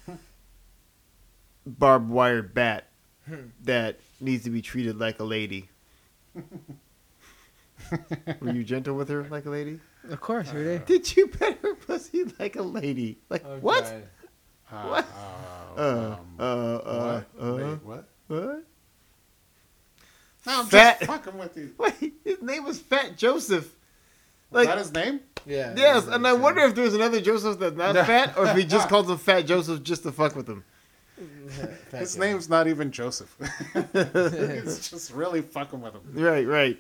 barbed 1.66 2.10
wire 2.10 2.42
bat 2.42 2.88
that 3.64 4.00
needs 4.22 4.44
to 4.46 4.50
be 4.50 4.62
treated 4.62 5.00
like 5.00 5.20
a 5.20 5.24
lady. 5.24 5.70
Were 8.40 8.54
you 8.54 8.64
gentle 8.64 8.96
with 8.96 9.10
her 9.10 9.28
like 9.30 9.46
a 9.46 9.50
lady? 9.50 9.80
Of 10.10 10.22
course, 10.22 10.50
every 10.50 10.64
day. 10.78 10.84
Did 10.86 11.16
you 11.16 11.28
pet 11.28 11.60
her 11.62 11.76
pussy 11.76 12.24
like 12.40 12.56
a 12.56 12.62
lady? 12.62 13.18
Like 13.30 13.44
what? 13.62 13.84
Uh, 13.84 14.00
What? 14.70 15.06
Uh, 15.06 15.78
Uh, 15.78 16.16
um, 16.18 16.20
uh, 16.40 16.44
uh, 16.44 17.24
what? 17.38 17.44
uh, 17.46 17.78
what? 17.84 18.06
what? 18.28 18.64
No, 20.48 20.60
I'm 20.60 20.66
Fat- 20.68 21.00
just 21.00 21.12
fucking 21.12 21.38
with 21.38 21.58
you. 21.58 21.74
Wait, 21.78 22.14
his 22.24 22.42
name 22.42 22.64
was 22.64 22.80
Fat 22.80 23.18
Joseph. 23.18 23.66
Is 23.66 23.72
Like 24.52 24.68
that 24.68 24.78
his 24.78 24.94
name? 24.94 25.20
Yeah. 25.46 25.74
yes, 25.76 26.08
and 26.08 26.26
I 26.26 26.34
wonder 26.34 26.62
if 26.62 26.76
there's 26.76 26.94
another 26.94 27.20
Joseph 27.20 27.60
that's 27.60 27.76
not 27.76 27.94
No. 27.96 28.04
fat, 28.04 28.38
or 28.38 28.46
if 28.48 28.56
he 28.56 28.64
just 28.64 28.88
calls 28.90 29.10
him 29.10 29.18
Fat 29.18 29.42
Joseph 29.42 29.84
just 29.84 30.04
to 30.04 30.12
fuck 30.12 30.36
with 30.36 30.48
him. 30.48 30.64
His 31.92 32.18
name's 32.18 32.50
not 32.50 32.68
even 32.68 32.92
Joseph. 32.92 33.36
He's 33.94 34.90
just 34.90 35.12
really 35.14 35.42
fucking 35.42 35.82
with 35.82 35.94
him. 35.94 36.02
Right, 36.14 36.46
right. 36.48 36.80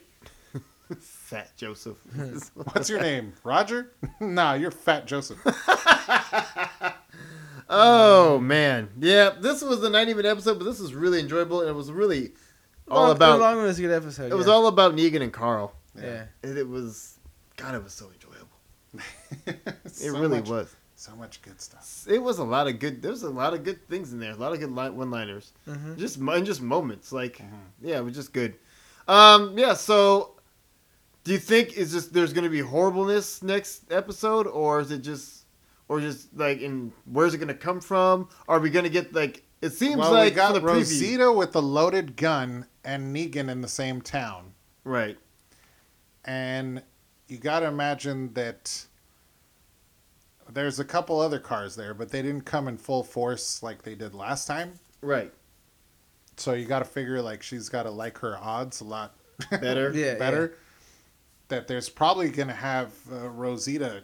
Fat 1.00 1.56
Joseph. 1.58 1.98
What's 2.54 2.90
your 2.90 3.02
name? 3.02 3.34
Roger? 3.44 3.92
nah, 4.20 4.54
you're 4.54 4.72
Fat 4.72 5.06
Joseph. 5.08 5.40
Oh 7.78 8.39
man, 8.39 8.89
yeah. 8.99 9.32
This 9.39 9.61
was 9.61 9.84
a 9.84 9.89
90 9.89 10.13
minute 10.13 10.30
episode, 10.30 10.57
but 10.59 10.65
this 10.65 10.80
was 10.80 10.93
really 10.93 11.19
enjoyable, 11.19 11.61
and 11.61 11.69
it 11.69 11.73
was 11.73 11.91
really 11.91 12.32
all 12.89 13.03
Long- 13.07 13.15
about. 13.15 13.39
Long 13.39 13.57
was 13.63 13.78
a 13.80 13.82
good 13.82 13.91
episode. 13.91 14.32
it 14.32 14.36
was 14.36 14.47
all 14.47 14.67
about 14.67 14.95
Negan 14.95 15.21
and 15.21 15.34
Carl. 15.34 15.73
Yeah. 15.95 16.26
And 16.43 16.57
it 16.57 16.67
was, 16.67 17.17
God, 17.57 17.73
it 17.76 17.84
was 17.84 17.93
so 17.93 18.09
enjoyable. 18.11 18.49
It 19.47 19.91
So 19.91 20.11
really 20.11 20.39
much- 20.39 20.49
was. 20.49 20.76
So 20.97 21.13
much 21.17 21.41
good 21.41 21.59
stuff. 21.59 22.05
It 22.09 22.19
was 22.19 22.39
a 22.39 22.43
lot 22.43 22.67
of 22.67 22.80
good. 22.80 23.01
There 23.01 23.11
was 23.11 23.23
a 23.23 23.30
lot 23.30 23.53
of 23.53 23.63
good 23.65 23.86
things 23.89 24.13
in 24.13 24.19
there. 24.19 24.32
A 24.32 24.36
lot 24.36 24.53
of 24.53 24.59
good 24.61 24.73
one-liners. 24.73 25.51
Mhm. 25.67 25.97
Just 25.97 26.17
and 26.17 26.45
just 26.45 26.61
moments. 26.61 27.11
Like, 27.11 27.38
Mhm. 27.39 27.49
yeah, 27.82 27.97
it 27.97 28.03
was 28.05 28.15
just 28.15 28.32
good. 28.32 28.55
Um, 29.07 29.57
yeah. 29.57 29.73
So, 29.73 30.32
do 31.26 31.34
you 31.34 31.38
think 31.38 31.73
is 31.78 31.91
just 31.91 32.13
there's 32.13 32.32
going 32.34 32.45
to 32.45 32.49
be 32.49 32.61
horribleness 32.61 33.43
next 33.43 33.91
episode, 33.91 34.47
or 34.47 34.80
is 34.80 34.89
it 34.91 34.99
just, 34.99 35.45
or 35.88 36.00
just 36.02 36.36
like, 36.36 36.62
in 36.62 36.92
where's 37.06 37.34
it 37.34 37.38
going 37.38 37.48
to 37.48 37.54
come 37.54 37.80
from? 37.82 38.30
Are 38.48 38.60
we 38.60 38.70
going 38.70 38.84
to 38.86 38.90
get 38.90 39.14
like? 39.14 39.44
It 39.62 39.72
seems 39.72 39.98
Well, 39.98 40.12
like 40.14 40.34
we 40.34 40.36
got 40.36 40.54
for 40.54 40.60
the 40.60 40.66
preview, 40.68 40.74
Rosita 40.76 41.32
with 41.32 41.52
the 41.54 41.62
loaded 41.62 42.16
gun 42.18 42.68
and 42.84 43.16
Negan 43.16 43.50
in 43.50 43.62
the 43.62 43.68
same 43.68 44.02
town. 44.02 44.54
right? 44.84 45.18
and 46.28 46.82
you 47.28 47.38
got 47.38 47.60
to 47.60 47.68
imagine 47.68 48.34
that 48.34 48.86
there's 50.52 50.80
a 50.80 50.86
couple 50.86 51.20
other 51.20 51.40
cars 51.40 51.76
there, 51.76 51.94
but 51.94 52.10
they 52.10 52.22
didn't 52.22 52.42
come 52.46 52.68
in 52.68 52.78
full 52.78 53.04
force 53.04 53.64
like 53.64 53.82
they 53.84 53.96
did 53.96 54.14
last 54.14 54.46
time. 54.46 54.74
Right. 55.02 55.32
So 56.38 56.54
you 56.54 56.66
got 56.66 56.80
to 56.80 56.86
figure 56.86 57.22
like 57.22 57.42
she's 57.42 57.70
got 57.70 57.84
to 57.84 57.92
like 57.92 58.18
her 58.20 58.38
odds 58.38 58.82
a 58.82 58.84
lot 58.84 59.16
Better. 59.50 59.92
Yeah. 59.96 60.16
better. 60.16 60.58
That 61.48 61.68
there's 61.68 61.90
probably 61.90 62.30
going 62.30 62.48
to 62.48 62.54
have 62.56 62.92
a 63.12 63.30
Rosita 63.30 64.04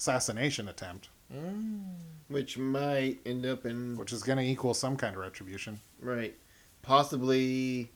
assassination 0.00 0.66
attempt, 0.68 1.10
Mm. 1.32 1.82
Which 2.26 2.58
might 2.58 3.18
end 3.24 3.46
up 3.46 3.64
in 3.66 3.96
which 3.96 4.12
is 4.12 4.24
going 4.24 4.38
to 4.38 4.44
equal 4.44 4.74
some 4.74 4.96
kind 4.96 5.14
of 5.14 5.20
retribution. 5.20 5.78
Right. 6.00 6.34
Possibly 6.82 7.90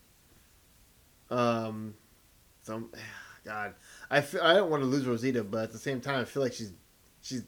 um 1.31 1.95
some 2.63 2.91
God. 3.45 3.75
I 4.11 4.21
feel, 4.21 4.41
I 4.43 4.55
don't 4.55 4.71
want 4.71 4.83
to 4.83 4.87
lose 4.87 5.05
Rosita, 5.07 5.43
but 5.43 5.65
at 5.65 5.73
the 5.73 5.79
same 5.79 6.01
time 6.01 6.21
I 6.21 6.25
feel 6.25 6.43
like 6.43 6.53
she's 6.53 6.73
she's 7.23 7.43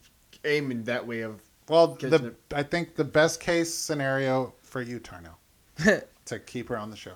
aiming 0.44 0.84
that 0.84 1.06
way 1.06 1.20
of 1.20 1.40
Well, 1.68 1.88
the 1.94 2.26
it. 2.28 2.36
I 2.52 2.62
think 2.64 2.96
the 2.96 3.04
best 3.04 3.38
case 3.40 3.72
scenario 3.72 4.54
for 4.62 4.80
you, 4.82 4.98
Tarnell, 4.98 5.38
to 6.24 6.38
keep 6.40 6.68
her 6.68 6.76
on 6.76 6.90
the 6.90 6.96
show, 6.96 7.14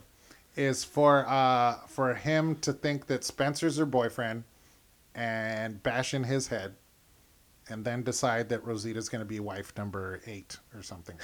is 0.57 0.85
for 0.85 1.27
uh 1.29 1.79
for 1.89 2.15
him 2.15 2.55
to 2.57 2.73
think 2.73 3.07
that 3.07 3.25
Spencer's 3.25 3.79
her 3.79 3.87
boyfriend 3.87 4.45
and 5.15 5.83
bash 5.83 6.15
in 6.15 6.25
his 6.25 6.49
head, 6.49 6.75
and 7.71 7.85
then 7.85 8.03
decide 8.03 8.49
that 8.51 8.65
Rosita's 8.65 9.09
going 9.09 9.21
to 9.21 9.27
be 9.27 9.41
wife 9.41 9.73
number 9.77 10.21
eight 10.27 10.57
or 10.75 10.83
something, 10.83 11.17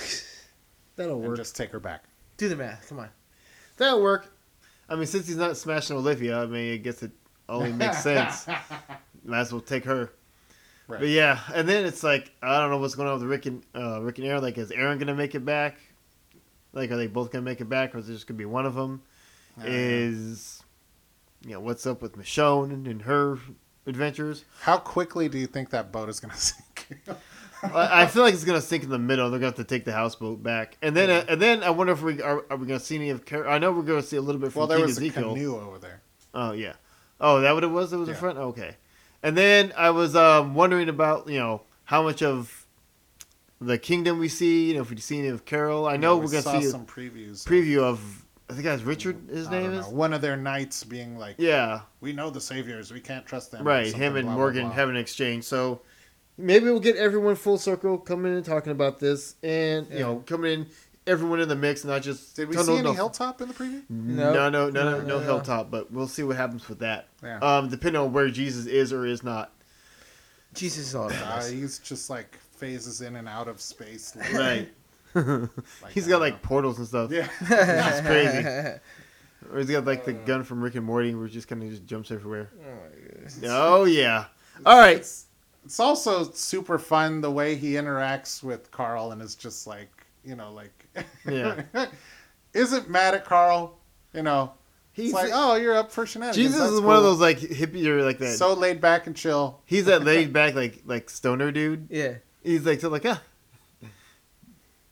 that'll 0.97 1.19
and 1.19 1.29
work. 1.29 1.37
just 1.37 1.57
take 1.57 1.71
her 1.71 1.81
back. 1.81 2.05
Do 2.37 2.49
the 2.49 2.57
math. 2.57 2.89
Come 2.89 3.01
on. 3.01 3.09
That'll 3.77 4.03
work. 4.03 4.33
I 4.89 4.95
mean, 4.95 5.07
since 5.07 5.27
he's 5.27 5.37
not 5.37 5.57
smashing 5.57 5.97
Olivia, 5.97 6.43
I 6.43 6.47
mean, 6.47 6.75
I 6.75 6.77
guess 6.77 7.03
it 7.03 7.11
only 7.49 7.73
makes 7.73 8.03
sense. 8.03 8.47
Might 9.25 9.41
as 9.41 9.53
well 9.53 9.61
take 9.61 9.85
her. 9.85 10.13
Right. 10.89 11.01
But 11.01 11.09
yeah, 11.09 11.41
and 11.53 11.69
then 11.69 11.85
it's 11.85 12.05
like 12.05 12.33
I 12.43 12.61
don't 12.61 12.71
know 12.71 12.79
what's 12.79 12.95
going 12.95 13.09
on 13.09 13.19
with 13.19 13.29
Rick 13.29 13.47
and 13.47 13.65
uh, 13.75 14.01
Rick 14.03 14.19
and 14.19 14.27
Aaron. 14.29 14.43
Like, 14.43 14.57
is 14.57 14.71
Aaron 14.71 14.99
gonna 14.99 15.17
make 15.17 15.35
it 15.35 15.45
back? 15.45 15.79
Like, 16.73 16.91
are 16.93 16.97
they 16.97 17.09
both 17.09 17.33
gonna 17.33 17.43
make 17.43 17.61
it 17.61 17.69
back, 17.69 17.95
or 17.95 17.99
is 17.99 18.09
it 18.09 18.13
just 18.13 18.29
gonna 18.29 18.39
be 18.39 18.45
one 18.45 18.67
of 18.67 18.75
them? 18.77 19.03
Uh, 19.61 19.65
is 19.67 20.63
you 21.45 21.53
know 21.53 21.61
what's 21.61 21.87
up 21.87 22.03
with 22.03 22.17
Michonne 22.17 22.89
and 22.89 23.03
her 23.03 23.39
adventures. 23.87 24.45
How 24.61 24.79
quickly 24.79 25.29
do 25.29 25.39
you 25.39 25.47
think 25.47 25.71
that 25.71 25.93
boat 25.93 26.09
is 26.09 26.21
going 26.21 26.31
to 26.35 26.41
sink? 26.41 26.89
I 27.63 28.07
feel 28.07 28.23
like 28.23 28.35
it's 28.35 28.45
gonna 28.45 28.61
sink 28.61 28.85
in 28.85 28.91
the 28.91 28.99
middle. 28.99 29.31
They're 29.31 29.41
gonna 29.41 29.49
have 29.49 29.57
to 29.57 29.65
take 29.65 29.85
the 29.85 29.93
houseboat 29.93 30.43
back, 30.43 30.77
and 30.83 30.95
then 30.95 31.11
uh, 31.11 31.25
and 31.29 31.41
then 31.41 31.63
I 31.65 31.71
wonder 31.71 31.93
if 31.95 32.03
we 32.03 32.21
are, 32.23 32.45
are 32.51 32.57
we 32.57 32.67
gonna 32.67 32.79
see 32.79 32.97
any 32.97 33.11
of. 33.11 33.25
Car- 33.25 33.49
I 33.49 33.59
know 33.59 33.73
we're 33.73 33.83
gonna 33.83 34.03
see 34.03 34.17
a 34.19 34.21
little 34.21 34.41
bit 34.41 34.53
from 34.53 34.61
well, 34.61 34.67
there 34.69 34.79
King 34.79 34.87
was 34.87 34.99
a 35.03 35.11
canoe 35.11 35.57
over 35.57 35.79
there. 35.79 36.03
Oh 36.35 36.53
yeah. 36.53 36.75
Oh, 37.19 37.41
that 37.41 37.55
what 37.55 37.65
it 37.65 37.69
was. 37.69 37.93
It 37.93 37.97
was 37.97 38.09
in 38.11 38.15
front. 38.15 38.39
Okay. 38.39 38.77
And 39.23 39.37
then 39.37 39.73
I 39.77 39.91
was 39.91 40.15
um, 40.15 40.55
wondering 40.55 40.89
about 40.91 41.29
you 41.29 41.39
know 41.39 41.63
how 41.85 42.03
much 42.03 42.23
of 42.23 42.67
the 43.61 43.79
kingdom 43.79 44.19
we 44.19 44.29
see. 44.29 44.69
You 44.69 44.75
know, 44.75 44.83
if 44.83 44.91
we 44.91 44.99
see 44.99 45.19
any 45.19 45.29
of 45.29 45.47
Carol. 45.47 45.87
I 45.87 45.97
know 45.97 46.15
Yeah, 46.15 46.21
we 46.21 46.27
we're 46.27 46.43
gonna 46.43 46.61
see 46.61 46.69
some 46.69 46.85
previews. 46.87 47.43
preview 47.45 47.79
of. 47.79 48.26
I 48.49 48.53
think 48.53 48.65
that's 48.65 48.83
Richard. 48.83 49.29
His 49.29 49.49
I 49.49 49.51
name 49.51 49.71
don't 49.71 49.75
is. 49.81 49.87
know, 49.89 49.93
one 49.93 50.13
of 50.13 50.21
their 50.21 50.37
knights 50.37 50.85
being 50.85 51.19
like, 51.19 51.35
Yeah. 51.39 51.81
"We 52.01 52.13
know 52.13 52.31
the 52.31 52.41
saviors. 52.41 52.93
We 52.93 53.01
can't 53.01 53.27
trust 53.27 53.51
them." 53.51 53.67
Right, 53.67 53.93
him 53.93 54.15
and 54.17 54.27
blah, 54.27 54.35
blah, 54.35 54.43
Morgan 54.43 54.63
blah. 54.67 54.73
having 54.73 54.95
an 54.95 55.01
exchange. 55.01 55.45
So 55.45 55.81
maybe 56.39 56.67
we'll 56.67 56.79
get 56.79 56.97
everyone 56.97 57.35
full 57.35 57.59
circle 57.59 57.99
coming 57.99 58.31
in 58.33 58.37
and 58.39 58.47
talking 58.47 58.71
about 58.73 59.01
this, 59.01 59.35
and 59.43 59.89
you 59.91 59.99
know, 59.99 60.23
coming 60.27 60.53
in. 60.53 60.67
everyone 61.09 61.41
in 61.41 61.49
the 61.49 61.57
mix, 61.57 61.85
not 61.85 62.03
just. 62.03 62.37
Did 62.37 62.49
we 62.49 62.57
see 62.57 62.73
any 62.75 62.83
no- 62.83 62.93
Hilltop 62.93 63.41
in 63.41 63.49
the 63.49 63.55
preview? 63.55 63.83
No, 63.91 64.33
no, 64.33 64.49
no, 64.51 64.71
no, 64.71 65.01
no, 65.01 65.07
No. 65.07 65.19
hilltop. 65.19 65.71
But 65.71 65.91
we'll 65.93 66.07
see 66.09 66.23
what 66.23 66.37
happens 66.37 66.69
with 66.69 66.79
that. 66.81 67.09
Yeah. 67.25 67.39
Um, 67.39 67.69
depending 67.69 68.01
on 68.01 68.13
where 68.13 68.29
Jesus 68.31 68.67
is 68.67 68.93
or 68.93 69.07
is 69.07 69.23
not. 69.25 69.53
Jesus 70.55 70.89
is 70.89 70.95
all 70.95 71.07
Uh, 71.07 71.09
that. 71.09 71.53
he's 71.53 71.79
just 71.81 72.09
like 72.11 72.39
phases 72.57 73.01
in 73.03 73.17
and 73.17 73.29
out 73.29 73.49
of 73.49 73.61
space. 73.61 74.15
like- 74.17 74.33
Right. 74.33 74.73
Like, 75.83 75.93
He's 75.93 76.07
got 76.07 76.21
like 76.21 76.43
portals 76.43 76.79
and 76.79 76.87
stuff. 76.87 77.11
yeah. 77.11 77.29
It's 77.41 78.01
crazy. 78.07 78.79
Or 79.53 79.59
he's 79.61 79.71
got 79.71 79.85
like 79.85 80.05
the 80.05 80.13
gun 80.13 80.43
from 80.43 80.61
Rick 80.61 80.75
and 80.75 80.85
Morty, 80.85 81.15
where 81.15 81.27
he 81.29 81.33
just 81.33 81.47
kind 81.47 81.63
of 81.63 81.69
just 81.71 81.87
jumps 81.87 82.11
everywhere. 82.11 82.51
Oh 82.59 83.43
my. 83.43 83.49
Oh 83.49 83.85
yeah. 83.85 84.25
All 84.65 84.77
right. 84.77 84.97
It's, 84.97 85.27
it's 85.65 85.79
also 85.79 86.31
super 86.33 86.79
fun 86.81 87.21
the 87.21 87.31
way 87.31 87.55
he 87.55 87.75
interacts 87.75 88.43
with 88.43 88.71
Carl 88.73 89.13
and 89.13 89.23
is 89.23 89.37
just 89.37 89.67
like, 89.69 89.89
you 90.25 90.35
know, 90.35 90.53
like, 90.53 90.87
Yeah. 91.29 91.63
isn't 92.55 92.91
mad 92.91 93.15
at 93.15 93.25
Carl. 93.25 93.79
You 94.13 94.23
know, 94.23 94.53
He's 94.93 95.11
it's 95.11 95.15
like, 95.15 95.31
oh, 95.33 95.55
you're 95.57 95.77
up 95.77 95.93
for 95.93 96.07
shenanigans. 96.07 96.37
Jesus 96.37 96.59
That's 96.59 96.73
is 96.73 96.81
one 96.81 96.97
of 96.97 97.03
those 97.05 97.21
like 97.21 97.39
hippie 97.39 97.85
or 97.87 98.03
like 98.03 98.19
that. 98.19 98.39
so 98.39 98.55
laid 98.55 98.81
back 98.81 99.07
and 99.07 99.15
chill. 99.15 99.61
he's 99.67 99.85
that 99.85 100.03
laid 100.03 100.33
back 100.33 100.55
like 100.55 100.83
like 100.87 101.09
stoner 101.11 101.53
dude. 101.53 101.87
Yeah. 101.91 102.15
He's 102.43 102.65
like 102.67 102.81
so 102.81 102.89
like 102.89 103.05
ah, 103.07 103.21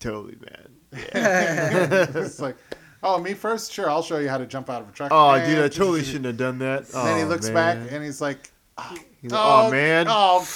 totally 0.04 0.36
man. 0.40 0.68
Yeah. 0.92 2.06
it's 2.14 2.40
like, 2.40 2.56
oh, 3.02 3.18
me 3.18 3.34
first? 3.34 3.72
Sure, 3.72 3.88
I'll 3.90 4.02
show 4.02 4.18
you 4.18 4.28
how 4.28 4.38
to 4.38 4.46
jump 4.46 4.70
out 4.70 4.82
of 4.82 4.88
a 4.88 4.92
truck. 4.92 5.10
Oh 5.12 5.30
And- 5.30 5.44
dude, 5.46 5.64
I 5.64 5.68
totally 5.68 6.04
shouldn't 6.04 6.26
have 6.26 6.36
done 6.36 6.58
that. 6.60 6.84
And 6.94 7.06
then 7.06 7.16
he 7.18 7.22
Oh, 7.24 7.28
looks 7.28 7.48
man. 7.50 7.84
back 7.84 7.92
and 7.92 8.04
he's 8.04 8.20
like, 8.20 8.52
oh, 8.78 8.96
He's 9.20 9.32
like, 9.32 9.40
"Aw, 9.40 9.70
man." 9.70 10.06
Oh, 10.08 10.46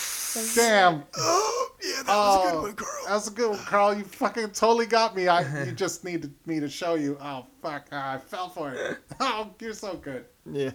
damn. 0.54 1.02
Oh 1.16 1.70
yeah, 1.82 2.02
that 2.02 2.04
Oh, 2.08 2.42
was 2.44 2.44
a 2.44 2.52
good 2.52 2.62
one, 2.62 2.74
Carl. 2.76 3.04
That 3.06 3.14
was 3.14 3.28
a 3.28 3.30
good 3.30 3.50
one, 3.50 3.58
Carl. 3.60 3.94
You 3.94 4.04
fucking 4.04 4.50
totally 4.50 4.86
got 4.86 5.16
me. 5.16 5.26
I 5.28 5.64
you 5.64 5.72
just 5.72 6.04
needed 6.04 6.34
me 6.44 6.60
to 6.60 6.68
show 6.68 6.94
you. 6.96 7.16
Oh 7.22 7.46
fuck! 7.62 7.86
ah, 7.92 8.14
I 8.14 8.18
fell 8.18 8.48
for 8.50 8.72
it. 8.72 8.98
Oh, 9.20 9.50
you're 9.60 9.72
so 9.72 9.94
good. 9.94 10.26
Yeah. 10.50 10.72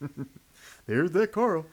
There's 0.86 1.10
that 1.12 1.30
Carl. 1.32 1.66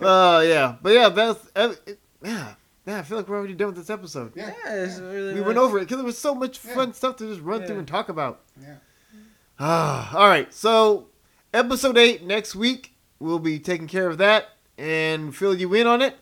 uh, 0.00 0.44
yeah, 0.46 0.76
but 0.80 0.92
yeah, 0.92 1.08
that's 1.08 1.48
uh, 1.56 1.74
it, 1.86 1.98
yeah, 2.22 2.54
yeah. 2.86 2.98
I 2.98 3.02
feel 3.02 3.18
like 3.18 3.28
we're 3.28 3.36
already 3.36 3.54
done 3.54 3.68
with 3.68 3.76
this 3.76 3.90
episode. 3.90 4.32
Yeah, 4.34 4.52
Yeah, 4.64 4.74
it's 4.84 4.98
really 4.98 5.34
We 5.34 5.40
nice. 5.40 5.46
went 5.46 5.58
over 5.58 5.78
it 5.78 5.82
because 5.82 5.96
there 5.98 6.06
was 6.06 6.18
so 6.18 6.34
much 6.34 6.64
Yeah. 6.64 6.74
fun 6.74 6.92
stuff 6.94 7.16
to 7.16 7.26
just 7.28 7.40
run 7.42 7.60
through 7.66 7.74
Yeah. 7.74 7.78
and 7.80 7.88
talk 7.88 8.08
about. 8.08 8.42
yeah. 8.60 8.76
Ah, 9.58 10.14
all 10.16 10.28
right. 10.28 10.52
So, 10.52 11.08
episode 11.54 11.96
eight 11.98 12.22
next 12.24 12.54
week. 12.54 12.94
We'll 13.18 13.38
be 13.38 13.58
taking 13.58 13.86
care 13.86 14.08
of 14.08 14.18
that 14.18 14.48
and 14.76 15.34
fill 15.34 15.54
you 15.54 15.72
in 15.74 15.86
on 15.86 16.02
it. 16.02 16.14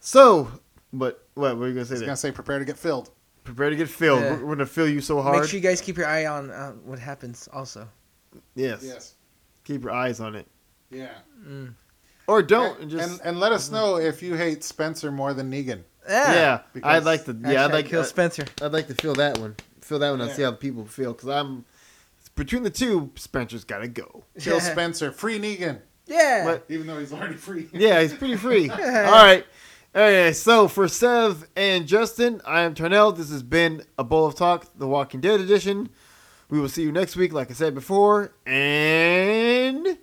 So, 0.00 0.50
but 0.92 1.26
what 1.34 1.56
were 1.56 1.68
you 1.68 1.74
gonna 1.74 1.84
say? 1.84 1.92
I 1.92 1.94
was 1.94 2.00
There? 2.00 2.06
gonna 2.08 2.16
say, 2.16 2.32
prepare 2.32 2.58
to 2.58 2.64
get 2.64 2.78
filled. 2.78 3.10
Prepare 3.44 3.70
to 3.70 3.76
get 3.76 3.88
filled. 3.88 4.20
Yeah. 4.22 4.32
We're, 4.36 4.44
we're 4.46 4.54
gonna 4.56 4.66
fill 4.66 4.88
you 4.88 5.00
so 5.00 5.20
hard. 5.22 5.40
Make 5.40 5.48
sure 5.48 5.58
you 5.58 5.62
guys 5.62 5.80
keep 5.80 5.96
your 5.96 6.06
eye 6.06 6.26
on 6.26 6.50
uh, 6.50 6.72
what 6.84 6.98
happens. 6.98 7.48
Also. 7.52 7.88
yes. 8.54 8.82
Yes. 8.82 9.14
Keep 9.64 9.84
your 9.84 9.92
eyes 9.92 10.18
on 10.20 10.34
it, 10.34 10.46
Yeah. 10.90 11.10
Mm. 11.46 11.74
Or 12.26 12.42
don't. 12.42 12.72
and, 12.74 12.82
and 12.82 12.90
just 12.90 13.10
and 13.22 13.28
and 13.28 13.40
let 13.40 13.52
us 13.52 13.70
know 13.70 13.96
if 13.96 14.22
you 14.22 14.34
hate 14.34 14.62
Spencer 14.64 15.10
more 15.10 15.34
than 15.34 15.50
Negan. 15.50 15.82
Yeah. 16.08 16.32
yeah. 16.32 16.60
because- 16.72 16.90
I'd 16.96 17.04
like 17.04 17.24
to. 17.26 17.32
Yeah, 17.32 17.64
I'd 17.64 17.70
Hashtag 17.70 17.72
like. 17.74 17.86
kill 17.86 18.00
uh, 18.00 18.04
Spencer. 18.04 18.44
I'd 18.62 18.72
like 18.72 18.86
to 18.88 18.94
feel 18.94 19.14
that 19.14 19.38
one. 19.38 19.56
Feel 19.80 19.98
that 20.00 20.10
one 20.10 20.20
and 20.20 20.30
Yeah. 20.30 20.36
see 20.36 20.42
how 20.42 20.50
the 20.52 20.56
people 20.56 20.84
feel. 20.86 21.12
Because 21.12 21.28
I'm 21.28 21.64
between 22.36 22.62
the 22.62 22.70
two. 22.70 23.10
Spencer's 23.16 23.64
got 23.64 23.78
to 23.78 23.88
go. 23.88 24.24
Kill 24.40 24.54
Yeah. 24.56 24.60
Spencer. 24.60 25.12
Free 25.12 25.38
Negan. 25.38 25.80
Yeah. 26.06 26.44
But 26.44 26.64
Even 26.72 26.86
though 26.86 26.98
he's 26.98 27.12
already 27.12 27.34
free. 27.34 27.68
yeah, 27.72 28.00
he's 28.00 28.12
pretty 28.14 28.36
free. 28.36 28.68
All 28.70 28.76
right. 28.78 29.44
Okay, 29.94 30.32
so 30.32 30.68
for 30.68 30.86
Sev 30.86 31.48
and 31.56 31.86
Justin, 31.88 32.40
I 32.46 32.60
am 32.62 32.74
Tarnell. 32.74 33.10
This 33.12 33.30
has 33.30 33.42
been 33.42 33.82
a 33.98 34.04
Bowl 34.04 34.24
of 34.26 34.36
Talk, 34.36 34.66
the 34.78 34.86
Walking 34.86 35.20
Dead 35.20 35.40
edition. 35.40 35.88
We 36.48 36.60
will 36.60 36.68
see 36.68 36.82
you 36.82 36.92
next 36.92 37.16
week, 37.16 37.32
like 37.32 37.50
I 37.50 37.54
said 37.54 37.74
before, 37.74 38.32
and 38.46 39.98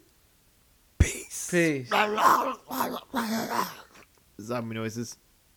peace. 0.99 1.26
Peace. 1.49 1.89
Zombie 4.41 4.75
noises. 4.75 5.17